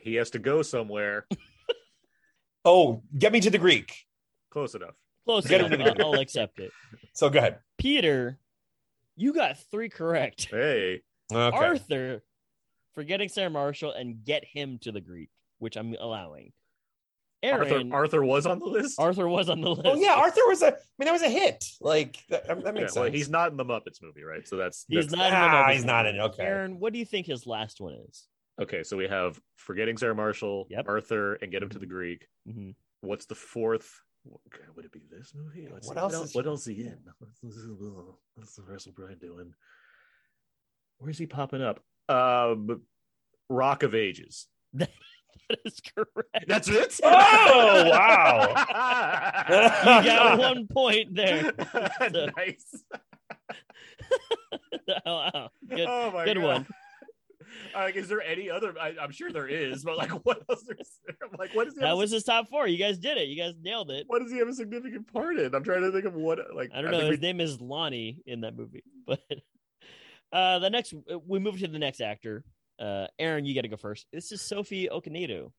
[0.01, 1.27] He has to go somewhere.
[2.65, 3.95] oh, get me to the Greek.
[4.51, 4.95] Close enough.
[5.25, 5.73] Close Get enough.
[5.73, 6.73] him to the- I'll, I'll accept it.
[7.15, 7.59] So go ahead.
[7.79, 8.39] Peter,
[9.17, 10.49] you got three correct.
[10.51, 11.03] Hey,
[11.33, 11.57] Okay.
[11.57, 12.23] Arthur,
[12.95, 16.53] forgetting Sarah Marshall, and get him to the Greek, which I'm allowing.
[17.45, 17.65] Arthur.
[17.75, 19.01] Aaron, Arthur was on the list.
[19.01, 19.83] Arthur was on the list.
[19.85, 20.69] Oh yeah, Arthur was a.
[20.69, 21.65] I mean, that was a hit.
[21.81, 23.17] Like that, that Yeah, makes well, sense.
[23.17, 24.47] he's not in the Muppets movie, right?
[24.47, 25.27] So that's He's that's- not.
[25.27, 26.21] in the Ah, Muppets he's not in.
[26.21, 26.43] Okay.
[26.45, 28.29] Aaron, what do you think his last one is?
[28.61, 30.85] Okay, so we have forgetting Sarah Marshall, Yep.
[30.89, 32.27] Arthur, and get him to the Greek.
[32.47, 32.71] hmm
[33.01, 34.01] What's the fourth?
[34.47, 35.67] Okay, would it be this movie?
[35.73, 36.01] Let's What see.
[36.01, 36.35] else What is- else?
[36.37, 36.99] What else is he in?
[37.19, 37.41] What's,
[38.37, 39.53] what's the Russell Brand doing?
[40.99, 41.81] Where's he popping up?
[42.09, 42.83] Um,
[43.49, 44.47] Rock of Ages.
[45.49, 46.47] That is correct.
[46.49, 46.99] That's it.
[47.05, 48.49] Oh, wow.
[49.49, 51.53] you got one point there.
[52.13, 52.85] So- nice.
[55.07, 55.51] wow.
[55.69, 56.45] Good, oh my good God.
[56.45, 56.67] one.
[57.75, 58.75] Like, is there any other?
[58.81, 61.17] I, I'm sure there is, but like, what else is there?
[61.23, 61.75] I'm like, what is?
[61.75, 62.67] That have a- was his top four.
[62.67, 63.29] You guys did it.
[63.29, 64.05] You guys nailed it.
[64.09, 65.55] what does he have a significant part in?
[65.55, 66.39] I'm trying to think of what.
[66.55, 66.99] Like, I don't know.
[67.01, 68.85] think His we- name is Lonnie in that movie.
[69.07, 69.21] But
[70.33, 70.95] uh the next
[71.27, 72.43] we move to the next actor.
[72.83, 74.07] Uh Aaron, you got to go first.
[74.13, 75.53] This is Sophie Okonedo.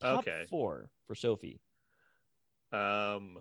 [0.00, 0.46] Top Okay.
[0.48, 1.60] four for Sophie.
[2.72, 3.34] Um,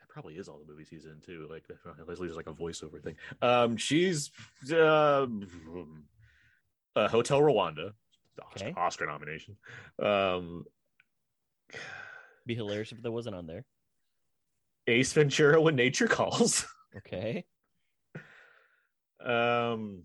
[0.00, 1.46] that probably is all the movies he's in too.
[1.48, 1.64] Like
[2.06, 3.14] Leslie's like a voiceover thing.
[3.40, 4.30] Um, she's
[4.72, 5.26] uh,
[6.96, 7.92] uh Hotel Rwanda,
[8.42, 8.74] Oscar, Okay.
[8.76, 9.56] Oscar nomination.
[10.02, 10.64] Um,
[12.46, 13.64] Be hilarious if that wasn't on there.
[14.88, 16.66] Ace Ventura: When Nature Calls.
[16.96, 17.44] Okay.
[19.20, 20.04] Um,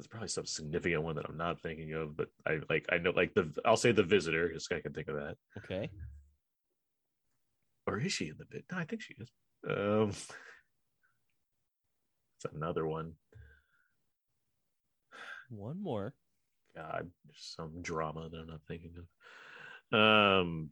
[0.00, 3.10] there's probably some significant one that I'm not thinking of, but I like I know
[3.10, 4.50] like the I'll say the Visitor.
[4.50, 5.36] Just I can think of that.
[5.58, 5.90] Okay.
[7.86, 8.64] Or is she in the bit?
[8.72, 9.30] No, I think she is.
[9.68, 10.08] Um,
[12.38, 13.12] it's another one.
[15.50, 16.14] One more.
[16.74, 18.92] God, there's some drama that I'm not thinking
[19.92, 19.98] of.
[19.98, 20.70] Um,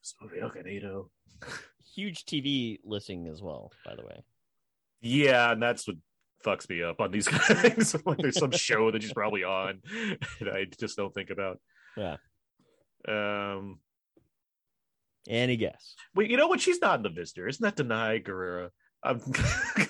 [0.00, 1.08] Sophie Okonedo.
[1.94, 4.24] Huge TV listing as well, by the way.
[5.02, 5.98] Yeah, and that's what
[6.42, 7.94] fucks me up on these things.
[8.06, 9.80] like there's some show that she's probably on,
[10.40, 11.58] and I just don't think about.
[11.96, 12.16] Yeah.
[13.08, 13.80] Um,
[15.28, 15.94] Any guess?
[16.14, 16.60] wait, you know what?
[16.60, 17.48] She's not in the Visitor.
[17.48, 18.70] Isn't that Danai Gurira?
[19.02, 19.20] I'm,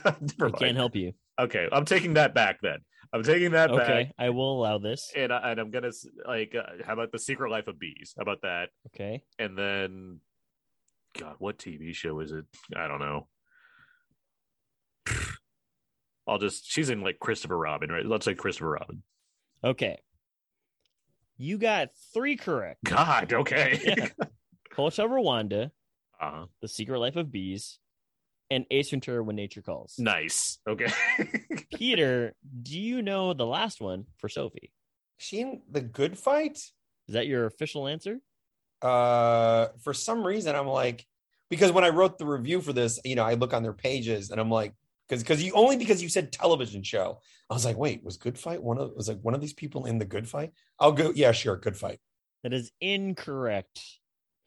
[0.06, 0.56] never I mind.
[0.58, 1.12] can't help you.
[1.38, 2.78] Okay, I'm taking that back then.
[3.12, 3.80] I'm taking that back.
[3.80, 5.10] Okay, I will allow this.
[5.14, 5.90] and, I, and I'm gonna
[6.26, 8.14] like, uh, how about the Secret Life of Bees?
[8.16, 8.70] How about that?
[8.88, 9.22] Okay.
[9.38, 10.20] And then,
[11.18, 12.46] God, what TV show is it?
[12.74, 13.28] I don't know.
[16.26, 18.04] I'll just she's in like Christopher Robin, right?
[18.06, 19.02] Let's say Christopher Robin.
[19.64, 19.98] Okay.
[21.38, 22.84] You got three correct.
[22.84, 23.80] God, okay.
[23.98, 24.26] Yeah.
[24.76, 25.70] Hotel Rwanda,
[26.20, 27.78] uh, The Secret Life of Bees,
[28.50, 29.96] and Ace Ventura When Nature Calls.
[29.98, 30.58] nice.
[30.68, 30.86] Okay.
[31.74, 34.72] Peter, do you know the last one for Sophie?
[35.18, 36.56] she in the Good Fight?
[36.56, 36.72] Is
[37.14, 38.18] that your official answer?
[38.82, 41.06] uh for some reason i'm like
[41.48, 44.32] because when i wrote the review for this you know i look on their pages
[44.32, 44.74] and i'm like
[45.12, 47.20] because because you only because you said television show
[47.50, 49.84] i was like wait was good fight one of was like one of these people
[49.84, 52.00] in the good fight i'll go yeah sure good fight
[52.42, 53.78] That is incorrect.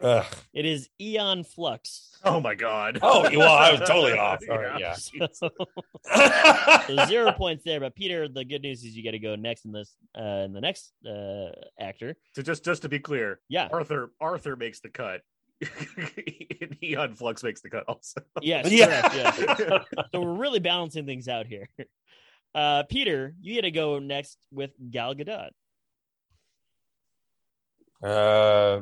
[0.02, 0.26] Ugh.
[0.54, 2.12] It is Aeon Flux.
[2.26, 3.00] oh my God.
[3.02, 4.42] Oh, well, I was totally off.
[4.52, 4.96] All right, yeah.
[5.32, 5.50] So,
[6.88, 7.80] so zero points there.
[7.80, 10.52] But Peter, the good news is you got to go next in this uh in
[10.52, 12.18] the next uh actor.
[12.34, 13.70] So just just to be clear, Yeah.
[13.72, 15.22] Arthur Arthur makes the cut.
[16.62, 18.22] and Aeon Flux makes the cut also.
[18.42, 19.10] Yes, Yeah.
[19.10, 19.60] correct.
[19.96, 20.04] Yeah.
[20.14, 21.70] so we're really balancing things out here.
[22.54, 25.50] Uh Peter, you got to go next with Gal Gadot.
[28.04, 28.82] uh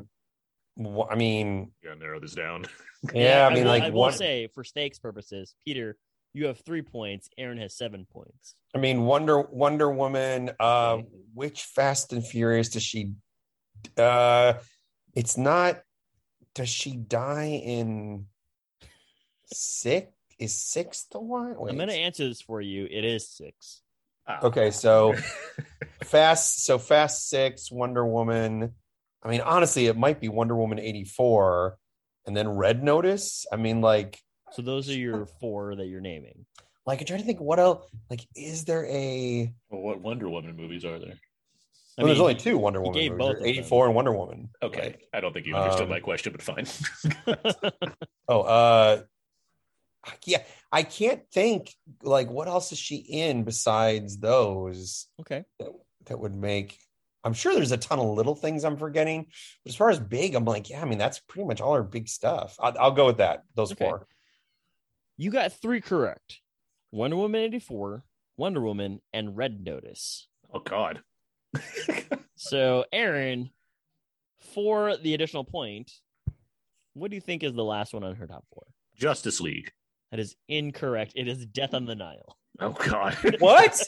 [0.79, 2.65] wh- i mean You gotta narrow this down.
[3.13, 5.97] yeah i I mean will, like I will one say for stakes purposes, Peter,
[6.33, 7.29] You have three points.
[7.37, 8.55] Aaron has seven points.
[8.75, 10.49] I mean, Wonder Wonder Woman.
[10.59, 11.03] Uh,
[11.35, 13.11] which Fast and Furious does she?
[13.97, 14.53] Uh,
[15.15, 15.81] it's not.
[16.55, 18.27] Does she die in
[19.47, 20.07] six?
[20.39, 21.55] Is six the one?
[21.57, 21.69] Wait.
[21.71, 22.87] I'm going to answer this for you.
[22.89, 23.81] It is six.
[24.27, 24.39] Ah.
[24.43, 25.13] Okay, so
[26.03, 26.65] Fast.
[26.65, 28.73] So Fast Six, Wonder Woman.
[29.21, 31.77] I mean, honestly, it might be Wonder Woman eighty four,
[32.25, 33.45] and then Red Notice.
[33.51, 34.19] I mean, like,
[34.51, 36.45] So those are your four that you're naming.
[36.85, 37.85] like I'm trying to think what else.
[38.09, 39.53] Like, is there a?
[39.69, 41.19] Well, what Wonder Woman movies are there?
[41.97, 43.19] Well, there's only two Wonder he Woman gave movies.
[43.25, 43.47] both of them.
[43.47, 44.49] Eighty four and Wonder Woman.
[44.61, 46.65] Okay, Like, I don't think you understood um, my question, but fine.
[48.27, 49.01] Oh, uh,
[50.25, 50.41] yeah,
[50.71, 55.43] I can't think like what else is she in besides those Okay.
[55.59, 55.69] that,
[56.05, 56.77] that would make.
[57.25, 59.27] I'm sure there's a ton of little things I'm forgetting,
[59.63, 61.83] but as far as big, I'm like, yeah, I mean that's pretty much all her
[61.83, 62.55] big stuff.
[62.59, 63.43] I'll, I'll go with that.
[63.55, 63.85] Those Okay.
[63.85, 64.07] four.
[65.17, 66.39] You got three correct
[66.91, 68.03] Wonder Woman 84,
[68.37, 70.27] Wonder Woman, and Red Notice.
[70.53, 71.01] oh God.
[72.35, 73.49] So, Aaron,
[74.53, 75.91] for the additional point,
[76.93, 78.63] what do you think is the last one on her top four?
[78.95, 79.71] Justice League.
[80.11, 81.13] That is incorrect.
[81.15, 82.37] It is Death on the Nile.
[82.59, 83.17] Oh God.
[83.39, 83.81] What?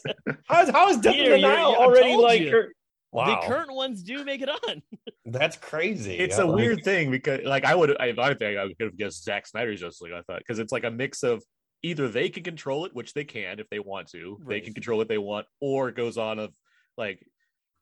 [0.48, 2.74] How's how is Death Peter, in the Nile already like her?
[3.12, 4.82] Wow, The current ones do make it on.
[5.26, 6.16] that's crazy.
[6.18, 8.88] It's Yeah, a like- weird thing because, like, I would, I, I think I could
[8.88, 10.14] have guessed Zack Snyder's Justice League.
[10.14, 11.44] I thought because it's like a mix of
[11.84, 14.98] either they can control it, which they can if they want to, they can control
[14.98, 16.54] what they want, or it goes on of
[16.98, 17.26] like,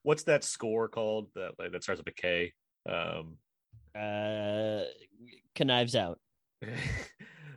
[0.04, 2.54] what's that score called that like, that starts with a K?
[2.88, 3.38] Um,
[3.96, 4.84] Uh,
[5.60, 6.20] Knives Out.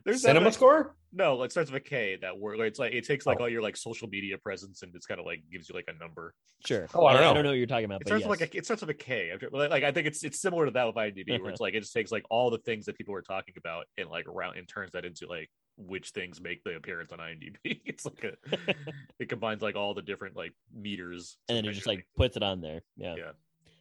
[0.06, 0.96] there's that, cinema like- score.
[1.12, 2.18] No, it starts with a K.
[2.20, 2.60] That word.
[2.60, 3.44] It's like it takes like Oh.
[3.44, 5.98] all your like social media presence and it's kind of like gives you like a
[5.98, 6.34] number.
[6.66, 6.86] Sure.
[6.94, 7.28] Oh, I don't know.
[7.28, 7.34] I know.
[7.34, 7.96] don't know what you're talking about.
[8.02, 8.30] It but starts yes.
[8.30, 9.30] with like a, it starts with a K.
[9.32, 11.72] I'm tr- Like I think it's it's similar to that with IMDb, where it's like
[11.74, 14.58] it just takes like all the things that people were talking about and like around
[14.58, 17.56] and turns that into like which things make the appearance on IMDb.
[17.86, 18.58] It's like a
[19.18, 22.42] it combines like all the different like meters, and then it just like puts it
[22.42, 22.82] on there.
[22.98, 23.14] Yeah.
[23.16, 23.30] Yeah.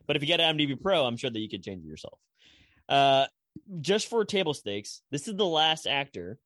[0.07, 2.17] But if you get IMDb Pro, I'm sure that you could change it yourself.
[2.87, 3.25] Uh,
[3.81, 6.39] just for table stakes, this is the last actor.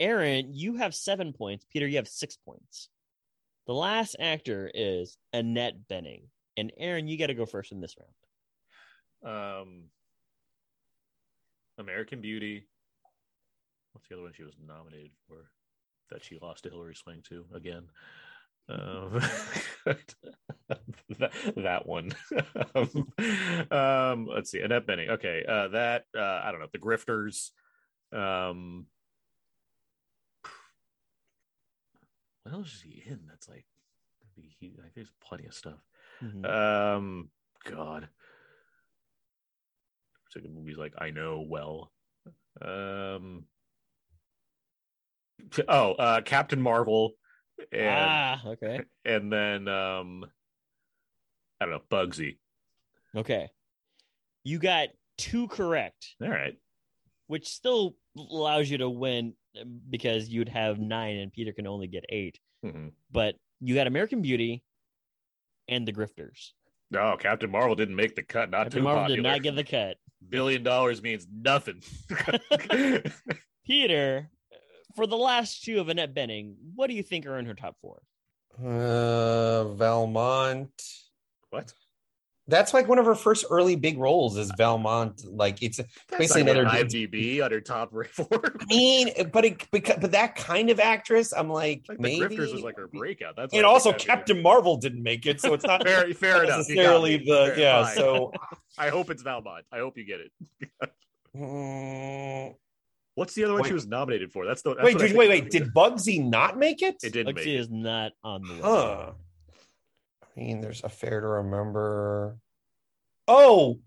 [0.00, 1.64] Aaron, you have seven points.
[1.72, 2.88] Peter, you have six points.
[3.66, 6.24] The last actor is Annette Bening,
[6.56, 7.96] and Aaron, you got to go first in this
[9.22, 9.62] round.
[9.62, 9.84] um
[11.78, 12.66] American Beauty.
[13.92, 15.50] What's the other one she was nominated for
[16.10, 17.84] that she lost to Hilary Swank to again?
[18.68, 19.20] Um,
[21.18, 22.12] that, that one.
[23.70, 25.10] um, let's see, Annette Bening.
[25.10, 26.68] Okay, uh, that uh, I don't know.
[26.72, 27.50] The Grifters.
[28.12, 28.86] Um,
[32.42, 33.20] what else is he in?
[33.28, 33.64] That's like,
[34.34, 35.78] he, like there's plenty of stuff.
[36.22, 36.46] Mhm.
[36.48, 37.30] Um,
[37.64, 38.08] God,
[40.26, 41.92] particular movies like I Know Well.
[42.60, 43.44] Um,
[45.68, 47.12] oh, uh, Captain Marvel,
[47.72, 50.24] and ah, okay, and then um,
[51.60, 52.38] I don't know, Bugsy.
[53.16, 53.48] okay.
[54.44, 54.88] You got
[55.18, 56.56] two correct, All right,
[57.28, 59.34] which still allows you to win
[59.88, 62.38] because you'd have nine, and Peter can only get eight.
[62.64, 62.92] Mhm.
[63.12, 64.64] But you got American Beauty
[65.68, 66.52] and The Grifters.
[66.90, 68.50] no, Captain Marvel didn't make the cut.
[68.50, 69.16] Not Captain too Marvel popular.
[69.16, 69.96] did not get the cut.
[70.28, 71.82] Billion dollars means nothing.
[73.66, 74.28] Peter,
[74.94, 77.76] for the last two of Annette Bening, what do you think are in her top
[77.80, 78.02] four?
[78.62, 80.70] Uh, Valmont.
[81.50, 81.72] what?
[82.48, 85.24] That's like one of her first early big roles is Valmont.
[85.24, 85.78] Like it's
[86.10, 86.64] basically That's another.
[86.64, 88.26] not IMDb under top four.
[88.60, 92.36] I mean, but it, because, but that kind of actress, I'm like, like the maybe.
[92.36, 93.36] Grifters was like her breakout.
[93.36, 96.42] That's and also think that- Captain Marvel didn't make it, so it's not Fair, fair
[96.44, 96.68] enough.
[96.68, 97.24] You got necessarily me.
[97.26, 97.84] the Fair, yeah.
[97.84, 97.96] fine.
[97.96, 98.32] So
[98.78, 99.64] I hope it's Valmont.
[99.72, 100.32] I hope you get it.
[101.36, 102.54] Mm,
[103.14, 103.68] What's the other one Wait.
[103.68, 104.46] she was nominated for?
[104.46, 105.50] That's the that's wait, what I did, wait, wait.
[105.50, 106.96] Did Bugsy not make it?
[107.02, 107.60] it didn't make Bugsy it.
[107.60, 108.64] is not on the list.
[108.64, 109.10] Huh.
[110.36, 112.38] I mean, there's a fair to remember.
[113.28, 113.78] Oh,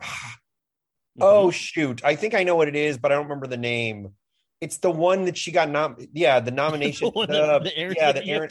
[1.17, 1.23] Mm-hmm.
[1.23, 2.03] oh shoot!
[2.03, 4.09] I think I know what it is, but I don't remember the name.
[4.59, 5.95] It's the one that she got nom.
[6.11, 7.07] Yeah, the nomination.
[7.09, 8.49] The one the- the Aaron's yeah, the Aaron.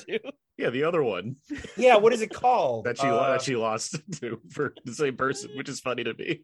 [0.56, 1.36] Yeah, the other one
[1.76, 2.84] Yeah, what is it called?
[2.86, 6.14] that she Uh, that she lost to for the same person, which is funny to
[6.14, 6.40] me.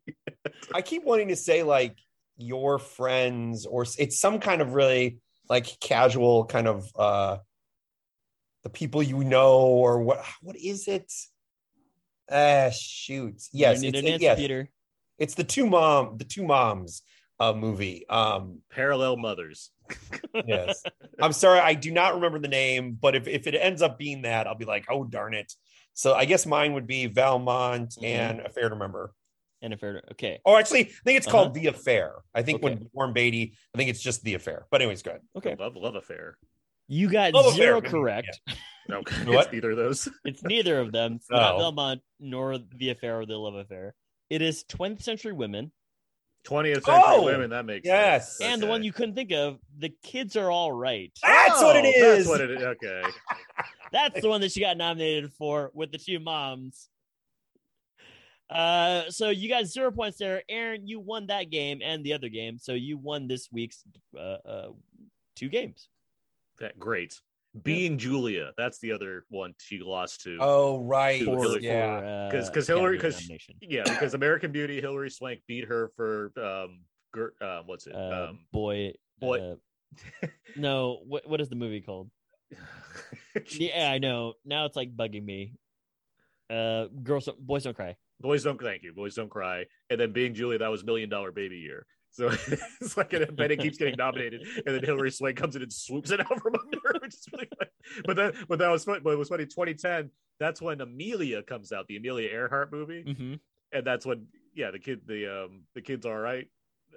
[0.75, 1.97] I keep wanting to say like
[2.41, 5.19] your friends, or it's some kind of really
[5.49, 7.39] like casual kind of uh
[8.63, 10.25] the people you know, or what?
[10.43, 11.11] What is it?
[12.31, 13.43] Ah, shoot.
[13.53, 14.39] Yes, it's, an it- answer, yes.
[14.39, 14.71] Peter.
[15.19, 17.03] It's the two mom, the two moms
[17.39, 18.07] uh movie.
[18.09, 19.71] Um, Parallel mothers.
[20.47, 20.83] yes.
[21.21, 24.23] I'm sorry, I do not remember the name, but if, if it ends up being
[24.23, 25.53] that, I'll be like, oh darn it.
[25.95, 28.05] So I guess mine would be Valmont Mm-hmm.
[28.05, 29.13] and Affair to Remember.
[29.63, 31.37] And if it, okay, Oh, actually, I think it's Uh-huh.
[31.37, 32.15] called The Affair.
[32.35, 32.75] I think Okay.
[32.77, 34.67] when Warren Beatty, I think it's just The Affair.
[34.71, 35.21] But anyways, good.
[35.37, 35.55] okay.
[35.59, 36.39] Love love affair.
[36.89, 37.91] You got Love zero affair.
[37.91, 38.41] correct.
[38.91, 39.45] Okay, What?
[39.47, 40.09] it's neither of those.
[40.25, 41.15] It's neither of them.
[41.17, 41.59] It's not Oh.
[41.59, 43.95] Valmont nor the affair or the love affair.
[44.31, 45.73] It is 20th century women.
[46.45, 47.51] 20th century Oh, women.
[47.51, 48.39] That makes yes.
[48.39, 48.51] sense.
[48.55, 51.13] And the one you couldn't think of, the kids are all right.
[51.23, 52.17] That's what it Oh.
[52.17, 52.63] That's what it is.
[52.63, 53.03] Okay.
[53.93, 56.89] That's the one that she got nominated for with the two moms.
[58.51, 60.43] Uh, so you got zero points there.
[60.49, 63.85] Aaron, you won that game and the other game, so you won this week's
[64.19, 64.69] uh, uh
[65.37, 65.89] two games.
[66.59, 67.21] That great.
[67.63, 68.53] Being Julia.
[68.57, 70.37] That's the other one she lost to.
[70.41, 71.97] Oh right, For- For, yeah.
[71.97, 73.29] uh, because because Hilary because
[73.61, 76.81] yeah because American Beauty Hilary Swank beat her for um
[77.13, 79.57] gir- uh, what's it uh, um boy, boy-
[80.23, 82.11] uh, no, what what is the movie called?
[83.53, 84.35] Yeah, I know.
[84.45, 85.55] Now it's like bugging me.
[86.49, 87.97] Uh, girls, Don't- boys don't cry.
[88.21, 88.93] Boys don't thank you.
[88.93, 89.65] Boys don't cry.
[89.89, 91.87] And then being Julia, that was Million Dollar Baby Year.
[92.13, 92.29] So
[92.81, 96.11] it's like and Bennett keeps getting nominated, and then Hilary Swank comes in and swoops
[96.11, 96.95] it out from under her.
[97.01, 97.71] Which is really funny.
[98.05, 99.01] But that, but that was funny.
[99.01, 99.45] But it was funny.
[99.45, 100.11] 2010.
[100.41, 103.35] That's when Amelia comes out, the Amelia Earhart movie, Mm-hmm.
[103.73, 106.49] and that's when yeah, the kid, the um, the kid's all right.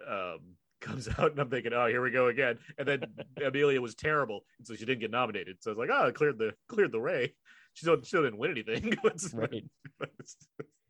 [0.10, 0.40] Um,
[0.82, 2.58] comes out, and I'm thinking, oh, here we go again.
[2.80, 3.04] And then
[3.46, 5.58] Amelia was terrible, and so she didn't get nominated.
[5.62, 7.36] So I was like, oh, cleared the cleared the way.
[7.74, 8.98] She still, she still didn't win anything.
[9.34, 9.64] Right.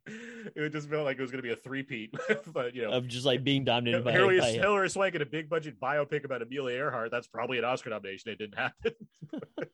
[0.05, 2.13] It just felt like it was going to be a three-peat,
[2.53, 5.25] but you know, Of just like being dominated by, Hilary, by Hilary Swank in a
[5.25, 7.09] big budget biopic about Amelia Earhart.
[7.11, 8.31] That's probably an Oscar nomination.
[8.31, 8.93] It didn't happen.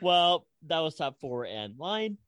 [0.00, 2.18] Well, that was top four and line.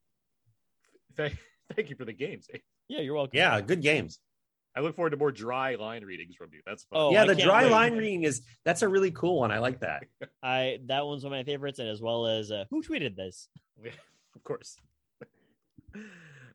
[1.16, 1.36] thank,
[1.74, 2.48] thank you for the games.
[2.88, 3.36] Yeah, you're welcome.
[3.36, 4.18] Yeah, good games.
[4.76, 6.60] I look forward to more dry line readings from you.
[6.66, 7.00] That's fun.
[7.00, 7.72] Oh, yeah, I the dry wait.
[7.72, 9.50] line reading is that's a really cool one.
[9.50, 10.04] I like that.
[10.42, 13.48] I that one's one of my favorites, and as well as uh, who tweeted this?
[13.82, 13.92] Yeah,
[14.34, 14.76] of course.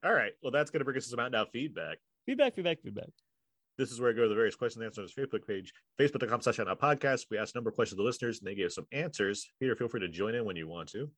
[0.03, 0.31] All right.
[0.41, 1.97] Well, that's going to bring us to some out now feedback.
[2.25, 3.09] Feedback, feedback, feedback.
[3.77, 5.73] This is where I go to the various questions and answers on his Facebook page,
[5.99, 7.25] facebook.com slash out podcast.
[7.31, 9.47] We asked a number of questions to the listeners and they gave some answers.
[9.59, 11.09] Peter, feel free to join in when you want to.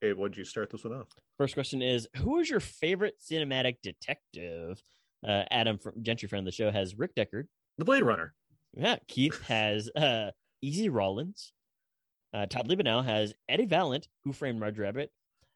[0.00, 1.08] Hey, why don't you start this one off?
[1.38, 4.82] First question is Who is your favorite cinematic detective?
[5.26, 7.44] Uh, Adam from Gentry friend of the show has Rick Deckard.
[7.78, 8.34] The Blade Runner.
[8.74, 10.30] Yeah, Keith has uh,
[10.62, 11.52] Easy Rawlins.
[12.32, 15.10] Uh, Todd Liebenow has Eddie Valiant, Who Framed Roger Rabbit.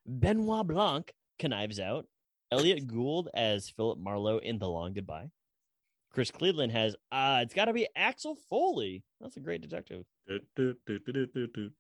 [0.06, 1.12] Benoit Blanc,
[1.42, 2.06] Knives Out.
[2.52, 5.30] Elliot Gould as Philip Marlowe in The Long Goodbye.
[6.12, 9.04] Chris Cleveland has uh it's got to be Axel Foley.
[9.20, 10.04] That's a great detective.
[10.26, 10.98] Do, do, do,
[11.46, 11.70] do.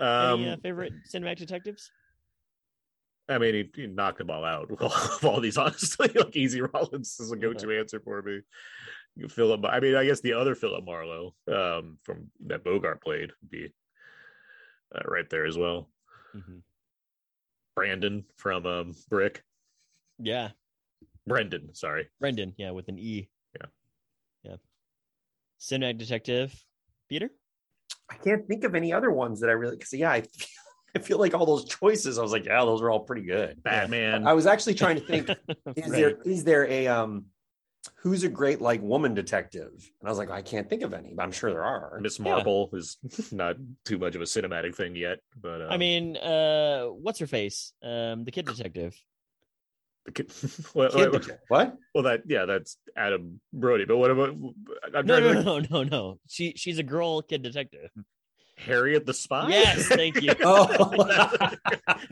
[0.00, 1.90] Any uh, Um, favorite cinematic detectives?
[3.28, 6.08] I mean, he, he knocked them all out of all these, honestly.
[6.14, 8.40] Like, Easy Rawlins is a go to answer for me.
[9.28, 13.50] Philip, I mean, I guess the other Philip Marlowe um, from that Bogart played would
[13.50, 13.68] be
[14.94, 15.88] uh, right there as well.
[16.34, 16.62] Mhm.
[17.76, 19.42] Brandon from um, Brick.
[20.22, 20.50] Yeah,
[21.26, 22.08] Brendan, sorry.
[22.20, 22.54] Brendan.
[22.56, 23.28] Yeah, with an E.
[23.54, 23.66] Yeah.
[24.44, 24.56] yeah.
[25.60, 26.54] Cinematic detective,
[27.08, 27.30] Peter.
[28.10, 30.46] I can't think of any other ones that I really because yeah, I feel,
[30.96, 32.18] I feel like all those choices.
[32.18, 33.62] I was like, yeah, those are all pretty good.
[33.62, 34.26] Batman.
[34.26, 35.28] I was actually trying to think
[35.76, 35.90] is Right.
[35.90, 37.26] there is there a um
[37.96, 39.70] who's a great like woman detective?
[39.72, 41.98] And I was like, I can't think of any, but I'm sure there are.
[42.00, 42.42] Miss Yeah.
[42.74, 42.98] Is
[43.32, 47.26] not too much of a cinematic thing yet, but um, I mean, uh, what's her
[47.26, 47.72] face?
[47.82, 48.94] Um, the kid detective.
[50.04, 50.32] The kid,
[50.74, 51.76] well, Kid what?
[51.94, 53.84] well, that yeah, that's Adam Brody.
[53.84, 54.30] But what about
[54.94, 56.18] I'm No, trying to no, no, no, no.
[56.28, 57.90] She she's a girl kid detective.
[58.58, 59.48] Harriet the Spy?
[59.48, 60.32] Yes, thank you.
[60.44, 60.66] Oh.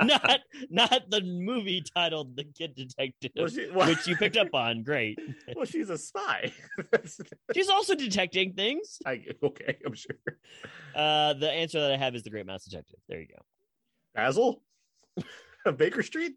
[0.02, 0.40] not
[0.70, 4.82] not the movie titled The Kid Detective, Well, she- well- which you picked up on.
[4.82, 5.18] Great.
[5.54, 6.52] well, she's a spy.
[7.54, 8.98] She's also detecting things.
[9.06, 10.16] I, okay, I'm sure.
[10.94, 12.98] Uh, the answer that I have is The Great Mouse Detective.
[13.08, 13.42] There you go.
[14.14, 14.62] Basil?
[15.76, 16.34] Baker Street?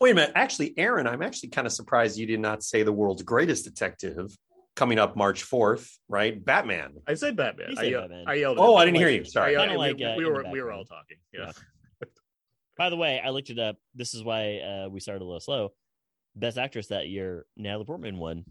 [0.00, 0.32] Wait a minute.
[0.34, 4.36] Actually, Aaron, I'm actually kind of surprised you did not say the world's greatest detective
[4.76, 6.44] coming up March 4th, right?
[6.44, 6.94] Batman.
[7.06, 7.70] I said Batman.
[7.70, 8.24] You I, said yell- Batman.
[8.26, 8.58] I yelled.
[8.58, 8.74] Oh.
[8.76, 9.24] I didn't hear you.
[9.24, 9.56] Sorry.
[9.56, 11.18] I- Kinda we- like, we, uh, we were we were all talking.
[11.32, 11.52] Yeah.
[12.76, 13.76] By the way, I looked it up.
[13.94, 15.72] This is why uh, we started a little slow.
[16.34, 18.44] Best actress that year, Natalie Portman won,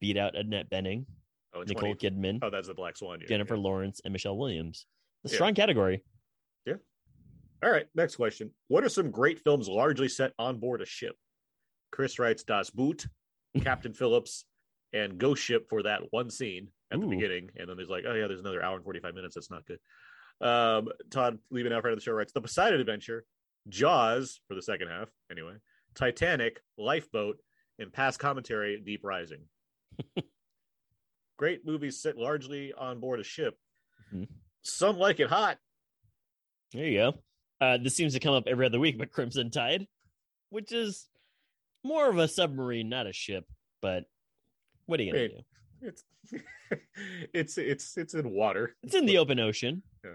[0.00, 1.06] beat out Annette Bening,
[1.52, 3.18] Oh, Nicole 20 Kidman, Oh, that's the Black Swan.
[3.18, 3.62] year, Jennifer yeah.
[3.62, 4.86] Lawrence, and Michelle Williams.
[5.24, 5.34] A Yeah.
[5.34, 6.04] strong category.
[7.62, 8.50] All right, next question.
[8.68, 11.16] What are some great films largely set on board a ship?
[11.90, 13.06] Chris writes Das Boot,
[13.62, 14.44] Captain Phillips,
[14.92, 17.50] and Ghost Ship for that one scene at the beginning.
[17.56, 19.34] And then there's like, oh, yeah, there's another hour and 45 minutes.
[19.34, 19.78] That's not good.
[20.40, 23.24] Um, Todd, Liebenow front of the show, writes The Poseidon Adventure,
[23.68, 25.54] Jaws for the second half, anyway,
[25.94, 27.38] Titanic, Lifeboat,
[27.78, 29.42] and past commentary, Deep Rising.
[31.38, 33.56] great movies set largely on board a ship.
[34.14, 34.28] Mhm.
[34.62, 35.58] Some like it hot.
[36.72, 37.14] There you go.
[37.60, 39.86] Uh, this seems to come up every other week, but Crimson Tide,
[40.50, 41.08] which is
[41.84, 43.46] more of a submarine, not a ship.
[43.80, 44.04] But
[44.86, 45.36] what are you gonna Wait.
[45.36, 45.88] do?
[45.88, 46.04] It's
[47.34, 48.76] it's it's it's in water.
[48.82, 49.82] It's in the open ocean.
[50.04, 50.10] Yeah.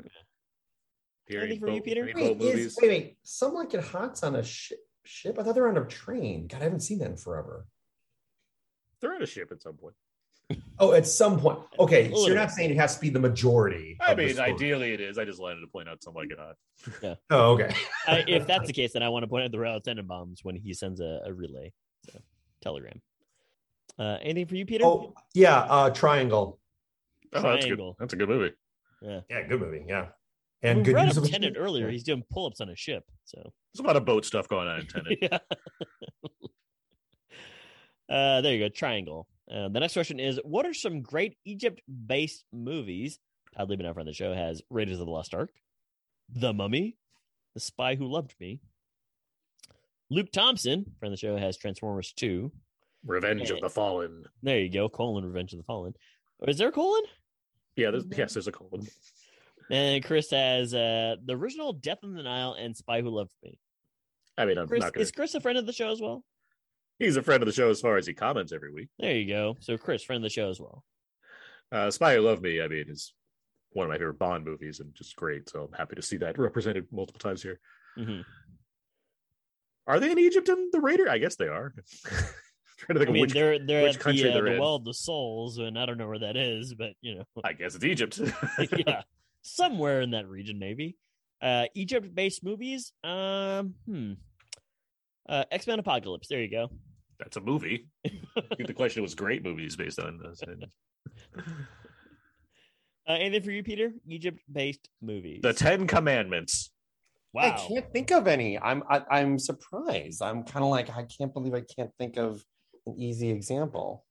[1.26, 2.12] Here, any Anything for you, Peter?
[2.14, 3.18] Wait, is, wait, wait.
[3.24, 4.80] Someone get hots on a ship?
[5.06, 5.38] Ship?
[5.40, 6.48] I thought they were on a train.
[6.48, 7.66] God, I haven't seen that in forever.
[9.00, 9.96] They're on a ship at some point.
[10.80, 11.60] Oh, at some point.
[11.80, 13.98] Okay, so you're not saying it has to be the majority.
[14.02, 15.18] I mean, ideally it is.
[15.18, 17.18] I just wanted to point out something like it hot.
[17.30, 17.74] Oh, okay.
[18.08, 20.56] I, if that's the case, then I want to point out the Royal Tenenbaums when
[20.56, 21.72] he sends a, a relay,
[22.12, 22.20] so
[22.62, 23.02] telegram.
[23.98, 24.86] Uh, anything for you, Peter?
[24.86, 25.60] Oh, yeah.
[25.62, 26.60] Uh, Triangle.
[27.34, 27.62] Oh, that's good.
[27.62, 27.96] Triangle.
[28.00, 28.54] That's a good movie.
[29.02, 29.22] yeah.
[29.30, 29.86] Yeah, good movie.
[29.88, 30.08] Yeah.
[30.62, 31.90] And And we good brought use of Tenet earlier.
[31.90, 33.04] He's doing pull-ups on a ship.
[33.26, 33.38] So
[33.74, 35.18] There's a lot of boat stuff going on in Tenet.
[35.22, 35.38] yeah.
[38.10, 38.70] uh, there you go.
[38.70, 39.28] Triangle.
[39.52, 43.20] Uh, the next question is: What are some great Egypt-based movies?
[43.56, 45.52] Todd Liebenow on the show has Raiders of the Lost Ark,
[46.30, 46.98] The Mummy,
[47.54, 48.62] The Spy Who Loved Me.
[50.10, 52.52] Luke Thompson from the show has Transformers Two.
[53.06, 54.24] Revenge of the Fallen.
[54.42, 54.88] There you go.
[54.88, 55.94] Colon Revenge of the Fallen.
[56.42, 57.04] Oh, Is there a colon?
[57.76, 58.88] Yeah, there's, yes, there's a colon.
[59.72, 63.58] And Chris has uh, the original Death in the Nile and Spy Who Loved Me.
[64.38, 65.02] I mean, I'm Chris, not gonna.
[65.02, 66.24] is Chris a friend of the show as well?
[67.04, 68.88] He's a friend of the show as far as he comments every week.
[68.98, 69.58] There you go.
[69.60, 70.84] So Chris, friend of the show as well.
[71.72, 73.14] Uh, Spy Who Loved Me, I mean, is
[73.72, 75.50] one of my favorite Bond movies and just great.
[75.50, 77.60] So I'm happy to see that represented multiple times here.
[77.98, 78.22] hmm
[79.86, 81.10] Are they in Egypt in the Raider?
[81.10, 81.74] I guess they are.
[82.78, 83.34] trying to think I mean, which.
[83.34, 84.60] they're they're which at country the, uh, they're the in.
[84.62, 87.54] Well of the Souls, and I don't know where that is, but you know, I
[87.54, 88.20] guess it's Egypt.
[88.88, 89.02] yeah,
[89.42, 90.96] somewhere in that region, maybe.
[91.42, 92.94] Uh, Egypt-based movies.
[93.04, 94.14] Um, hmm.
[95.28, 96.28] Uh, X Men Apocalypse.
[96.30, 96.70] There you go.
[97.24, 97.88] That's a movie.
[98.06, 100.42] I think the question was great movies based on this.
[103.06, 103.92] Uh, anything for you, Peter?
[104.08, 105.42] Egypt-based movies.
[105.44, 106.72] The Ten Commandments.
[107.34, 108.58] Wow, I can't think of any.
[108.58, 110.22] I'm I, I'm surprised.
[110.22, 112.42] I'm kind of like I can't believe I can't think of
[112.86, 114.06] an easy example.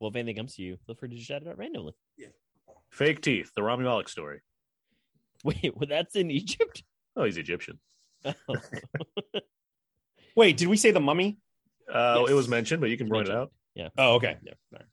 [0.00, 1.92] Well, if anything comes to you, feel free to just shout it out randomly.
[2.90, 4.40] Fake Teeth, the Rami Malek story.
[5.44, 6.82] Wait, well, that's in Egypt.
[7.14, 7.78] Oh, he's Egyptian.
[10.34, 11.38] Wait, did we say the mummy?
[11.92, 12.30] Uh, Yes.
[12.30, 13.52] It was mentioned, but you can run it out.
[13.74, 13.88] Yeah.
[13.98, 14.36] Oh, okay.
[14.42, 14.52] Yeah.
[14.72, 14.84] right.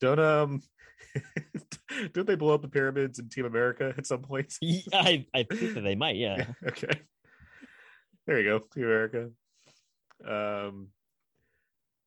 [0.00, 0.62] Don't um,
[2.12, 4.54] don't they blow up the pyramids in Team America at some point?
[4.60, 6.16] Yeah, I I think that they might.
[6.16, 6.46] Yeah.
[6.68, 7.00] okay.
[8.26, 9.30] There you go, Team America.
[10.26, 10.88] Um,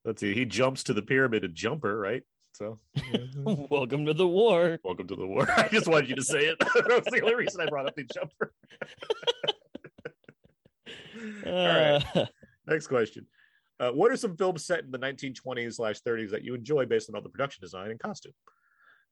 [0.05, 0.33] let's see.
[0.33, 2.23] He jumps to the pyramid in Jumper, right?
[2.53, 2.77] So,
[3.45, 4.79] Welcome to the war.
[4.83, 5.47] welcome to the war.
[5.55, 6.59] I just wanted you to say it.
[6.59, 8.53] that was the only reason I brought up the Jumper.
[11.45, 12.03] All right.
[12.15, 12.25] Uh,
[12.67, 13.27] Next question.
[13.79, 17.09] Uh, what are some films set in the 1920s slash 30s that you enjoy based
[17.09, 18.33] on all the production design and costume?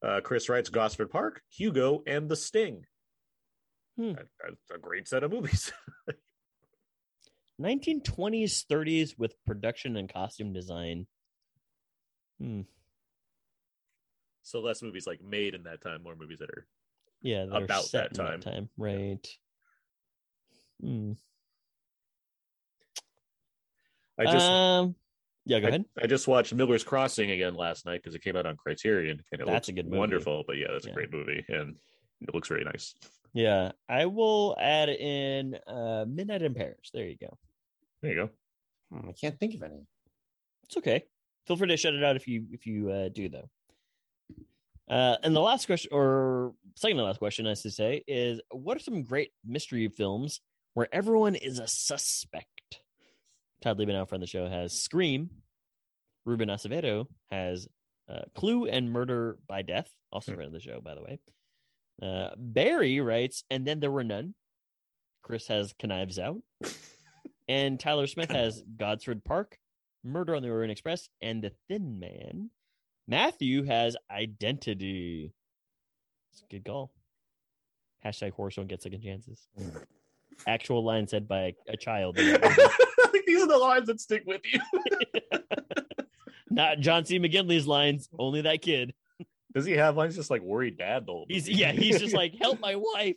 [0.03, 2.85] Uh, Chris writes Gosford Park, Hugo, and The Sting.
[3.97, 4.13] Hmm.
[4.13, 5.71] That- That's a great set of movies.
[7.61, 11.07] 1920s, 30s with production and costume design.
[12.39, 12.61] Hmm.
[14.43, 16.67] so less movies like made in that time, more movies that are.
[17.23, 18.69] Yeah, they're About set that in time.
[18.77, 19.27] Right.
[20.79, 21.13] Hmm.
[24.17, 24.95] I just um.
[25.45, 25.85] Yeah, go ahead.
[26.01, 29.41] I just watched Miller's Crossing again last night because it came out on Criterion and
[29.41, 29.97] it That's looks a good movie.
[29.99, 30.43] wonderful.
[30.45, 30.91] But yeah, that's Yeah.
[30.91, 31.77] a great movie and
[32.21, 32.93] it looks very nice.
[33.33, 36.89] Yeah, I will add in uh Midnight in Paris.
[36.93, 37.37] There you go.
[38.01, 38.29] There you go.
[38.91, 39.85] Hmm, I can't think of any.
[40.63, 41.05] It's okay.
[41.45, 43.49] Feel free to shut it out if you if you uh, do though.
[44.89, 48.77] Uh, and the last question, or second to last question, I should say, is what
[48.77, 50.39] are some great mystery films
[50.75, 52.56] where everyone is a suspect?
[53.61, 55.29] Todd Liebenow from the show has Scream.
[56.25, 57.67] Ruben Acevedo has
[58.09, 61.19] uh, Clue and Murder by Death, also friend of the show, by the way.
[62.01, 64.35] Uh, Barry writes, and then there were none.
[65.23, 66.41] Chris has Knives Out.
[67.47, 69.57] and Tyler Smith has Gosford Park,
[70.03, 72.49] Murder on the Orient Express, and The Thin Man.
[73.07, 75.33] Matthew has Identity.
[76.31, 76.91] It's a good call.
[78.05, 79.47] Hashtag horse don't get second chances.
[80.45, 82.15] Actual line said by a child.
[82.17, 84.59] These are the lines that stick with you.
[86.49, 87.19] Not John C.
[87.19, 88.93] McGinley's lines, only that kid.
[89.53, 91.25] Does he have lines just like worried dad though?
[91.27, 93.15] He's yeah, he's just like, help my wife.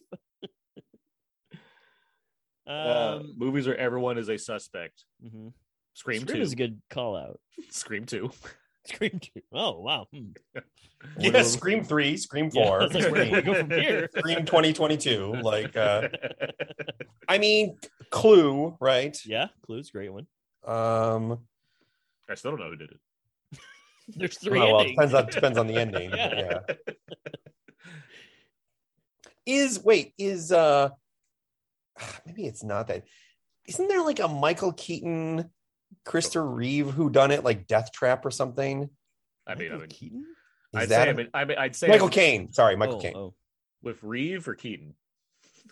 [2.67, 5.05] Uh, um movies where everyone is a suspect.
[5.25, 5.53] mhm.
[5.95, 6.43] Scream, Scream two.
[6.43, 7.41] is a good call out.
[7.71, 8.31] Scream two.
[8.87, 9.43] Scream two.
[9.53, 10.07] Oh wow.
[10.13, 10.31] Hmm.
[11.19, 14.09] Yeah, Scream three, Scream four, I was like, where do we go from here?
[14.17, 15.35] Scream 2022.
[15.43, 16.09] Like, uh,
[17.29, 17.79] I mean,
[18.11, 19.17] Clue, right?
[19.25, 20.27] Yeah, Clue's a great one.
[20.67, 21.39] Um,
[22.29, 23.01] I still don't know who did it.
[24.17, 24.97] There's three oh, well, endings.
[24.97, 26.11] depends on depends on the ending.
[26.11, 26.61] Yeah.
[26.69, 26.75] yeah.
[29.47, 30.91] Is wait is uh
[32.27, 33.05] maybe it's not that.
[33.67, 35.51] Isn't there like a Michael Keaton,
[36.05, 38.91] Christopher Reeve who done it like Death Trap or something?
[39.47, 40.25] I mean, I mean, Keaton.
[40.73, 42.53] Is I'd that say, I a- mean, I mean, I'd say Michael Caine.
[42.53, 43.17] Sorry, Michael oh, Caine.
[43.17, 43.35] oh.
[43.83, 44.95] with Reeve or Keaton.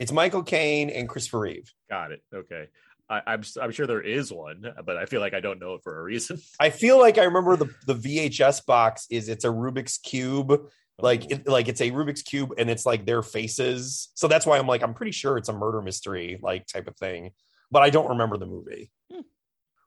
[0.00, 1.72] It's Michael Caine and Christopher Reeve.
[1.90, 2.22] Got it.
[2.34, 2.68] Okay.
[3.10, 5.82] I, I'm I'm sure there is one, but I feel like I don't know it
[5.82, 6.38] for a reason.
[6.60, 10.68] I feel like I remember the the VHS box is it's a Rubik's cube,
[10.98, 14.10] like it, like it's a Rubik's cube, and it's like their faces.
[14.14, 16.96] So that's why I'm like I'm pretty sure it's a murder mystery like type of
[16.96, 17.30] thing,
[17.70, 18.90] but I don't remember the movie.
[19.10, 19.20] Hmm.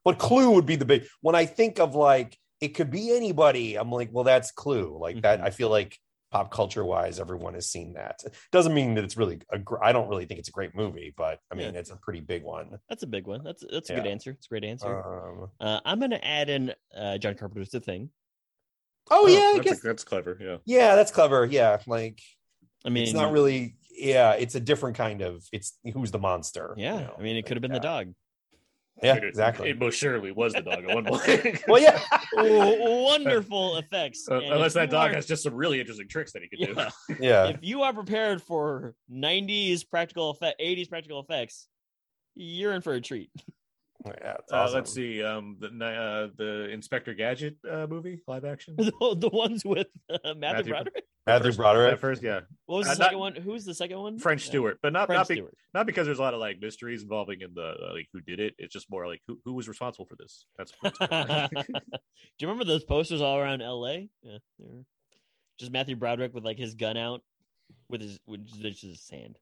[0.03, 3.75] But Clue would be the big when I think of like it could be anybody.
[3.75, 4.97] I'm like, well, that's Clue.
[4.99, 5.39] Like that.
[5.39, 5.45] Mhm.
[5.45, 5.97] I feel like
[6.31, 8.23] pop culture wise, everyone has seen that.
[8.51, 9.59] Doesn't mean that it's really a.
[9.59, 11.79] gr- I don't really think it's a great movie, but I mean, Yeah.
[11.79, 12.79] it's a pretty big one.
[12.89, 13.43] That's a big one.
[13.43, 14.31] That's that's a good answer.
[14.31, 15.03] It's a great answer.
[15.03, 18.09] Um, Uh, I'm gonna add in uh, John Carpenter's The Thing.
[19.09, 20.37] oh yeah, I that's, guess that's clever.
[20.39, 20.57] Yeah.
[20.65, 21.45] Yeah, that's clever.
[21.45, 22.21] Yeah, like
[22.85, 23.75] I mean, it's not really.
[23.93, 25.43] Yeah, it's a different kind of.
[25.51, 26.73] It's who's the monster.
[26.77, 27.79] Yeah, you know, I mean, it could have been yeah.
[27.79, 28.13] the dog.
[29.03, 29.69] Yeah, It- exactly.
[29.69, 31.61] It most surely was the dog at one point.
[31.67, 31.99] well, yeah,
[32.33, 34.27] wonderful effects.
[34.29, 36.89] Uh, unless that dog are- has just some really interesting tricks that he could Yeah.
[37.09, 37.15] do.
[37.19, 37.47] yeah.
[37.47, 41.67] If you are prepared for 90s practical effect, 80s practical effects,
[42.35, 43.29] you're in for a treat.
[44.05, 44.69] Yeah it's Uh.
[44.73, 45.23] Let's see.
[45.23, 48.75] Um, the uh, the Inspector Gadget uh, movie live action.
[48.77, 51.03] the, the ones with uh, Matthew, Matthew- Broderick.
[51.27, 51.99] Matthew First- Broderick.
[51.99, 53.35] First, yeah, What was Uh, the not- second one?
[53.35, 54.17] Who's the second one?
[54.19, 55.53] French Uh, Stewart, but not French not, be, Stewart.
[55.73, 58.39] not because there's a lot of like mysteries involving in the uh, like who did
[58.39, 58.55] it.
[58.57, 60.45] It's just more like who who was responsible for this.
[60.57, 60.73] That's.
[60.99, 61.73] that's Do
[62.39, 64.07] you remember those posters all around LA?
[64.23, 64.37] Yeah,
[65.59, 67.21] just Matthew Broderick with like his gun out
[67.89, 69.37] with his with just his hand.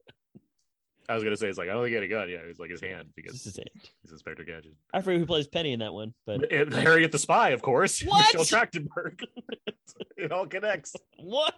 [1.09, 2.29] I was gonna say it's like I don't think he had a gun.
[2.29, 3.69] Yeah, it was like his hand because Just his hand.
[4.01, 4.73] he's Inspector Gadget.
[4.93, 8.01] I forget who plays Penny in that one, but And Harriet the Spy, of course.
[8.05, 8.33] What?
[8.33, 9.21] Michelle Trachtenberg.
[10.17, 10.95] it all connects.
[11.17, 11.55] what?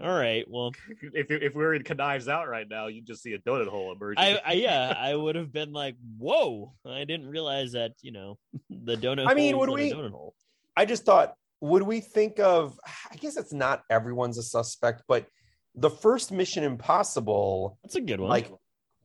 [0.00, 0.44] All right.
[0.48, 0.72] Well,
[1.12, 3.92] If if we were in Knives Out right now, you'd just see a donut hole
[3.92, 4.16] emerge.
[4.18, 7.92] I, I yeah, I would have been like, "Whoa!" I didn't realize that.
[8.00, 8.38] You know,
[8.70, 9.26] the donut.
[9.26, 10.34] I mean, would we- Donut hole.
[10.76, 12.78] I just thought, would we think of?
[13.10, 15.26] I guess it's not everyone's a suspect, but
[15.74, 18.28] the first Mission Impossible, That's a good one.
[18.30, 18.50] like,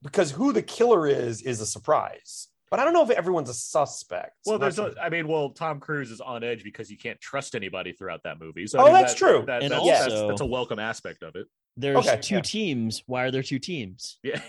[0.01, 2.47] because who the killer is is a surprise.
[2.71, 4.33] But I don't know if everyone's a suspect.
[4.45, 6.97] well, I'm there's not a, I mean, well, Tom Cruise is on edge because you
[6.97, 8.65] can't trust anybody throughout that movie.
[8.67, 9.43] So I Oh, mean, that's that- true.
[9.45, 11.47] That, And that's, also- that's, that's a welcome aspect of it.
[11.77, 12.41] There's okay, two yeah.
[12.41, 13.03] teams.
[13.05, 14.17] Why are there two teams?
[14.23, 14.41] Yeah.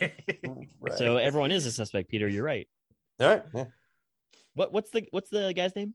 [0.80, 0.96] Right.
[0.96, 2.08] So everyone is a suspect.
[2.08, 2.66] Peter, you're right.
[3.20, 3.42] all right.
[3.54, 3.64] Yeah.
[4.54, 5.94] What what's the what's the guy's name?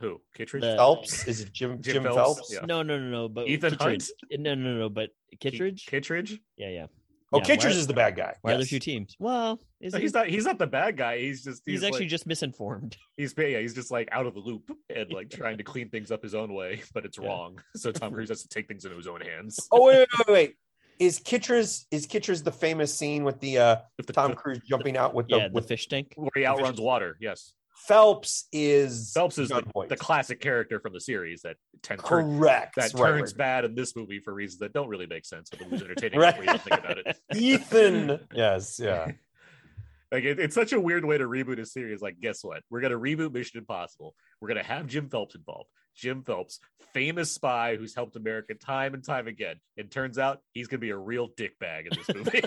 [0.00, 0.20] Who?
[0.34, 0.62] Kittredge?
[0.62, 2.16] The- Phelps is it Jim Jim Jim, Phelps?
[2.16, 2.52] Phelps?
[2.54, 2.60] Yeah.
[2.66, 3.28] No, no, no, no.
[3.28, 4.10] But Ethan Kittredge.
[4.32, 4.88] No, no, no, no.
[4.88, 5.10] But
[5.40, 5.86] Kittredge.
[5.86, 6.38] Kittredge?
[6.56, 6.86] Yeah, yeah.
[7.32, 8.34] Oh, Yeah, Kittredge is the bad guy.
[8.42, 9.14] Why are there two teams?
[9.20, 10.02] Well, is No, he?
[10.04, 10.26] he's not.
[10.26, 11.18] He's not the bad guy.
[11.18, 11.62] He's just.
[11.64, 12.96] He's, He's, actually like, just misinformed.
[13.16, 13.60] He's yeah.
[13.60, 16.34] He's just like out of the loop and like trying to clean things up his
[16.34, 17.28] own way, but it's Yeah.
[17.28, 17.60] wrong.
[17.76, 19.60] So Tom Cruise has to take things into his own hands.
[19.70, 20.54] Oh wait, wait, wait, wait.
[20.98, 24.96] Is Kittredge is Kittredge the famous scene with the uh With the, Tom Cruise jumping
[24.96, 26.12] out with the yeah, the with fish tank.
[26.16, 27.16] where he outruns water.
[27.20, 27.52] Yes,
[27.86, 32.76] Phelps is Phelps is the, the classic character from the series that tend turn, correct.
[32.76, 33.38] that Right, turns right.
[33.38, 36.18] bad in this movie for reasons that don't really make sense, but it was entertaining
[36.18, 36.38] Right.
[36.38, 37.18] when you think about it.
[37.34, 38.20] Ethan.
[38.34, 39.12] Yes, yeah.
[40.12, 42.00] Like it, it's such a weird way to reboot a series.
[42.02, 42.64] Like, guess what?
[42.68, 44.16] We're gonna reboot Mission Impossible.
[44.40, 45.68] We're gonna have Jim Phelps involved.
[45.96, 46.60] Jim Phelps,
[46.92, 49.56] famous spy who's helped America time and time again.
[49.76, 52.42] And turns out he's gonna be a real dickbag in this movie.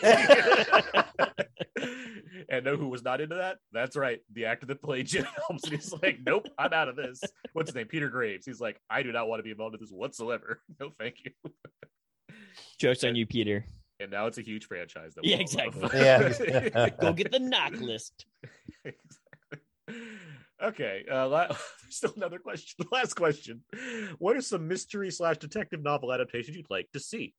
[2.49, 3.57] and know who was not into that?
[3.71, 5.63] That's right, the actor that played Jim Phelps.
[5.63, 7.21] And he's like, "Nope, I'm out of this."
[7.53, 7.87] What's his name?
[7.87, 8.45] Peter Graves.
[8.45, 10.61] He's like, "I do not want to be involved in this whatsoever.
[10.79, 11.31] No, thank you."
[12.79, 13.65] Jokes on you, Peter.
[13.99, 15.13] And now it's a huge franchise.
[15.15, 15.89] That we Yeah, exactly.
[15.93, 16.89] Yeah.
[17.01, 18.25] Go get the knock list.
[20.63, 21.03] Okay.
[21.11, 21.55] Uh, la-
[21.89, 22.85] still another question.
[22.91, 23.61] Last question.
[24.19, 27.33] What are some mystery slash detective novel adaptations you'd like to see?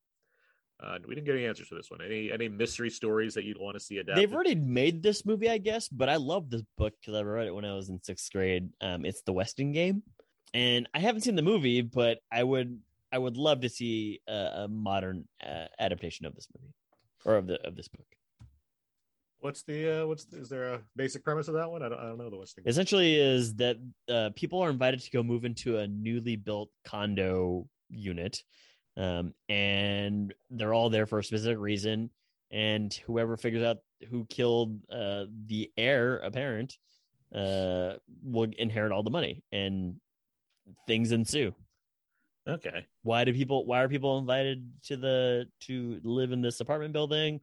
[0.83, 2.01] Uh, we didn't get any answers for this one.
[2.05, 4.23] Any any mystery stories that you'd want to see adapted?
[4.23, 7.47] They've already made this movie, I guess, but I love this book because I read
[7.47, 8.69] it when I was in sixth grade.
[8.81, 10.03] Um, it's the Westing Game,
[10.53, 12.81] and I haven't seen the movie, but I would
[13.13, 16.75] I would love to see a, a modern uh, adaptation of this movie
[17.25, 18.07] or of the of this book.
[19.45, 21.83] What's the uh, what's the, is there a basic premise of that one?
[21.83, 22.65] I don't I don't know the Westing.
[22.67, 23.77] Essentially, is that
[24.09, 28.43] uh, people are invited to go move into a newly built condo unit,
[28.97, 32.09] um, and they're all there for a specific reason.
[32.51, 33.81] And whoever figures out
[34.11, 36.79] who killed uh, the heir apparent
[37.35, 39.97] uh, will inherit all the money, and
[40.87, 41.55] things ensue.
[42.49, 42.87] Okay.
[43.03, 43.67] Why do people?
[43.67, 47.41] Why are people invited to the to live in this apartment building?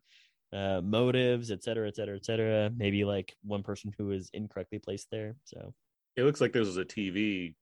[0.54, 2.70] Uh, motives, et cetera, et cetera, et cetera.
[2.76, 5.36] Maybe like one person who is incorrectly placed there.
[5.46, 5.74] So
[6.18, 7.56] It looks like this was a TV.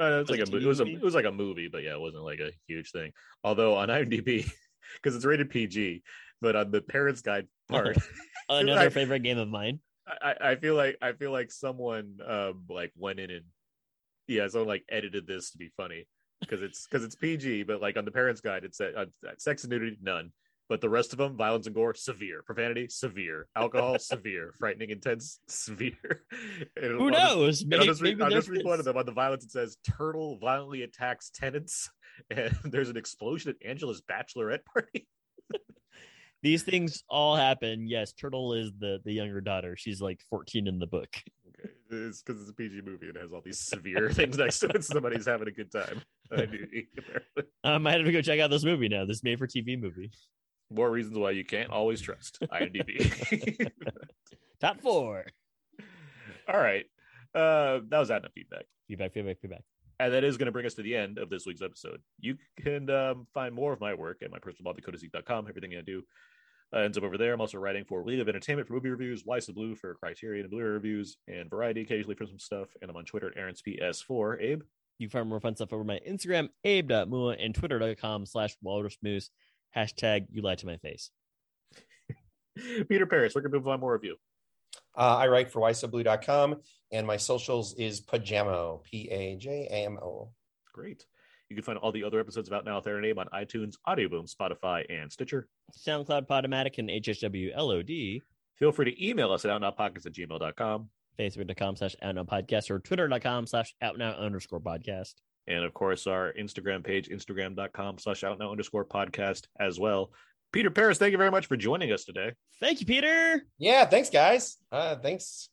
[0.00, 1.82] Uh, it's like a Like a it was a it was like a movie, but
[1.82, 3.12] yeah, it wasn't like a huge thing.
[3.42, 4.48] Although on IMDb,
[4.94, 6.02] because it's rated PG,
[6.40, 7.98] but on the parents' guide part,
[8.48, 9.80] another I- favorite game of mine.
[10.06, 13.44] I, I feel like I feel like someone um like went in and
[14.26, 16.06] yeah, someone like edited this to be funny
[16.40, 19.06] because it's because it's PG, but like on the parents' guide, it said uh,
[19.38, 20.32] sex and nudity none.
[20.68, 22.42] But the rest of them, violence and gore, severe.
[22.44, 23.46] Profanity, severe.
[23.56, 24.52] Alcohol, severe.
[24.58, 25.94] Frightening, intense, severe.
[26.76, 27.64] And Who just- knows?
[27.66, 28.96] Maybe, just maybe I'll just read one of them.
[28.96, 31.88] On the violence, it says turtle violently attacks tenants,
[32.30, 35.08] and there's an explosion at Angela's bachelorette party.
[36.42, 37.88] These things all happen.
[37.88, 39.74] Yes, Turtle is the the younger daughter.
[39.76, 41.08] She's like 14 in the book.
[41.48, 44.60] Okay, it's because it's a PG movie and it has all these severe things next
[44.60, 44.84] to it.
[44.84, 46.00] Somebody's having a good time.
[46.30, 46.66] I do-
[47.64, 49.04] Um, I had to go check out this movie now.
[49.04, 50.12] This made for TV movie.
[50.70, 53.70] More reasons why you can't always trust IMDb.
[54.60, 55.24] Top four.
[56.48, 56.84] all right,
[57.34, 58.64] uh, that was that enough feedback.
[58.86, 59.62] Feedback, feedback, feedback.
[60.00, 62.00] And that is going to bring us to the end of this week's episode.
[62.20, 65.46] You can um, find more of my work at my personal blog, thecodeiszeek.com.
[65.48, 66.04] Everything I do
[66.72, 67.32] uh, ends up over there.
[67.32, 70.42] I'm also writing for We Live Entertainment for movie reviews, Why So Blu for Criterion
[70.42, 72.68] and Blu-ray reviews, and Variety occasionally for some stuff.
[72.80, 74.40] And I'm on Twitter at AaronsPS4.
[74.40, 74.62] Abe?
[74.98, 79.30] You can find more fun stuff over my Instagram, abe.mua, and twitter.com slash walrusmoose.
[79.76, 81.10] Hashtag you lied to my face.
[82.88, 84.16] Peter Paras, where can people find more of you?
[84.96, 86.56] Uh, I write for ysoblu.com
[86.92, 90.32] and my socials is Pajamo, P A J A M O.
[90.74, 91.04] Great.
[91.48, 94.84] You can find all the other episodes about Now Their Name on iTunes, Audioboom, Spotify,
[94.90, 95.48] and Stitcher.
[95.78, 98.20] SoundCloud, Podomatic, and HSWLOD.
[98.58, 100.90] Feel free to email us at outnowpodcast at gmail.com.
[101.18, 105.14] Facebook.com slash outnow podcast or Twitter.com slash outnow underscore podcast.
[105.48, 110.12] And of course, our Instagram page, instagram.com slash outnow underscore podcast as well.
[110.52, 112.32] Peter Paras, thank you very much for joining us today.
[112.60, 113.42] Thank you, Peter.
[113.58, 114.58] Yeah, thanks, guys.
[114.70, 115.48] Uh, thanks.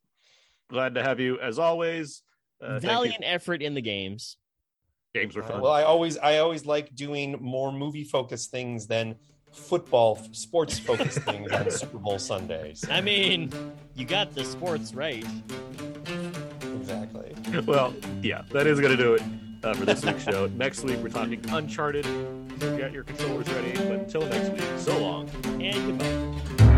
[0.69, 2.21] Glad to have you as always.
[2.61, 2.79] Uh.
[2.79, 4.37] Valiant effort in the games.
[5.13, 5.61] Games were Uh, fun.
[5.61, 9.15] well, I always I always like doing more movie focused things than
[9.53, 12.83] football sports focused things on Super Bowl Sundays.
[12.89, 13.51] I mean,
[13.95, 15.25] you got the sports right.
[16.81, 17.33] Exactly.
[17.65, 19.21] well, yeah, that is going to do it
[19.65, 20.47] uh, for this week's show.
[20.55, 22.05] Next week, we're talking Uncharted.
[22.59, 23.73] Get your controllers ready.
[23.73, 25.29] But until next week, so long.
[25.61, 26.74] And goodbye.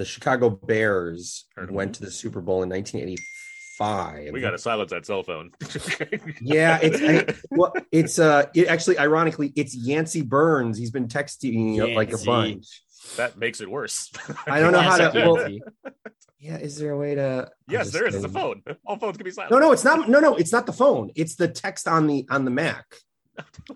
[0.00, 4.32] The Chicago Bears Heard went to the Super Bowl in 1985.
[4.32, 5.50] We got to silence that cell phone.
[6.40, 10.78] Yeah, it's I, well, it's uh, it actually, ironically, it's Yancey Burns.
[10.78, 12.82] He's been texting you like a bunch.
[13.18, 14.10] that makes it worse.
[14.46, 15.10] I don't know how to.
[15.10, 15.92] Classic Well,
[16.38, 17.50] yeah, is there a way to?
[17.68, 18.14] Yes, there is.
[18.14, 18.62] It's a phone.
[18.86, 19.52] All phones can be silent.
[19.52, 20.08] No, no, it's not.
[20.08, 21.10] No, no, it's not the phone.
[21.14, 22.86] It's the text on the on the Mac.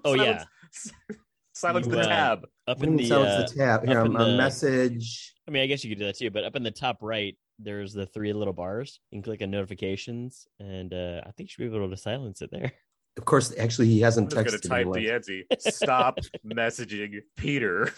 [0.07, 0.45] Oh, yeah.
[0.73, 1.21] Silence-
[1.53, 2.47] Silence You, the uh, tab.
[2.67, 3.87] Up in the, mean uh, silence the tab?
[3.87, 5.34] Here, up I'm in on the- message.
[5.47, 7.37] I mean, I guess you could do that too, but up in the top right,
[7.59, 8.99] there's the three little bars.
[9.11, 12.41] You can click on notifications, and uh, I think you should be able to silence
[12.43, 12.73] it there.
[13.17, 14.93] Of course, actually, he I'm hasn't just going to texted type me.
[14.95, 15.45] to Yancey.
[15.61, 17.93] Stop messaging Peter.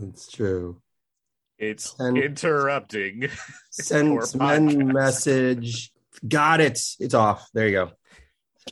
[0.00, 0.80] It's true.
[1.58, 3.28] It's Send- interrupting.
[3.70, 5.90] Send Or send message.
[6.28, 6.78] Got it.
[7.00, 7.48] It's off.
[7.52, 7.90] There you go.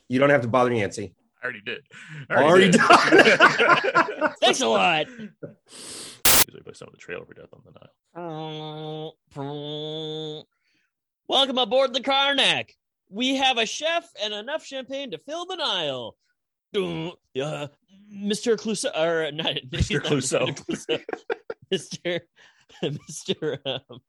[0.08, 1.14] You don't have to bother Nancy.
[1.42, 1.82] I already did.
[2.30, 2.80] I Already did.
[2.80, 4.32] done.
[4.40, 5.06] Thanks a lot.
[6.46, 7.72] Usually some of the trailer for Death on the
[8.14, 9.16] Nile.
[11.28, 12.70] Welcome aboard the Karnak.
[13.08, 16.16] We have a chef and enough champagne to fill the Nile.
[16.76, 17.68] Uh,
[18.12, 18.56] Mr.
[18.56, 20.00] Clouseau, or not Mr.
[20.00, 20.48] Clouseau.
[21.72, 22.20] Mr.
[22.82, 23.58] Mr.
[23.64, 24.00] Um,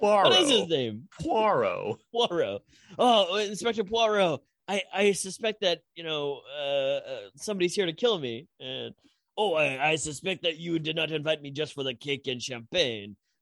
[0.00, 0.30] Poirot.
[0.30, 1.08] what is his name?
[1.20, 1.98] Poirot.
[2.12, 2.62] Poirot.
[2.98, 4.40] Oh, Inspector Poirot.
[4.68, 8.94] I, I suspect that you know uh, uh, somebody's here to kill me, and
[9.36, 12.42] oh, I, I suspect that you did not invite me just for the cake and
[12.42, 13.16] champagne.